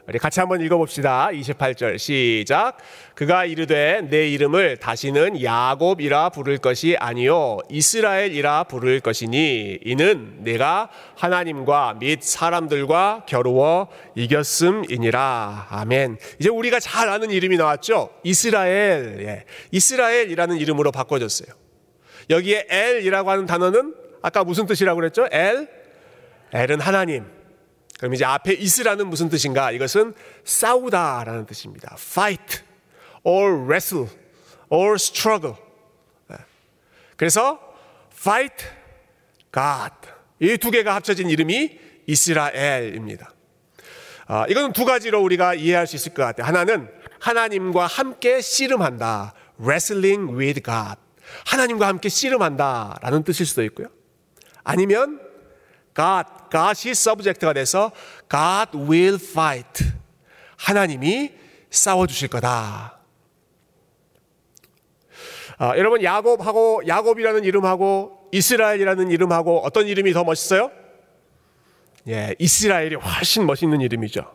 우리 0.06 0.18
같이 0.18 0.38
한번 0.38 0.60
읽어봅시다. 0.60 1.30
28절 1.32 1.96
시작. 1.96 2.76
그가 3.14 3.46
이르되 3.46 4.02
내 4.10 4.28
이름을 4.28 4.76
다시는 4.76 5.42
야곱이라 5.42 6.28
부를 6.28 6.58
것이 6.58 6.94
아니요 6.98 7.56
이스라엘이라 7.70 8.64
부를 8.64 9.00
것이니 9.00 9.78
이는 9.82 10.44
내가 10.44 10.90
하나님과 11.16 11.96
및 12.00 12.22
사람들과 12.22 13.24
겨루어 13.26 13.88
이겼음이니라. 14.14 15.68
아멘. 15.70 16.18
이제 16.38 16.50
우리가 16.50 16.80
잘 16.80 17.08
아는 17.08 17.30
이름이 17.30 17.56
나왔죠. 17.56 18.10
이스라엘. 18.24 19.16
예. 19.20 19.44
이스라엘이라는 19.70 20.58
이름으로 20.58 20.92
바꿔졌어요. 20.92 21.48
여기에 22.28 22.66
엘이라고 22.68 23.30
하는 23.30 23.46
단어는 23.46 23.94
아까 24.20 24.44
무슨 24.44 24.66
뜻이라고 24.66 25.00
그랬죠? 25.00 25.26
엘. 25.32 25.66
엘은 26.52 26.80
하나님. 26.80 27.24
그럼 27.98 28.14
이제 28.14 28.24
앞에 28.24 28.52
이스라는 28.54 29.08
무슨 29.08 29.28
뜻인가? 29.28 29.70
이것은 29.70 30.14
싸우다라는 30.44 31.46
뜻입니다. 31.46 31.96
fight 31.98 32.62
or 33.22 33.64
wrestle 33.64 34.08
or 34.68 34.94
struggle. 34.94 35.56
네. 36.28 36.36
그래서 37.16 37.58
fight 38.12 38.64
God. 39.52 39.94
이 40.40 40.56
두 40.58 40.70
개가 40.70 40.94
합쳐진 40.96 41.30
이름이 41.30 41.78
이스라엘입니다. 42.06 43.30
아, 44.26 44.46
이거는 44.48 44.72
두 44.72 44.84
가지로 44.84 45.22
우리가 45.22 45.54
이해할 45.54 45.86
수 45.86 45.96
있을 45.96 46.12
것 46.14 46.22
같아요. 46.22 46.46
하나는 46.46 46.90
하나님과 47.20 47.86
함께 47.86 48.40
씨름한다. 48.40 49.34
wrestling 49.60 50.36
with 50.36 50.62
God. 50.62 50.96
하나님과 51.46 51.86
함께 51.86 52.08
씨름한다 52.08 52.98
라는 53.00 53.22
뜻일 53.22 53.46
수도 53.46 53.62
있고요. 53.64 53.88
아니면 54.62 55.20
God, 55.94 56.28
God이 56.54 56.90
subject가 56.90 57.52
돼서 57.52 57.90
God 58.30 58.78
will 58.78 59.16
fight. 59.20 59.84
하나님이 60.56 61.32
싸워주실 61.68 62.28
거다. 62.28 63.00
아, 65.58 65.76
여러분 65.76 66.02
야곱하고 66.02 66.82
야곱이라는 66.86 67.44
이름하고 67.44 68.28
이스라엘이라는 68.30 69.10
이름하고 69.10 69.60
어떤 69.64 69.88
이름이 69.88 70.12
더 70.12 70.22
멋있어요? 70.22 70.70
예, 72.08 72.34
이스라엘이 72.38 72.96
훨씬 72.96 73.46
멋있는 73.46 73.80
이름이죠. 73.80 74.34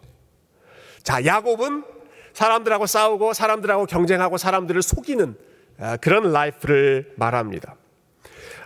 자, 1.04 1.24
야곱은 1.26 1.86
사람들하고 2.34 2.86
싸우고 2.86 3.34
사람들하고 3.34 3.86
경쟁하고 3.86 4.38
사람들을 4.38 4.82
속이는 4.82 5.38
아, 5.80 5.98
그런 5.98 6.32
라이프를 6.34 7.14
말합니다. 7.16 7.76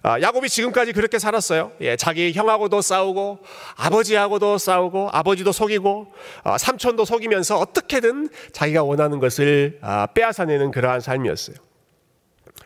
아, 0.05 0.19
야곱이 0.19 0.49
지금까지 0.49 0.91
그렇게 0.91 1.17
살았어요. 1.17 1.71
예, 1.79 1.95
자기 1.95 2.33
형하고도 2.33 2.81
싸우고 2.81 3.39
아버지하고도 3.77 4.57
싸우고 4.57 5.09
아버지도 5.13 5.53
속이고 5.53 6.13
아, 6.43 6.57
삼촌도 6.57 7.05
속이면서 7.05 7.57
어떻게든 7.57 8.27
자기가 8.51 8.83
원하는 8.83 9.19
것을 9.19 9.79
아, 9.81 10.07
빼앗아내는 10.07 10.71
그러한 10.71 10.99
삶이었어요. 10.99 11.55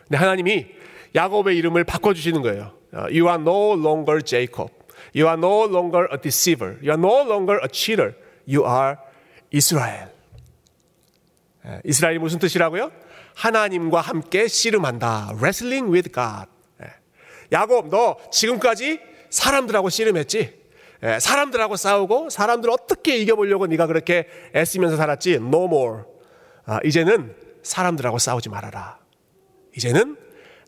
근데 0.08 0.16
하나님이 0.16 0.66
야곱의 1.14 1.56
이름을 1.58 1.84
바꿔주시는 1.84 2.42
거예요. 2.42 2.72
You 2.92 3.28
are 3.28 3.40
no 3.40 3.74
longer 3.74 4.20
Jacob. 4.20 4.72
You 5.14 5.28
are 5.28 5.38
no 5.38 5.64
longer 5.64 6.08
a 6.12 6.18
deceiver. 6.20 6.78
You 6.82 6.90
are 6.90 6.98
no 6.98 7.22
longer 7.22 7.60
a 7.62 7.68
cheater. 7.70 8.14
You 8.48 8.66
are 8.66 8.96
Israel. 9.52 10.08
이스라엘이 11.84 12.18
무슨 12.18 12.40
뜻이라고요? 12.40 12.90
하나님과 13.36 14.00
함께 14.00 14.48
씨름한다. 14.48 15.34
Wrestling 15.36 15.92
with 15.92 16.10
God. 16.12 16.57
야곱, 17.52 17.88
너 17.88 18.16
지금까지 18.30 19.00
사람들하고 19.30 19.88
씨름했지? 19.88 20.58
예, 21.04 21.18
사람들하고 21.20 21.76
싸우고 21.76 22.30
사람들 22.30 22.70
어떻게 22.70 23.16
이겨보려고 23.18 23.66
네가 23.66 23.86
그렇게 23.86 24.26
애쓰면서 24.54 24.96
살았지? 24.96 25.34
No 25.34 25.64
more. 25.64 26.02
아, 26.64 26.80
이제는 26.84 27.34
사람들하고 27.62 28.18
싸우지 28.18 28.48
말아라. 28.48 28.98
이제는 29.76 30.16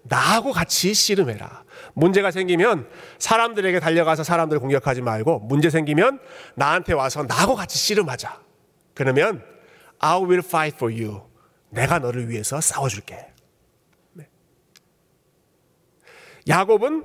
나하고 0.04 0.52
같이 0.52 0.94
씨름해라. 0.94 1.64
문제가 1.94 2.30
생기면 2.30 2.88
사람들에게 3.18 3.80
달려가서 3.80 4.22
사람들을 4.22 4.60
공격하지 4.60 5.02
말고 5.02 5.40
문제 5.40 5.68
생기면 5.68 6.20
나한테 6.54 6.94
와서 6.94 7.24
나하고 7.24 7.54
같이 7.54 7.76
씨름하자. 7.76 8.40
그러면 8.94 9.44
I 9.98 10.16
will 10.22 10.42
fight 10.44 10.76
for 10.76 10.94
you. 10.94 11.22
내가 11.70 11.98
너를 11.98 12.28
위해서 12.28 12.60
싸워줄게. 12.60 13.26
야곱은 16.50 17.04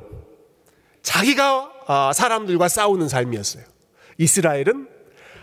자기가 1.03 1.71
어, 1.87 2.11
사람들과 2.13 2.67
싸우는 2.67 3.07
삶이었어요. 3.07 3.63
이스라엘은 4.17 4.89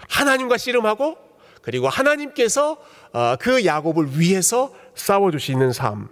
하나님과 0.09 0.59
씨름하고 0.59 1.17
그리고 1.63 1.89
하나님께서 1.89 2.77
어, 3.13 3.37
그 3.39 3.65
야곱을 3.65 4.19
위해서 4.19 4.75
싸워주시는 4.97 5.73
삶. 5.73 6.09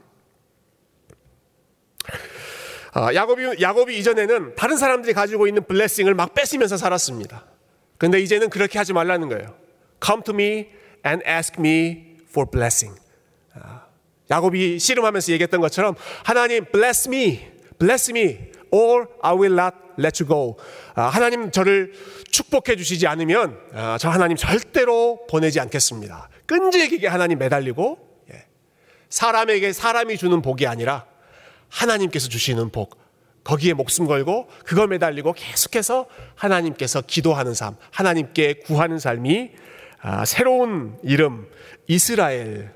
어, 2.94 3.14
야곱이, 3.14 3.60
야곱이 3.60 3.98
이전에는 3.98 4.54
다른 4.54 4.76
사람들이 4.76 5.12
가지고 5.12 5.46
있는 5.46 5.64
블레싱을 5.66 6.14
막 6.14 6.34
뺏으면서 6.34 6.76
살았습니다. 6.76 7.44
근데 7.98 8.20
이제는 8.20 8.50
그렇게 8.50 8.78
하지 8.78 8.92
말라는 8.92 9.28
거예요. 9.28 9.54
Come 10.04 10.22
to 10.22 10.34
me 10.34 10.70
and 11.04 11.24
ask 11.28 11.56
me 11.58 12.16
for 12.28 12.48
blessing. 12.48 12.98
야곱이 14.30 14.78
씨름하면서 14.78 15.32
얘기했던 15.32 15.60
것처럼 15.60 15.96
하나님 16.24 16.64
bless 16.64 17.08
me. 17.08 17.59
Bless 17.80 18.12
me 18.12 18.38
or 18.70 19.08
I 19.22 19.34
will 19.34 19.58
not 19.58 19.74
let 19.98 20.22
you 20.22 20.28
go. 20.28 20.56
아, 20.94 21.08
하나님 21.08 21.50
저를 21.50 21.92
축복해 22.30 22.76
주시지 22.76 23.06
않으면 23.08 23.58
아, 23.74 23.98
저 23.98 24.08
하나님 24.08 24.36
절대로 24.36 25.26
보내지 25.28 25.58
않겠습니다. 25.58 26.28
끈질기게 26.46 27.08
하나님 27.08 27.38
매달리고 27.38 27.98
예. 28.32 28.44
사람에게 29.08 29.72
사람이 29.72 30.16
주는 30.18 30.40
복이 30.42 30.66
아니라 30.66 31.06
하나님께서 31.68 32.28
주시는 32.28 32.70
복 32.70 32.98
거기에 33.42 33.72
목숨 33.72 34.06
걸고 34.06 34.48
그걸 34.64 34.88
매달리고 34.88 35.32
계속해서 35.32 36.06
하나님께서 36.34 37.00
기도하는 37.00 37.54
삶, 37.54 37.76
하나님께 37.90 38.54
구하는 38.64 38.98
삶이 38.98 39.50
아, 40.02 40.24
새로운 40.24 40.98
이름 41.02 41.48
이스라엘, 41.86 42.72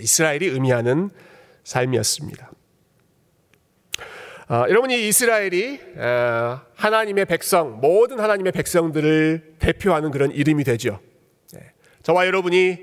이스라엘이 0.00 0.46
의미하는 0.46 1.10
삶이었습니다. 1.64 2.50
어, 4.48 4.64
여러분 4.68 4.92
이 4.92 5.08
이스라엘이 5.08 5.80
어, 5.96 6.60
하나님의 6.76 7.24
백성 7.24 7.80
모든 7.80 8.20
하나님의 8.20 8.52
백성들을 8.52 9.56
대표하는 9.58 10.12
그런 10.12 10.30
이름이 10.30 10.62
되죠. 10.62 11.00
네. 11.52 11.72
저와 12.04 12.28
여러분이 12.28 12.78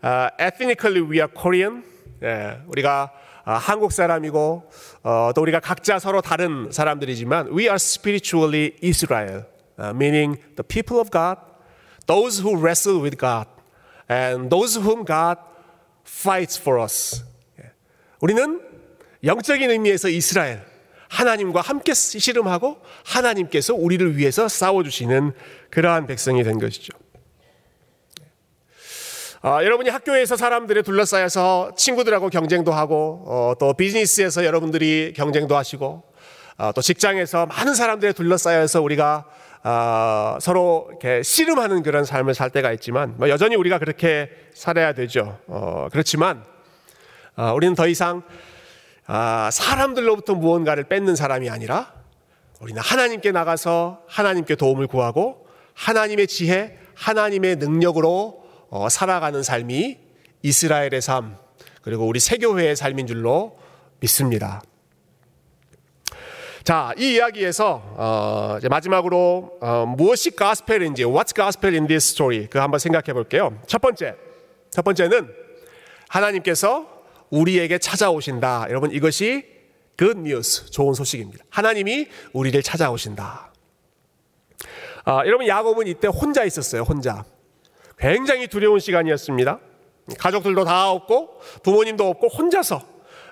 어, 0.00 0.28
ethnically 0.40 1.02
we 1.06 1.18
are 1.18 1.28
Korean. 1.30 1.84
네. 2.18 2.58
우리가 2.66 3.12
어, 3.44 3.52
한국 3.52 3.92
사람이고 3.92 4.70
어, 5.02 5.30
또 5.34 5.42
우리가 5.42 5.60
각자 5.60 5.98
서로 5.98 6.22
다른 6.22 6.72
사람들이지만 6.72 7.48
we 7.48 7.64
are 7.64 7.74
spiritually 7.74 8.74
Israel, 8.82 9.44
uh, 9.78 9.94
meaning 9.94 10.40
the 10.56 10.64
people 10.66 10.98
of 10.98 11.10
God, 11.10 11.38
those 12.06 12.42
who 12.42 12.56
wrestle 12.56 13.02
with 13.02 13.18
God, 13.18 13.48
and 14.10 14.48
those 14.48 14.80
whom 14.80 15.04
God 15.04 15.38
fights 16.06 16.58
for 16.58 16.82
us. 16.82 17.22
예. 17.60 17.70
우리는 18.20 18.62
영적인 19.22 19.70
의미에서 19.70 20.08
이스라엘. 20.08 20.71
하나님과 21.12 21.60
함께 21.60 21.92
씨름하고 21.92 22.78
하나님께서 23.04 23.74
우리를 23.74 24.16
위해서 24.16 24.48
싸워주시는 24.48 25.32
그러한 25.70 26.06
백성이 26.06 26.42
된 26.42 26.58
것이죠. 26.58 26.96
아, 29.42 29.62
여러분이 29.62 29.90
학교에서 29.90 30.36
사람들에 30.36 30.82
둘러싸여서 30.82 31.72
친구들하고 31.76 32.30
경쟁도 32.30 32.72
하고 32.72 33.24
어, 33.26 33.52
또 33.58 33.74
비즈니스에서 33.74 34.44
여러분들이 34.44 35.12
경쟁도 35.14 35.54
하시고 35.54 36.02
어, 36.56 36.72
또 36.74 36.80
직장에서 36.80 37.46
많은 37.46 37.74
사람들에 37.74 38.12
둘러싸여서 38.12 38.80
우리가 38.80 39.26
어, 39.64 40.38
서로 40.40 40.86
이렇게 40.90 41.22
씨름하는 41.22 41.82
그런 41.82 42.04
삶을 42.04 42.34
살 42.34 42.50
때가 42.50 42.72
있지만 42.72 43.14
뭐 43.18 43.28
여전히 43.28 43.56
우리가 43.56 43.78
그렇게 43.78 44.30
살아야 44.54 44.94
되죠. 44.94 45.38
어, 45.46 45.88
그렇지만 45.90 46.42
어, 47.36 47.52
우리는 47.54 47.74
더 47.74 47.86
이상 47.86 48.22
아, 49.06 49.50
사람들로부터 49.52 50.34
무언가를 50.34 50.84
뺏는 50.84 51.16
사람이 51.16 51.50
아니라 51.50 51.92
우리는 52.60 52.80
하나님께 52.80 53.32
나가서 53.32 54.02
하나님께 54.06 54.54
도움을 54.54 54.86
구하고 54.86 55.46
하나님의 55.74 56.28
지혜, 56.28 56.78
하나님의 56.94 57.56
능력으로 57.56 58.44
어, 58.70 58.88
살아가는 58.88 59.42
삶이 59.42 59.98
이스라엘의 60.42 61.02
삶 61.02 61.36
그리고 61.82 62.06
우리 62.06 62.20
세교회의 62.20 62.76
삶인 62.76 63.06
줄로 63.06 63.58
믿습니다. 64.00 64.62
자, 66.62 66.92
이 66.96 67.14
이야기에서 67.14 67.82
어, 67.96 68.58
마지막으로 68.70 69.58
어, 69.60 69.84
무엇이 69.84 70.30
가스펠인지, 70.36 71.04
what's 71.04 71.34
gospel 71.34 71.74
in 71.74 71.88
this 71.88 72.12
story 72.12 72.46
그 72.48 72.58
한번 72.58 72.78
생각해 72.78 73.12
볼게요. 73.12 73.58
첫 73.66 73.80
번째, 73.80 74.14
첫 74.70 74.82
번째는 74.82 75.28
하나님께서 76.08 76.91
우리에게 77.32 77.78
찾아오신다. 77.78 78.66
여러분 78.68 78.92
이것이 78.92 79.44
good 79.98 80.20
news, 80.20 80.70
좋은 80.70 80.94
소식입니다. 80.94 81.44
하나님이 81.50 82.08
우리를 82.32 82.62
찾아오신다. 82.62 83.52
아, 85.04 85.22
여러분 85.26 85.48
야곱은 85.48 85.86
이때 85.86 86.08
혼자 86.08 86.44
있었어요. 86.44 86.82
혼자. 86.82 87.24
굉장히 87.98 88.46
두려운 88.46 88.78
시간이었습니다. 88.78 89.58
가족들도 90.18 90.64
다 90.64 90.90
없고 90.90 91.40
부모님도 91.62 92.06
없고 92.08 92.28
혼자서 92.28 92.82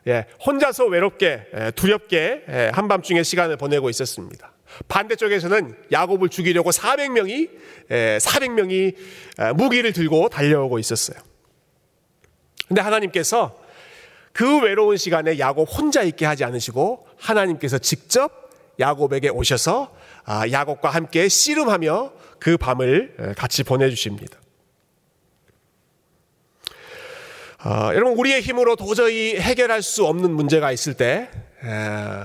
예, 0.06 0.26
혼자서 0.46 0.86
외롭게 0.86 1.46
예, 1.54 1.70
두렵게 1.72 2.44
예, 2.48 2.70
한밤중에 2.72 3.22
시간을 3.22 3.58
보내고 3.58 3.90
있었습니다. 3.90 4.52
반대쪽에서는 4.88 5.76
야곱을 5.92 6.30
죽이려고 6.30 6.70
400명이 6.70 7.50
예, 7.90 8.18
400명이 8.18 9.54
무기를 9.56 9.92
들고 9.92 10.30
달려오고 10.30 10.78
있었어요. 10.78 11.18
근데 12.66 12.80
하나님께서 12.80 13.60
그 14.32 14.60
외로운 14.60 14.96
시간에 14.96 15.38
야곱 15.38 15.68
혼자 15.70 16.02
있게 16.02 16.24
하지 16.26 16.44
않으시고 16.44 17.06
하나님께서 17.18 17.78
직접 17.78 18.50
야곱에게 18.78 19.28
오셔서 19.28 19.94
아, 20.24 20.48
야곱과 20.50 20.90
함께 20.90 21.28
씨름하며 21.28 22.12
그 22.38 22.56
밤을 22.56 23.34
같이 23.36 23.64
보내주십니다. 23.64 24.38
어, 27.62 27.90
여러분 27.94 28.18
우리의 28.18 28.40
힘으로 28.40 28.74
도저히 28.74 29.36
해결할 29.36 29.82
수 29.82 30.06
없는 30.06 30.30
문제가 30.30 30.72
있을 30.72 30.94
때 30.94 31.28
에, 31.62 32.24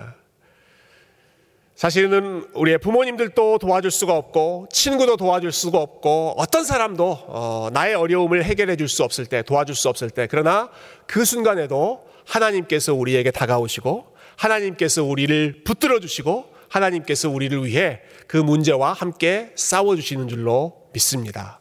사실은 1.86 2.48
우리의 2.56 2.80
부모님들도 2.80 3.60
도와줄 3.60 3.92
수가 3.92 4.14
없고 4.14 4.70
친구도 4.72 5.18
도와줄 5.18 5.52
수가 5.52 5.78
없고 5.78 6.34
어떤 6.36 6.64
사람도 6.64 7.20
어, 7.28 7.70
나의 7.74 7.94
어려움을 7.94 8.44
해결해 8.44 8.76
줄 8.76 8.88
수 8.88 9.04
없을 9.04 9.28
때 9.28 9.44
도와줄 9.44 9.76
수 9.76 9.88
없을 9.88 10.10
때 10.10 10.28
그러나 10.28 10.72
그 11.06 11.26
순간에도 11.26 12.04
하나님께서 12.26 12.96
우리에게 12.96 13.30
다가오시고 13.30 14.16
하나님께서 14.36 15.04
우리를 15.04 15.62
붙들어 15.64 16.00
주시고 16.00 16.52
하나님께서 16.70 17.30
우리를 17.30 17.64
위해 17.64 18.02
그 18.26 18.38
문제와 18.38 18.92
함께 18.92 19.52
싸워 19.54 19.96
주시는 19.96 20.28
줄로 20.28 20.88
믿습니다. 20.92 21.60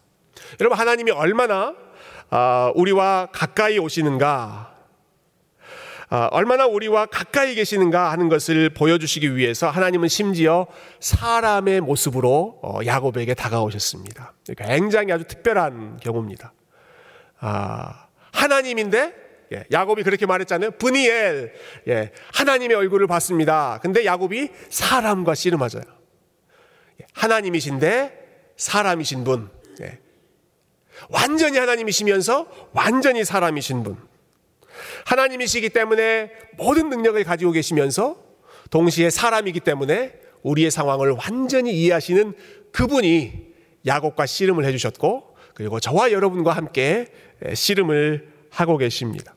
여러분 0.59 0.79
하나님이 0.79 1.11
얼마나 1.11 1.75
아, 2.31 2.73
우리와 2.75 3.29
가까이 3.31 3.79
오시는가, 3.79 4.71
아, 4.71 4.74
얼마나 6.09 6.67
우리와 6.67 7.07
가까이 7.07 7.55
계시는가 7.55 8.11
하는 8.13 8.29
것을 8.29 8.71
보여주시기 8.71 9.37
위해서 9.37 9.69
하나님은 9.71 10.09
심지어 10.09 10.67
사람의 11.01 11.81
모습으로 11.81 12.59
어, 12.63 12.79
야곱에게 12.85 13.35
다가오셨습니다. 13.35 14.35
굉장히 14.57 15.13
아주 15.13 15.25
특별한 15.25 15.99
경우입니다. 16.01 16.53
아, 17.41 18.07
하나님인데 18.33 19.25
예, 19.53 19.65
야곱이 19.71 20.03
그렇게 20.03 20.27
말했잖아요. 20.27 20.73
브니엘, 20.73 21.53
예, 21.89 22.13
하나님의 22.33 22.77
얼굴을 22.77 23.07
봤습니다. 23.07 23.79
근데 23.83 24.05
야곱이 24.05 24.51
사람과 24.71 25.35
씨름하져요. 25.35 25.85
예, 27.01 27.07
하나님이신데 27.13 28.53
사람이신 28.57 29.25
분. 29.25 29.51
예, 29.83 29.99
완전히 31.09 31.59
하나님이시면서 31.59 32.71
완전히 32.73 33.25
사람이신 33.25 33.83
분. 33.83 33.97
하나님이시기 35.05 35.71
때문에 35.71 36.31
모든 36.57 36.89
능력을 36.91 37.23
가지고 37.25 37.53
계시면서 37.53 38.17
동시에 38.71 39.11
사람이기 39.11 39.61
때문에 39.61 40.13
우리의 40.43 40.71
상황을 40.71 41.13
완전히 41.13 41.73
이해하시는 41.73 42.35
그분이 42.73 43.55
야곱과 43.87 44.27
씨름을 44.27 44.65
해주셨고 44.65 45.37
그리고 45.55 45.81
저와 45.81 46.13
여러분과 46.13 46.53
함께 46.53 47.07
씨름을 47.53 48.29
하고 48.51 48.77
계십니다. 48.79 49.35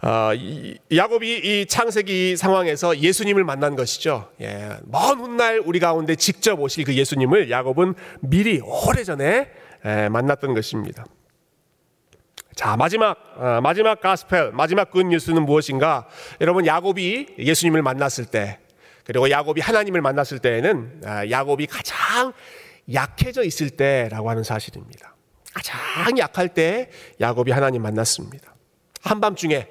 어, 0.00 0.30
야곱이 0.94 1.38
이 1.38 1.66
창세기 1.66 2.36
상황에서 2.36 2.98
예수님을 2.98 3.42
만난 3.42 3.74
것이죠. 3.74 4.30
예, 4.40 4.70
먼 4.84 5.18
훗날 5.18 5.60
우리 5.64 5.80
가운데 5.80 6.14
직접 6.14 6.60
오실 6.60 6.84
그 6.84 6.94
예수님을 6.94 7.50
야곱은 7.50 7.94
미리 8.20 8.60
오래전에 8.60 9.48
예, 9.84 10.08
만났던 10.08 10.54
것입니다. 10.54 11.04
자 12.58 12.76
마지막 12.76 13.16
어, 13.36 13.60
마지막 13.60 14.00
가스펠 14.00 14.50
마지막 14.50 14.90
good 14.90 15.04
news는 15.04 15.44
무엇인가? 15.44 16.08
여러분 16.40 16.66
야곱이 16.66 17.36
예수님을 17.38 17.82
만났을 17.82 18.24
때 18.24 18.58
그리고 19.04 19.30
야곱이 19.30 19.60
하나님을 19.60 20.00
만났을 20.00 20.40
때에는 20.40 21.02
아, 21.06 21.30
야곱이 21.30 21.68
가장 21.68 22.32
약해져 22.92 23.44
있을 23.44 23.70
때라고 23.70 24.28
하는 24.28 24.42
사실입니다. 24.42 25.14
가장 25.54 26.18
약할 26.18 26.48
때 26.48 26.90
야곱이 27.20 27.52
하나님 27.52 27.82
만났습니다. 27.82 28.52
한밤중에 29.02 29.68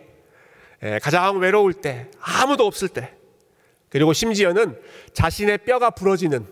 예, 0.83 0.99
가장 1.03 1.39
외로울 1.39 1.73
때, 1.73 2.07
아무도 2.21 2.65
없을 2.65 2.87
때, 2.87 3.11
그리고 3.89 4.13
심지어는 4.13 4.79
자신의 5.11 5.57
뼈가 5.65 5.89
부러지는, 5.89 6.47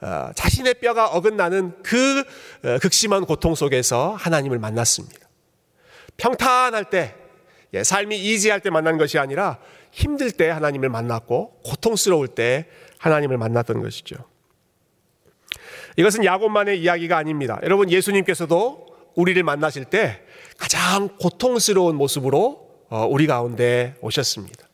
어, 0.00 0.30
자신의 0.32 0.74
뼈가 0.74 1.08
어긋나는 1.08 1.82
그 1.82 2.20
어, 2.62 2.78
극심한 2.80 3.24
고통 3.24 3.56
속에서 3.56 4.14
하나님을 4.14 4.60
만났습니다. 4.60 5.25
평탄할 6.16 6.90
때, 6.90 7.14
예, 7.74 7.82
삶이 7.82 8.16
이지할 8.16 8.60
때 8.60 8.70
만난 8.70 8.98
것이 8.98 9.18
아니라 9.18 9.58
힘들 9.90 10.30
때 10.30 10.48
하나님을 10.50 10.88
만났고 10.88 11.60
고통스러울 11.64 12.28
때 12.28 12.66
하나님을 12.98 13.38
만났던 13.38 13.82
것이죠. 13.82 14.16
이것은 15.96 16.24
야곱만의 16.24 16.80
이야기가 16.80 17.16
아닙니다. 17.16 17.58
여러분 17.62 17.90
예수님께서도 17.90 18.86
우리를 19.14 19.42
만나실 19.42 19.86
때 19.86 20.22
가장 20.58 21.08
고통스러운 21.18 21.96
모습으로 21.96 22.66
어, 22.88 23.06
우리 23.06 23.26
가운데 23.26 23.96
오셨습니다. 24.00 24.68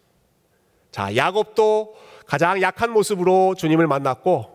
자, 0.91 1.15
야곱도 1.17 1.95
가장 2.27 2.61
약한 2.61 2.91
모습으로 2.91 3.55
주님을 3.55 3.87
만났고 3.87 4.51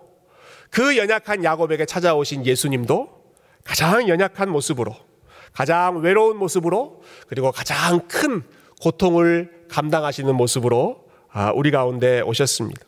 그 0.69 0.97
연약한 0.97 1.43
야곱에게 1.43 1.85
찾아오신 1.85 2.45
예수님도 2.45 3.09
가장 3.63 4.07
연약한 4.07 4.49
모습으로 4.49 4.95
가장 5.53 5.97
외로운 6.01 6.37
모습으로 6.37 7.01
그리고 7.27 7.51
가장 7.51 8.07
큰 8.07 8.43
고통을 8.81 9.65
감당하시는 9.69 10.33
모습으로 10.35 11.05
아, 11.31 11.51
우리 11.53 11.71
가운데 11.71 12.21
오셨습니다. 12.21 12.81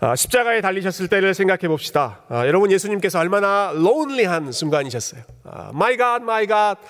아, 0.00 0.14
십자가에 0.16 0.60
달리셨을 0.60 1.08
때를 1.08 1.34
생각해 1.34 1.68
봅시다. 1.68 2.24
아, 2.28 2.46
여러분 2.46 2.70
예수님께서 2.70 3.18
얼마나 3.18 3.72
론리한 3.74 4.52
순간이셨어요. 4.52 5.22
My 5.74 5.96
God, 5.96 6.22
my 6.22 6.46
God, 6.46 6.80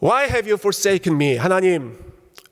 Why 0.00 0.28
have 0.28 0.48
you 0.48 0.54
forsaken 0.54 1.16
me? 1.16 1.36
하나님, 1.36 1.98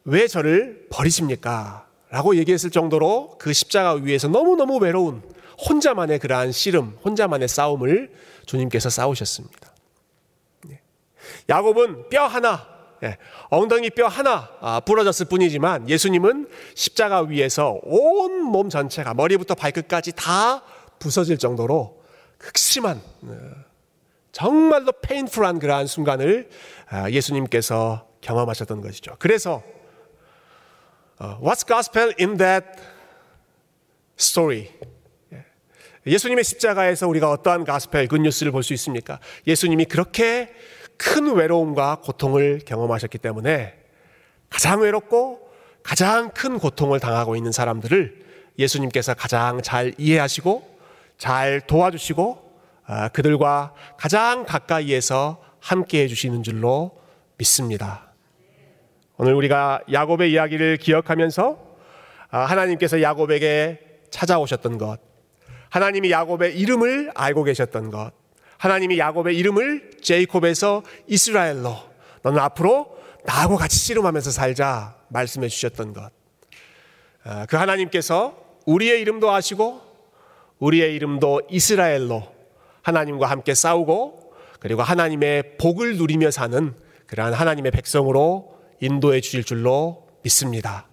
왜 0.05 0.27
저를 0.27 0.87
버리십니까? 0.91 1.87
라고 2.11 2.35
얘기했을 2.37 2.71
정도로 2.71 3.37
그 3.39 3.53
십자가 3.53 3.93
위에서 3.93 4.27
너무너무 4.27 4.79
외로운 4.79 5.23
혼자만의 5.69 6.19
그러한 6.19 6.51
씨름, 6.51 6.99
혼자만의 7.05 7.47
싸움을 7.47 8.11
주님께서 8.47 8.91
싸우셨습니다. 8.91 9.76
예. 11.49 11.53
야곱은 11.53 12.09
뼈 12.09 12.27
하나, 12.27 12.67
예, 13.03 13.19
엉덩이 13.51 13.91
뼈 13.91 14.07
하나 14.07 14.51
아, 14.61 14.81
부러졌을 14.81 15.27
뿐이지만 15.27 15.89
예수님은 15.89 16.49
십자가 16.75 17.21
위에서 17.23 17.79
온 17.83 18.47
몸 18.47 18.71
전체가 18.71 19.13
머리부터 19.13 19.55
발끝까지 19.55 20.13
다 20.13 20.63
부서질 20.99 21.37
정도로 21.39 22.03
극심한 22.39 23.01
어, 23.23 23.37
정말로 24.33 24.93
페인풀한 24.93 25.59
그러한 25.59 25.87
순간을 25.87 26.49
아, 26.89 27.11
예수님께서 27.11 28.07
경험하셨던 28.21 28.81
것이죠. 28.81 29.17
그래서 29.19 29.63
어, 31.19 31.39
What's 31.43 31.67
gospel 31.67 32.15
in 32.19 32.37
that 32.39 32.67
story? 34.19 34.69
예. 35.33 35.45
예수님의 36.07 36.45
십자가에서 36.45 37.09
우리가 37.09 37.31
어떠한 37.31 37.65
가스펠 37.65 38.09
굿뉴스를 38.09 38.53
볼 38.53 38.63
수 38.63 38.73
있습니까? 38.75 39.19
예수님이 39.47 39.87
그렇게 39.87 40.55
큰 40.97 41.35
외로움과 41.35 42.01
고통을 42.03 42.61
경험하셨기 42.65 43.19
때문에 43.19 43.75
가장 44.51 44.81
외롭고 44.81 45.51
가장 45.83 46.31
큰 46.31 46.59
고통을 46.59 47.01
당하고 47.01 47.37
있는 47.37 47.53
사람들을 47.53 48.25
예수님께서 48.59 49.15
가장 49.15 49.63
잘 49.63 49.95
이해하시고 49.99 50.77
잘 51.19 51.61
도와주시고 51.61 52.47
아, 52.87 53.09
그들과 53.09 53.75
가장 53.97 54.45
가까이에서 54.45 55.43
함께 55.61 56.03
해주시는 56.03 56.43
줄로 56.43 56.93
믿습니다. 57.37 58.13
오늘 59.17 59.35
우리가 59.35 59.81
야곱의 59.91 60.31
이야기를 60.31 60.77
기억하면서 60.77 61.59
아, 62.31 62.39
하나님께서 62.41 63.03
야곱에게 63.03 63.81
찾아오셨던 64.11 64.79
것, 64.79 64.99
하나님이 65.71 66.11
야곱의 66.11 66.59
이름을 66.59 67.11
알고 67.15 67.45
계셨던 67.45 67.91
것, 67.91 68.13
하나님이 68.59 68.99
야곱의 68.99 69.37
이름을 69.37 69.99
제이콥에서 70.03 70.83
이스라엘로 71.07 71.77
너는 72.23 72.39
앞으로 72.39 72.97
나하고 73.25 73.57
같이 73.57 73.79
씨름하면서 73.79 74.31
살자 74.31 74.97
말씀해 75.09 75.49
주셨던 75.49 75.93
것. 75.93 76.11
아, 77.25 77.47
그 77.47 77.57
하나님께서 77.57 78.37
우리의 78.67 79.01
이름도 79.01 79.31
아시고 79.31 79.81
우리의 80.59 80.95
이름도 80.95 81.43
이스라엘로 81.51 82.23
하나님과 82.83 83.27
함께 83.27 83.55
싸우고 83.55 84.33
그리고 84.61 84.83
하나님의 84.83 85.59
복을 85.59 85.97
누리며 85.97 86.31
사는 86.31 86.75
그러한 87.07 87.35
하나님의 87.35 87.73
백성으로 87.73 88.57
인도해 88.81 89.21
주실 89.21 89.45
줄로 89.45 90.07
믿습니다. 90.23 90.89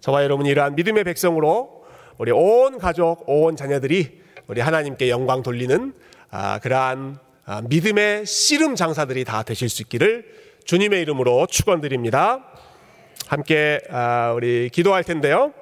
저와 0.00 0.24
여러분이 0.24 0.48
이러한 0.50 0.74
믿음의 0.74 1.04
백성으로 1.04 1.84
우리 2.18 2.32
온 2.32 2.78
가족, 2.78 3.28
온 3.28 3.56
자녀들이 3.56 4.20
우리 4.46 4.60
하나님께 4.60 5.08
영광 5.08 5.42
돌리는 5.42 5.92
아, 5.92 6.11
그러한 6.62 7.18
아, 7.44 7.60
믿음의 7.68 8.24
씨름 8.24 8.74
장사들이 8.74 9.24
다 9.24 9.42
되실 9.42 9.68
수 9.68 9.82
있기를 9.82 10.24
주님의 10.64 11.02
이름으로 11.02 11.46
축원드립니다. 11.46 12.46
함께 13.26 13.80
아, 13.90 14.32
우리 14.34 14.70
기도할 14.72 15.04
텐데요. 15.04 15.52